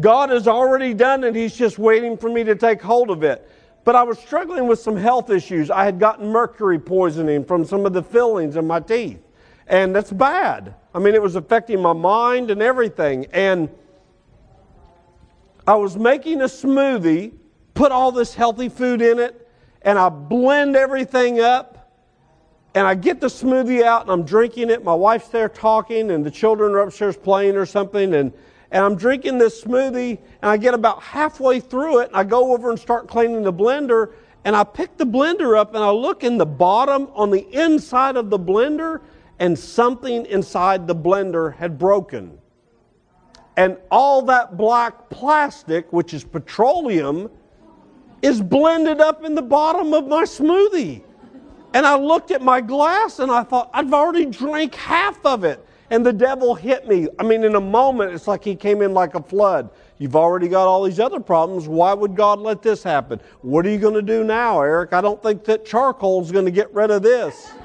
God 0.00 0.30
has 0.30 0.46
already 0.46 0.92
done 0.92 1.24
it, 1.24 1.34
He's 1.34 1.56
just 1.56 1.78
waiting 1.78 2.16
for 2.16 2.28
me 2.28 2.44
to 2.44 2.54
take 2.54 2.82
hold 2.82 3.10
of 3.10 3.22
it. 3.22 3.48
But 3.84 3.96
I 3.96 4.02
was 4.02 4.18
struggling 4.18 4.66
with 4.66 4.78
some 4.78 4.96
health 4.96 5.30
issues. 5.30 5.70
I 5.70 5.84
had 5.84 5.98
gotten 5.98 6.28
mercury 6.28 6.78
poisoning 6.78 7.44
from 7.44 7.64
some 7.64 7.86
of 7.86 7.92
the 7.92 8.02
fillings 8.02 8.56
in 8.56 8.66
my 8.66 8.80
teeth. 8.80 9.20
And 9.66 9.94
that's 9.94 10.12
bad. 10.12 10.74
I 10.94 10.98
mean, 10.98 11.14
it 11.14 11.22
was 11.22 11.36
affecting 11.36 11.80
my 11.80 11.92
mind 11.92 12.50
and 12.50 12.60
everything. 12.60 13.26
And 13.32 13.68
I 15.66 15.74
was 15.74 15.96
making 15.96 16.40
a 16.40 16.46
smoothie, 16.46 17.32
put 17.74 17.92
all 17.92 18.12
this 18.12 18.34
healthy 18.34 18.68
food 18.68 19.00
in 19.00 19.18
it, 19.18 19.48
and 19.82 19.98
I 19.98 20.08
blend 20.08 20.76
everything 20.76 21.40
up. 21.40 21.76
And 22.74 22.86
I 22.86 22.94
get 22.94 23.20
the 23.20 23.26
smoothie 23.26 23.82
out 23.82 24.02
and 24.02 24.10
I'm 24.10 24.24
drinking 24.24 24.70
it. 24.70 24.84
My 24.84 24.94
wife's 24.94 25.28
there 25.28 25.48
talking, 25.48 26.10
and 26.10 26.24
the 26.24 26.30
children 26.30 26.72
are 26.72 26.80
upstairs 26.80 27.16
playing 27.16 27.56
or 27.56 27.66
something. 27.66 28.14
And 28.14 28.32
and 28.70 28.84
I'm 28.84 28.96
drinking 28.96 29.38
this 29.38 29.64
smoothie, 29.64 30.18
and 30.42 30.50
I 30.50 30.56
get 30.56 30.74
about 30.74 31.02
halfway 31.02 31.60
through 31.60 32.00
it, 32.00 32.08
and 32.08 32.16
I 32.16 32.24
go 32.24 32.52
over 32.52 32.70
and 32.70 32.78
start 32.78 33.08
cleaning 33.08 33.42
the 33.42 33.52
blender, 33.52 34.12
and 34.44 34.54
I 34.54 34.64
pick 34.64 34.96
the 34.96 35.06
blender 35.06 35.58
up, 35.58 35.74
and 35.74 35.82
I 35.82 35.90
look 35.90 36.22
in 36.22 36.38
the 36.38 36.46
bottom 36.46 37.08
on 37.14 37.30
the 37.30 37.46
inside 37.52 38.16
of 38.16 38.30
the 38.30 38.38
blender, 38.38 39.00
and 39.38 39.58
something 39.58 40.26
inside 40.26 40.86
the 40.86 40.94
blender 40.94 41.54
had 41.56 41.78
broken. 41.78 42.38
And 43.56 43.76
all 43.90 44.22
that 44.22 44.56
black 44.56 45.10
plastic, 45.10 45.92
which 45.92 46.14
is 46.14 46.22
petroleum, 46.22 47.30
is 48.22 48.40
blended 48.40 49.00
up 49.00 49.24
in 49.24 49.34
the 49.34 49.42
bottom 49.42 49.92
of 49.94 50.06
my 50.06 50.22
smoothie. 50.24 51.02
And 51.74 51.86
I 51.86 51.96
looked 51.96 52.30
at 52.30 52.42
my 52.42 52.60
glass 52.60 53.18
and 53.18 53.30
I 53.30 53.42
thought, 53.42 53.70
I've 53.72 53.92
already 53.92 54.26
drank 54.26 54.74
half 54.74 55.24
of 55.24 55.44
it 55.44 55.64
and 55.90 56.06
the 56.06 56.12
devil 56.12 56.54
hit 56.54 56.86
me. 56.86 57.08
I 57.18 57.24
mean, 57.24 57.42
in 57.42 57.56
a 57.56 57.60
moment, 57.60 58.12
it's 58.12 58.28
like 58.28 58.44
he 58.44 58.54
came 58.54 58.80
in 58.80 58.94
like 58.94 59.16
a 59.16 59.22
flood. 59.22 59.70
You've 59.98 60.16
already 60.16 60.48
got 60.48 60.66
all 60.66 60.84
these 60.84 61.00
other 61.00 61.20
problems. 61.20 61.68
Why 61.68 61.92
would 61.92 62.16
God 62.16 62.38
let 62.38 62.62
this 62.62 62.82
happen? 62.82 63.20
What 63.42 63.66
are 63.66 63.70
you 63.70 63.78
going 63.78 63.94
to 63.94 64.02
do 64.02 64.24
now, 64.24 64.62
Eric? 64.62 64.92
I 64.92 65.00
don't 65.00 65.22
think 65.22 65.44
that 65.44 65.66
charcoal 65.66 66.22
is 66.22 66.32
going 66.32 66.46
to 66.46 66.50
get 66.50 66.72
rid 66.72 66.90
of 66.90 67.02
this. 67.02 67.52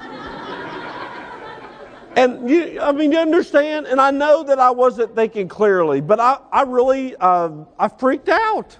and 2.16 2.50
you, 2.50 2.80
I 2.82 2.92
mean, 2.92 3.12
you 3.12 3.20
understand? 3.20 3.86
And 3.86 4.02
I 4.02 4.12
know 4.12 4.44
that 4.44 4.60
I 4.60 4.72
wasn't 4.72 5.16
thinking 5.16 5.48
clearly, 5.48 6.02
but 6.02 6.20
I, 6.20 6.40
I 6.52 6.64
really, 6.64 7.16
uh, 7.18 7.52
I 7.78 7.88
freaked 7.88 8.30
out. 8.30 8.78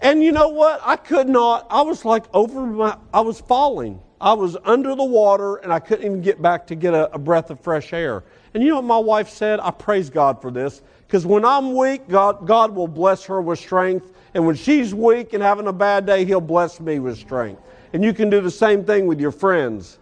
And 0.00 0.22
you 0.22 0.32
know 0.32 0.48
what? 0.48 0.80
I 0.84 0.96
could 0.96 1.28
not, 1.28 1.68
I 1.70 1.82
was 1.82 2.04
like 2.04 2.24
over 2.34 2.66
my, 2.66 2.98
I 3.14 3.20
was 3.20 3.40
falling. 3.40 4.00
I 4.22 4.34
was 4.34 4.56
under 4.64 4.94
the 4.94 5.04
water 5.04 5.56
and 5.56 5.72
I 5.72 5.80
couldn't 5.80 6.06
even 6.06 6.22
get 6.22 6.40
back 6.40 6.68
to 6.68 6.76
get 6.76 6.94
a, 6.94 7.12
a 7.12 7.18
breath 7.18 7.50
of 7.50 7.58
fresh 7.58 7.92
air. 7.92 8.22
And 8.54 8.62
you 8.62 8.68
know 8.68 8.76
what 8.76 8.84
my 8.84 8.98
wife 8.98 9.28
said? 9.28 9.58
I 9.58 9.72
praise 9.72 10.10
God 10.10 10.40
for 10.40 10.52
this. 10.52 10.80
Because 11.04 11.26
when 11.26 11.44
I'm 11.44 11.74
weak, 11.74 12.08
God, 12.08 12.46
God 12.46 12.72
will 12.72 12.86
bless 12.86 13.24
her 13.24 13.42
with 13.42 13.58
strength. 13.58 14.12
And 14.34 14.46
when 14.46 14.54
she's 14.54 14.94
weak 14.94 15.32
and 15.32 15.42
having 15.42 15.66
a 15.66 15.72
bad 15.72 16.06
day, 16.06 16.24
He'll 16.24 16.40
bless 16.40 16.78
me 16.78 17.00
with 17.00 17.18
strength. 17.18 17.60
And 17.92 18.04
you 18.04 18.14
can 18.14 18.30
do 18.30 18.40
the 18.40 18.50
same 18.50 18.84
thing 18.84 19.06
with 19.06 19.20
your 19.20 19.32
friends. 19.32 19.98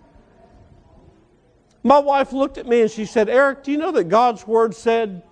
My 1.83 1.99
wife 1.99 2.35
looked 2.35 2.59
at 2.59 2.67
me 2.67 2.83
and 2.83 2.91
she 2.91 3.07
said, 3.07 3.31
Eric, 3.31 3.65
do 3.65 3.73
you 3.73 3.79
know 3.79 3.91
that 3.93 4.05
God's 4.05 4.47
Word 4.47 4.75
said, 4.75 5.23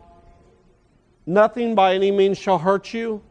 nothing 1.27 1.75
by 1.75 1.95
any 1.95 2.11
means 2.11 2.39
shall 2.39 2.59
hurt 2.59 2.95
you? 2.95 3.23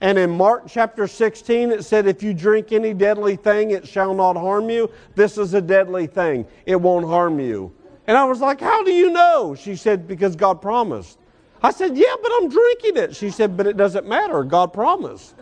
And 0.00 0.18
in 0.18 0.30
Mark 0.30 0.64
chapter 0.66 1.06
16, 1.06 1.72
it 1.72 1.84
said, 1.84 2.06
If 2.06 2.22
you 2.22 2.32
drink 2.32 2.72
any 2.72 2.94
deadly 2.94 3.36
thing, 3.36 3.72
it 3.72 3.86
shall 3.86 4.14
not 4.14 4.36
harm 4.36 4.70
you. 4.70 4.90
This 5.14 5.36
is 5.36 5.52
a 5.52 5.60
deadly 5.60 6.06
thing. 6.06 6.46
It 6.64 6.76
won't 6.76 7.06
harm 7.06 7.38
you. 7.38 7.72
And 8.06 8.16
I 8.16 8.24
was 8.24 8.40
like, 8.40 8.60
How 8.60 8.82
do 8.82 8.92
you 8.92 9.10
know? 9.10 9.54
She 9.54 9.76
said, 9.76 10.08
Because 10.08 10.36
God 10.36 10.62
promised. 10.62 11.18
I 11.62 11.70
said, 11.70 11.96
Yeah, 11.98 12.14
but 12.22 12.32
I'm 12.36 12.48
drinking 12.48 12.96
it. 12.96 13.14
She 13.14 13.30
said, 13.30 13.56
But 13.56 13.66
it 13.66 13.76
doesn't 13.76 14.06
matter. 14.06 14.42
God 14.42 14.72
promised. 14.72 15.34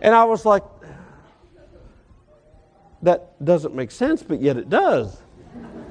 And 0.00 0.14
I 0.14 0.24
was 0.24 0.44
like, 0.44 0.64
That 3.02 3.44
doesn't 3.44 3.74
make 3.74 3.92
sense, 3.92 4.22
but 4.24 4.40
yet 4.42 4.56
it 4.56 4.68
does. 4.68 5.16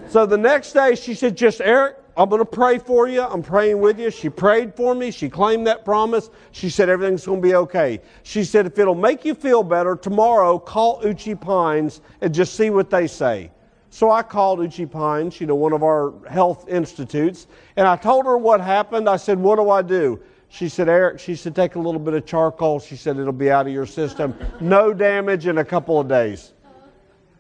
So 0.10 0.26
the 0.26 0.38
next 0.38 0.74
day, 0.74 0.96
she 0.96 1.14
said, 1.14 1.38
Just 1.38 1.62
Eric, 1.62 1.96
I'm 2.16 2.30
going 2.30 2.40
to 2.40 2.46
pray 2.46 2.78
for 2.78 3.08
you. 3.08 3.22
I'm 3.22 3.42
praying 3.42 3.80
with 3.80 4.00
you. 4.00 4.12
She 4.12 4.30
prayed 4.30 4.76
for 4.76 4.94
me. 4.94 5.10
She 5.10 5.30
claimed 5.30 5.66
that 5.66 5.84
promise. 5.84 6.30
She 6.52 6.70
said 6.70 6.88
everything's 6.88 7.26
going 7.26 7.42
to 7.42 7.48
be 7.48 7.56
okay. 7.56 8.02
She 8.22 8.44
said, 8.44 8.68
if 8.68 8.78
it'll 8.78 8.94
make 8.94 9.26
you 9.26 9.34
feel 9.34 9.64
better, 9.64 9.96
tomorrow 9.96 10.60
call 10.60 11.02
Uchee 11.02 11.40
Pines 11.40 12.02
and 12.22 12.34
just 12.34 12.56
see 12.56 12.70
what 12.70 12.92
they 12.92 13.08
say. 13.08 13.50
So 13.90 14.12
I 14.12 14.22
called 14.24 14.60
Uchee 14.60 14.90
Pines, 14.90 15.40
you 15.42 15.48
know, 15.48 15.56
one 15.56 15.74
of 15.74 15.84
our 15.84 16.14
health 16.28 16.68
institutes, 16.68 17.48
and 17.78 17.88
I 17.88 17.96
told 17.96 18.26
her 18.26 18.38
what 18.38 18.60
happened. 18.60 19.08
I 19.08 19.18
said, 19.18 19.40
what 19.40 19.58
do 19.58 19.70
I 19.70 19.82
do? 19.82 20.20
She 20.50 20.70
said, 20.70 20.88
Eric, 20.90 21.20
she 21.20 21.36
said, 21.36 21.56
take 21.56 21.76
a 21.76 21.80
little 21.80 22.00
bit 22.00 22.14
of 22.14 22.26
charcoal. 22.28 22.80
She 22.80 22.96
said, 22.96 23.18
it'll 23.18 23.32
be 23.34 23.50
out 23.50 23.66
of 23.66 23.74
your 23.74 23.88
system. 23.88 24.36
No 24.60 24.94
damage 24.94 25.48
in 25.48 25.58
a 25.58 25.66
couple 25.66 26.00
of 26.00 26.08
days. 26.08 26.54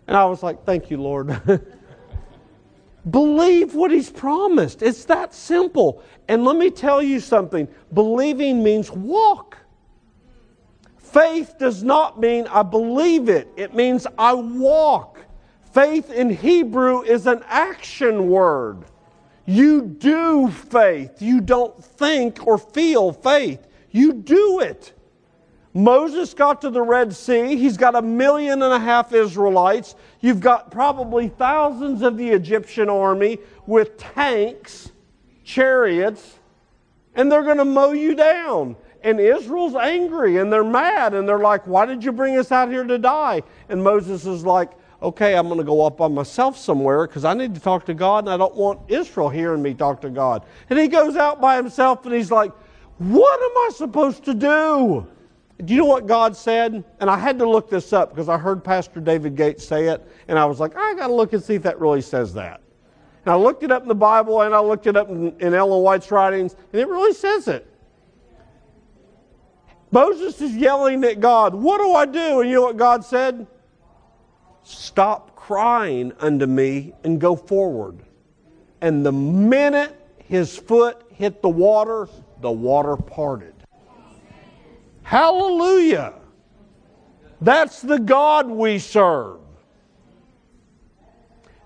And 0.07 0.17
I 0.17 0.25
was 0.25 0.41
like, 0.41 0.63
thank 0.65 0.89
you, 0.89 0.97
Lord. 0.97 1.39
Believe 3.09 3.75
what 3.75 3.91
he's 3.91 4.09
promised. 4.09 4.81
It's 4.81 5.05
that 5.05 5.33
simple. 5.33 6.01
And 6.27 6.45
let 6.45 6.55
me 6.55 6.69
tell 6.69 7.01
you 7.01 7.19
something 7.19 7.67
believing 7.93 8.63
means 8.63 8.91
walk. 8.91 9.57
Faith 10.97 11.55
does 11.59 11.83
not 11.83 12.19
mean 12.19 12.47
I 12.47 12.63
believe 12.63 13.29
it, 13.29 13.47
it 13.55 13.75
means 13.75 14.07
I 14.17 14.33
walk. 14.33 15.19
Faith 15.73 16.11
in 16.11 16.29
Hebrew 16.29 17.01
is 17.01 17.27
an 17.27 17.43
action 17.47 18.29
word. 18.29 18.85
You 19.45 19.81
do 19.81 20.49
faith. 20.49 21.21
You 21.21 21.41
don't 21.41 21.83
think 21.83 22.47
or 22.47 22.57
feel 22.57 23.11
faith. 23.11 23.67
You 23.91 24.13
do 24.13 24.59
it. 24.61 24.93
Moses 25.73 26.33
got 26.33 26.61
to 26.61 26.69
the 26.69 26.81
Red 26.81 27.15
Sea. 27.15 27.55
He's 27.55 27.77
got 27.77 27.95
a 27.95 28.01
million 28.01 28.61
and 28.61 28.73
a 28.73 28.79
half 28.79 29.11
Israelites. 29.11 29.95
You've 30.21 30.39
got 30.39 30.69
probably 30.69 31.29
thousands 31.29 32.03
of 32.03 32.15
the 32.17 32.29
Egyptian 32.29 32.89
army 32.89 33.39
with 33.65 33.97
tanks, 33.97 34.91
chariots, 35.43 36.39
and 37.15 37.31
they're 37.31 37.43
going 37.43 37.57
to 37.57 37.65
mow 37.65 37.91
you 37.91 38.13
down. 38.15 38.75
And 39.01 39.19
Israel's 39.19 39.75
angry 39.75 40.37
and 40.37 40.53
they're 40.53 40.63
mad 40.63 41.13
and 41.13 41.27
they're 41.27 41.39
like, 41.39 41.65
Why 41.67 41.85
did 41.85 42.03
you 42.03 42.11
bring 42.11 42.37
us 42.37 42.51
out 42.51 42.69
here 42.69 42.83
to 42.83 42.97
die? 42.97 43.43
And 43.67 43.83
Moses 43.83 44.25
is 44.25 44.45
like, 44.45 44.71
Okay, 45.01 45.35
I'm 45.35 45.47
going 45.47 45.57
to 45.57 45.65
go 45.65 45.85
up 45.85 45.97
by 45.97 46.07
myself 46.07 46.57
somewhere 46.57 47.05
because 47.05 47.25
I 47.25 47.33
need 47.33 47.53
to 47.55 47.59
talk 47.59 47.85
to 47.87 47.93
God 47.93 48.19
and 48.19 48.29
I 48.29 48.37
don't 48.37 48.55
want 48.55 48.89
Israel 48.89 49.27
hearing 49.27 49.61
me 49.61 49.73
talk 49.73 49.99
to 50.01 50.09
God. 50.09 50.45
And 50.69 50.79
he 50.79 50.87
goes 50.87 51.17
out 51.17 51.41
by 51.41 51.57
himself 51.57 52.05
and 52.05 52.15
he's 52.15 52.31
like, 52.31 52.53
What 52.99 53.41
am 53.41 53.57
I 53.57 53.69
supposed 53.73 54.23
to 54.25 54.33
do? 54.33 55.07
Do 55.63 55.73
you 55.73 55.79
know 55.81 55.85
what 55.85 56.07
God 56.07 56.35
said? 56.35 56.83
And 56.99 57.09
I 57.09 57.17
had 57.17 57.37
to 57.39 57.49
look 57.49 57.69
this 57.69 57.93
up 57.93 58.09
because 58.09 58.27
I 58.27 58.37
heard 58.37 58.63
Pastor 58.63 58.99
David 58.99 59.35
Gates 59.35 59.65
say 59.65 59.87
it, 59.87 60.05
and 60.27 60.39
I 60.39 60.45
was 60.45 60.59
like, 60.59 60.75
I 60.75 60.93
got 60.95 61.07
to 61.07 61.13
look 61.13 61.33
and 61.33 61.43
see 61.43 61.55
if 61.55 61.63
that 61.63 61.79
really 61.79 62.01
says 62.01 62.33
that. 62.33 62.61
And 63.25 63.31
I 63.31 63.35
looked 63.35 63.63
it 63.63 63.71
up 63.71 63.83
in 63.83 63.87
the 63.87 63.95
Bible, 63.95 64.41
and 64.41 64.53
I 64.53 64.59
looked 64.59 64.87
it 64.87 64.97
up 64.97 65.09
in, 65.09 65.39
in 65.39 65.53
Ellen 65.53 65.81
White's 65.83 66.11
writings, 66.11 66.55
and 66.71 66.81
it 66.81 66.87
really 66.87 67.13
says 67.13 67.47
it. 67.47 67.69
Moses 69.91 70.41
is 70.41 70.55
yelling 70.55 71.03
at 71.03 71.19
God, 71.19 71.53
What 71.53 71.77
do 71.77 71.93
I 71.93 72.07
do? 72.07 72.41
And 72.41 72.49
you 72.49 72.55
know 72.55 72.63
what 72.63 72.77
God 72.77 73.05
said? 73.05 73.45
Stop 74.63 75.35
crying 75.35 76.11
unto 76.19 76.47
me 76.47 76.93
and 77.03 77.21
go 77.21 77.35
forward. 77.35 77.99
And 78.81 79.05
the 79.05 79.11
minute 79.11 79.95
his 80.17 80.57
foot 80.57 81.03
hit 81.11 81.41
the 81.41 81.49
water, 81.49 82.07
the 82.41 82.51
water 82.51 82.97
parted. 82.97 83.52
Hallelujah. 85.03 86.13
That's 87.41 87.81
the 87.81 87.99
God 87.99 88.49
we 88.49 88.79
serve. 88.79 89.39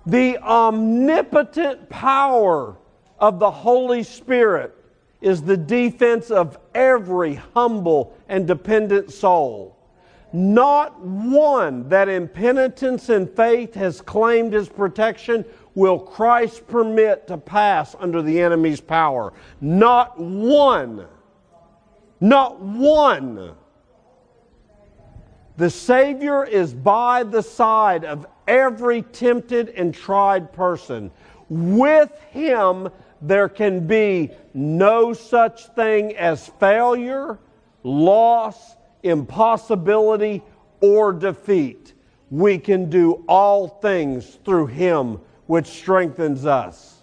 The 0.05 0.37
omnipotent 0.39 1.89
power 1.89 2.77
of 3.19 3.39
the 3.39 3.51
Holy 3.51 4.03
Spirit 4.03 4.73
is 5.21 5.41
the 5.41 5.57
defense 5.57 6.31
of 6.31 6.57
every 6.73 7.35
humble 7.35 8.17
and 8.29 8.47
dependent 8.47 9.11
soul. 9.11 9.77
Not 10.33 10.99
one 10.99 11.87
that 11.89 12.09
in 12.09 12.27
penitence 12.27 13.09
and 13.09 13.29
faith 13.29 13.73
has 13.75 14.01
claimed 14.01 14.53
his 14.53 14.69
protection 14.69 15.45
will 15.75 15.99
Christ 15.99 16.67
permit 16.67 17.27
to 17.27 17.37
pass 17.37 17.95
under 17.99 18.21
the 18.21 18.41
enemy's 18.41 18.81
power. 18.81 19.33
Not 19.61 20.19
one. 20.19 21.05
Not 22.19 22.59
one. 22.59 23.53
The 25.57 25.69
Savior 25.69 26.43
is 26.43 26.73
by 26.73 27.23
the 27.23 27.41
side 27.41 28.05
of 28.05 28.27
every 28.47 29.01
tempted 29.01 29.69
and 29.69 29.93
tried 29.93 30.53
person. 30.53 31.11
With 31.49 32.11
Him, 32.31 32.89
there 33.21 33.49
can 33.49 33.87
be 33.87 34.31
no 34.53 35.13
such 35.13 35.65
thing 35.67 36.15
as 36.15 36.47
failure, 36.59 37.39
loss, 37.83 38.75
impossibility, 39.03 40.43
or 40.81 41.11
defeat. 41.13 41.93
We 42.29 42.59
can 42.59 42.89
do 42.89 43.23
all 43.27 43.67
things 43.67 44.37
through 44.45 44.67
Him 44.67 45.19
which 45.47 45.65
strengthens 45.65 46.45
us. 46.45 47.01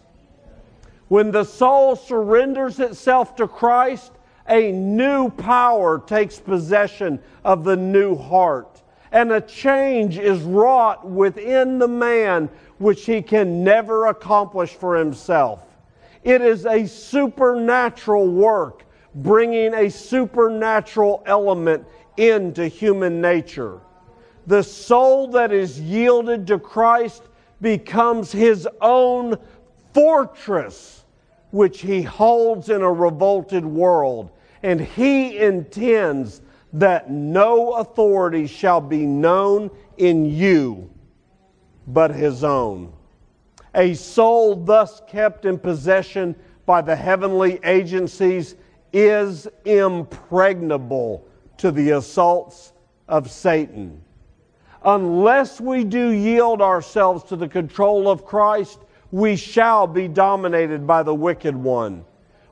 When 1.09 1.31
the 1.31 1.45
soul 1.45 1.97
surrenders 1.97 2.79
itself 2.79 3.35
to 3.37 3.49
Christ, 3.49 4.13
a 4.49 4.73
new 4.73 5.31
power 5.31 5.99
takes 5.99 6.39
possession 6.39 7.21
of 7.45 7.65
the 7.65 7.77
new 7.77 8.17
heart, 8.17 8.83
and 9.13 9.33
a 9.33 9.41
change 9.41 10.19
is 10.19 10.43
wrought 10.43 11.09
within 11.09 11.79
the 11.79 11.89
man 11.89 12.49
which 12.79 13.07
he 13.07 13.23
can 13.23 13.63
never 13.63 14.07
accomplish 14.07 14.75
for 14.75 14.97
himself. 14.97 15.61
It 16.23 16.41
is 16.41 16.67
a 16.67 16.87
supernatural 16.87 18.29
work, 18.29 18.85
bringing 19.15 19.75
a 19.75 19.91
supernatural 19.91 21.23
element 21.27 21.87
into 22.17 22.67
human 22.67 23.21
nature. 23.21 23.81
The 24.47 24.63
soul 24.63 25.29
that 25.29 25.53
is 25.53 25.81
yielded 25.81 26.47
to 26.49 26.59
Christ 26.59 27.23
becomes 27.61 28.31
his 28.33 28.69
own 28.81 29.37
fortress, 29.95 31.04
which 31.55 31.83
he 31.83 32.03
holds 32.03 32.69
in 32.69 32.83
a 32.83 32.93
revolted 32.93 33.65
world 33.65 34.29
and 34.65 34.81
he 34.81 35.39
intends 35.39 36.43
that 36.73 37.09
no 37.09 37.75
authority 37.75 38.45
shall 38.45 38.81
be 38.81 39.07
known 39.07 39.71
in 39.97 40.25
you 40.25 40.91
but 41.87 42.11
his 42.11 42.43
own. 42.43 42.93
A 43.77 43.95
soul 43.95 44.57
thus 44.57 45.01
kept 45.07 45.45
in 45.45 45.57
possession 45.57 46.35
by 46.67 46.81
the 46.81 46.97
heavenly 46.97 47.61
agencies 47.63 48.57
is 48.93 49.47
impregnable 49.65 51.25
to 51.59 51.71
the 51.71 51.91
assaults 51.91 52.73
of 53.07 53.31
Satan. 53.31 54.03
Unless 54.85 55.61
we 55.61 55.85
do 55.85 56.09
yield 56.09 56.61
ourselves 56.61 57.23
to 57.25 57.37
the 57.37 57.49
control 57.49 58.09
of 58.11 58.25
Christ, 58.25 58.81
we 59.15 59.37
shall 59.37 59.87
be 59.87 60.09
dominated 60.09 60.87
by 60.87 61.03
the 61.03 61.15
wicked 61.15 61.55
one 61.55 62.05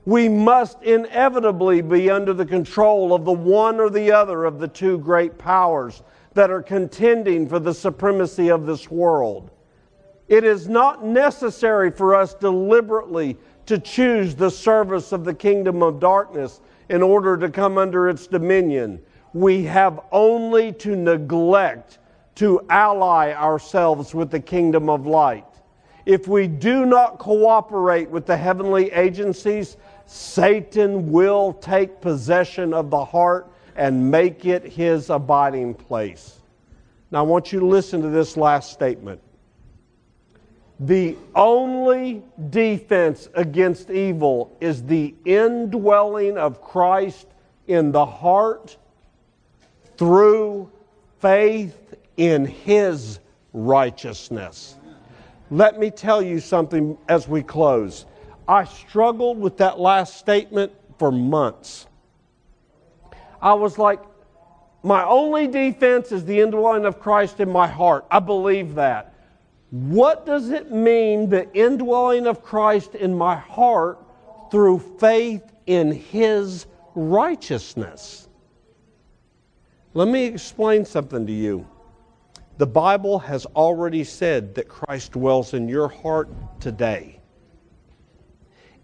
we 0.04 0.28
must 0.28 0.82
inevitably 0.82 1.80
be 1.80 2.10
under 2.10 2.32
the 2.32 2.46
control 2.46 3.14
of 3.14 3.24
the 3.24 3.32
one 3.32 3.78
or 3.78 3.88
the 3.88 4.10
other 4.10 4.44
of 4.44 4.58
the 4.58 4.66
two 4.66 4.98
great 4.98 5.38
powers 5.38 6.02
that 6.34 6.50
are 6.50 6.62
contending 6.62 7.48
for 7.48 7.60
the 7.60 7.74
supremacy 7.74 8.48
of 8.48 8.66
this 8.66 8.90
world. 8.90 9.50
It 10.28 10.44
is 10.44 10.68
not 10.68 11.04
necessary 11.04 11.90
for 11.90 12.14
us 12.14 12.34
deliberately 12.34 13.36
to 13.66 13.78
choose 13.78 14.34
the 14.34 14.50
service 14.50 15.12
of 15.12 15.24
the 15.24 15.34
kingdom 15.34 15.82
of 15.82 16.00
darkness 16.00 16.60
in 16.88 17.00
order 17.00 17.36
to 17.36 17.48
come 17.48 17.78
under 17.78 18.08
its 18.08 18.26
dominion. 18.26 19.00
We 19.34 19.62
have 19.64 20.00
only 20.10 20.72
to 20.72 20.96
neglect 20.96 21.98
to 22.36 22.64
ally 22.70 23.32
ourselves 23.34 24.14
with 24.14 24.30
the 24.30 24.40
kingdom 24.40 24.90
of 24.90 25.06
light. 25.06 25.51
If 26.04 26.26
we 26.26 26.48
do 26.48 26.84
not 26.84 27.18
cooperate 27.18 28.10
with 28.10 28.26
the 28.26 28.36
heavenly 28.36 28.90
agencies, 28.92 29.76
Satan 30.06 31.10
will 31.12 31.52
take 31.54 32.00
possession 32.00 32.74
of 32.74 32.90
the 32.90 33.04
heart 33.04 33.50
and 33.76 34.10
make 34.10 34.44
it 34.44 34.64
his 34.64 35.10
abiding 35.10 35.74
place. 35.74 36.40
Now, 37.10 37.20
I 37.20 37.22
want 37.22 37.52
you 37.52 37.60
to 37.60 37.66
listen 37.66 38.02
to 38.02 38.08
this 38.08 38.36
last 38.36 38.72
statement. 38.72 39.20
The 40.80 41.16
only 41.36 42.22
defense 42.50 43.28
against 43.34 43.90
evil 43.90 44.56
is 44.60 44.82
the 44.82 45.14
indwelling 45.24 46.36
of 46.36 46.60
Christ 46.60 47.28
in 47.68 47.92
the 47.92 48.04
heart 48.04 48.76
through 49.96 50.70
faith 51.20 51.94
in 52.16 52.44
his 52.44 53.20
righteousness. 53.52 54.76
Let 55.52 55.78
me 55.78 55.90
tell 55.90 56.22
you 56.22 56.40
something 56.40 56.96
as 57.10 57.28
we 57.28 57.42
close. 57.42 58.06
I 58.48 58.64
struggled 58.64 59.38
with 59.38 59.58
that 59.58 59.78
last 59.78 60.16
statement 60.16 60.72
for 60.98 61.12
months. 61.12 61.86
I 63.38 63.52
was 63.52 63.76
like, 63.76 64.00
my 64.82 65.04
only 65.04 65.46
defense 65.48 66.10
is 66.10 66.24
the 66.24 66.40
indwelling 66.40 66.86
of 66.86 66.98
Christ 66.98 67.38
in 67.38 67.50
my 67.50 67.66
heart. 67.66 68.06
I 68.10 68.18
believe 68.18 68.76
that. 68.76 69.12
What 69.68 70.24
does 70.24 70.48
it 70.48 70.72
mean, 70.72 71.28
the 71.28 71.52
indwelling 71.52 72.26
of 72.26 72.42
Christ 72.42 72.94
in 72.94 73.14
my 73.14 73.36
heart 73.36 73.98
through 74.50 74.78
faith 74.78 75.42
in 75.66 75.92
His 75.92 76.64
righteousness? 76.94 78.26
Let 79.92 80.08
me 80.08 80.24
explain 80.24 80.86
something 80.86 81.26
to 81.26 81.32
you. 81.32 81.68
The 82.58 82.66
Bible 82.66 83.18
has 83.18 83.46
already 83.46 84.04
said 84.04 84.54
that 84.54 84.68
Christ 84.68 85.12
dwells 85.12 85.54
in 85.54 85.68
your 85.68 85.88
heart 85.88 86.28
today. 86.60 87.18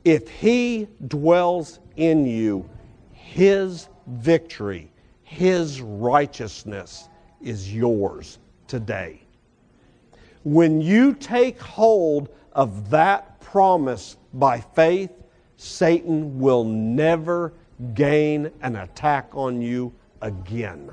If 0.05 0.29
He 0.29 0.89
dwells 1.07 1.81
in 1.97 2.25
you, 2.27 2.69
His 3.13 3.89
victory, 4.07 4.91
His 5.23 5.81
righteousness 5.81 7.09
is 7.43 7.73
yours 7.73 8.39
today. 8.67 9.23
When 10.45 10.81
you 10.81 11.15
take 11.15 11.61
hold 11.61 12.31
of 12.53 12.89
that 12.91 13.41
promise 13.41 14.17
by 14.33 14.61
faith, 14.61 15.11
Satan 15.57 16.39
will 16.39 16.65
never 16.65 17.53
gain 17.95 18.51
an 18.63 18.77
attack 18.77 19.29
on 19.35 19.61
you 19.61 19.93
again. 20.23 20.91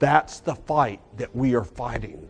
That's 0.00 0.40
the 0.40 0.54
fight 0.54 1.00
that 1.18 1.34
we 1.36 1.54
are 1.54 1.62
fighting. 1.62 2.28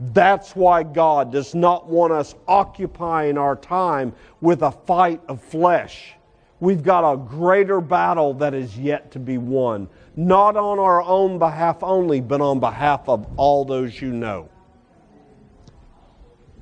That's 0.00 0.56
why 0.56 0.82
God 0.82 1.30
does 1.30 1.54
not 1.54 1.86
want 1.86 2.12
us 2.12 2.34
occupying 2.48 3.38
our 3.38 3.54
time 3.54 4.12
with 4.40 4.62
a 4.62 4.72
fight 4.72 5.20
of 5.28 5.40
flesh. 5.40 6.14
We've 6.60 6.82
got 6.82 7.08
a 7.08 7.16
greater 7.16 7.80
battle 7.80 8.34
that 8.34 8.54
is 8.54 8.76
yet 8.76 9.12
to 9.12 9.18
be 9.18 9.38
won, 9.38 9.88
not 10.16 10.56
on 10.56 10.78
our 10.78 11.02
own 11.02 11.38
behalf 11.38 11.82
only, 11.82 12.20
but 12.20 12.40
on 12.40 12.58
behalf 12.58 13.08
of 13.08 13.26
all 13.36 13.64
those 13.64 14.00
you 14.00 14.10
know. 14.10 14.48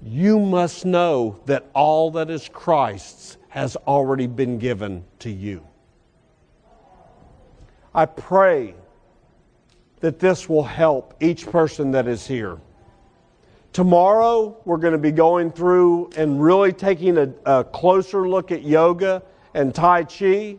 You 0.02 0.40
must 0.40 0.84
know 0.84 1.40
that 1.46 1.70
all 1.72 2.10
that 2.12 2.28
is 2.30 2.48
Christ's 2.52 3.38
has 3.48 3.76
already 3.76 4.26
been 4.26 4.58
given 4.58 5.04
to 5.20 5.30
you. 5.30 5.64
I 7.94 8.06
pray 8.06 8.74
that 10.02 10.18
this 10.18 10.48
will 10.48 10.64
help 10.64 11.14
each 11.20 11.46
person 11.46 11.92
that 11.92 12.06
is 12.06 12.26
here. 12.26 12.58
Tomorrow, 13.72 14.58
we're 14.66 14.76
going 14.76 14.92
to 14.92 14.98
be 14.98 15.12
going 15.12 15.50
through 15.50 16.10
and 16.16 16.42
really 16.42 16.72
taking 16.72 17.16
a, 17.16 17.32
a, 17.46 17.64
closer 17.64 18.28
look 18.28 18.52
at 18.52 18.64
yoga 18.64 19.22
and 19.54 19.74
Tai 19.74 20.04
Chi. 20.04 20.58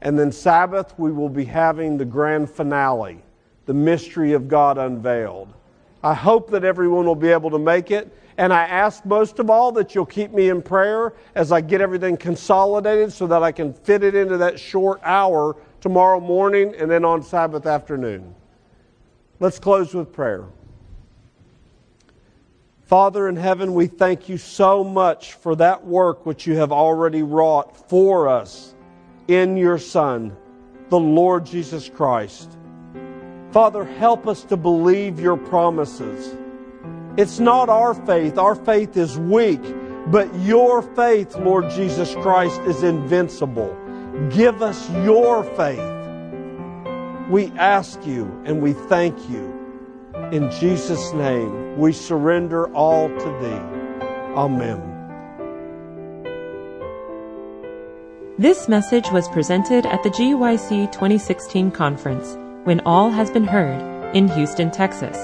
And 0.00 0.16
then 0.16 0.30
Sabbath, 0.32 0.96
we 0.96 1.12
will 1.12 1.28
be 1.28 1.44
having 1.44 1.98
the 1.98 2.04
grand 2.04 2.48
finale, 2.48 3.20
the 3.66 3.74
mystery 3.74 4.32
of 4.32 4.48
God 4.48 4.78
unveiled. 4.78 5.52
I 6.02 6.14
hope 6.14 6.48
that 6.52 6.64
everyone 6.64 7.04
will 7.04 7.16
be 7.16 7.28
able 7.28 7.50
to 7.50 7.58
make 7.58 7.90
it. 7.90 8.16
And 8.38 8.52
I 8.52 8.62
ask 8.62 9.04
most 9.04 9.40
of 9.40 9.50
all 9.50 9.72
that 9.72 9.96
you'll 9.96 10.06
keep 10.06 10.32
me 10.32 10.50
in 10.50 10.62
prayer 10.62 11.14
as 11.34 11.50
I 11.50 11.60
get 11.60 11.80
everything 11.80 12.16
consolidated 12.16 13.12
so 13.12 13.26
that 13.26 13.42
I 13.42 13.50
can 13.50 13.74
fit 13.74 14.04
it 14.04 14.14
into 14.14 14.36
that 14.38 14.60
short 14.60 15.00
hour 15.02 15.56
tomorrow 15.80 16.20
morning 16.20 16.76
and 16.78 16.88
then 16.88 17.04
on 17.04 17.24
Sabbath 17.24 17.66
afternoon. 17.66 18.36
Let's 19.40 19.58
close 19.58 19.94
with 19.94 20.12
prayer. 20.12 20.44
Father 22.86 23.28
in 23.28 23.36
heaven, 23.36 23.74
we 23.74 23.86
thank 23.86 24.28
you 24.28 24.38
so 24.38 24.82
much 24.82 25.34
for 25.34 25.54
that 25.56 25.84
work 25.84 26.24
which 26.24 26.46
you 26.46 26.56
have 26.56 26.72
already 26.72 27.22
wrought 27.22 27.88
for 27.88 28.28
us 28.28 28.74
in 29.28 29.56
your 29.58 29.78
Son, 29.78 30.34
the 30.88 30.98
Lord 30.98 31.44
Jesus 31.44 31.88
Christ. 31.88 32.56
Father, 33.52 33.84
help 33.84 34.26
us 34.26 34.42
to 34.44 34.56
believe 34.56 35.20
your 35.20 35.36
promises. 35.36 36.34
It's 37.18 37.38
not 37.38 37.68
our 37.68 37.94
faith, 37.94 38.38
our 38.38 38.54
faith 38.54 38.96
is 38.96 39.18
weak, 39.18 39.60
but 40.06 40.34
your 40.40 40.80
faith, 40.82 41.36
Lord 41.36 41.70
Jesus 41.70 42.14
Christ, 42.14 42.60
is 42.62 42.82
invincible. 42.82 43.76
Give 44.30 44.62
us 44.62 44.88
your 44.90 45.44
faith. 45.44 45.97
We 47.28 47.48
ask 47.58 48.06
you 48.06 48.24
and 48.46 48.62
we 48.62 48.72
thank 48.72 49.28
you. 49.28 49.54
In 50.32 50.50
Jesus' 50.50 51.12
name, 51.12 51.78
we 51.78 51.92
surrender 51.92 52.72
all 52.74 53.08
to 53.08 53.24
Thee. 53.40 54.04
Amen. 54.34 54.94
This 58.38 58.66
message 58.68 59.10
was 59.10 59.28
presented 59.28 59.84
at 59.84 60.02
the 60.02 60.10
GYC 60.10 60.90
2016 60.90 61.70
conference, 61.70 62.36
When 62.64 62.80
All 62.86 63.10
Has 63.10 63.30
Been 63.30 63.44
Heard, 63.44 63.82
in 64.16 64.28
Houston, 64.28 64.70
Texas. 64.70 65.16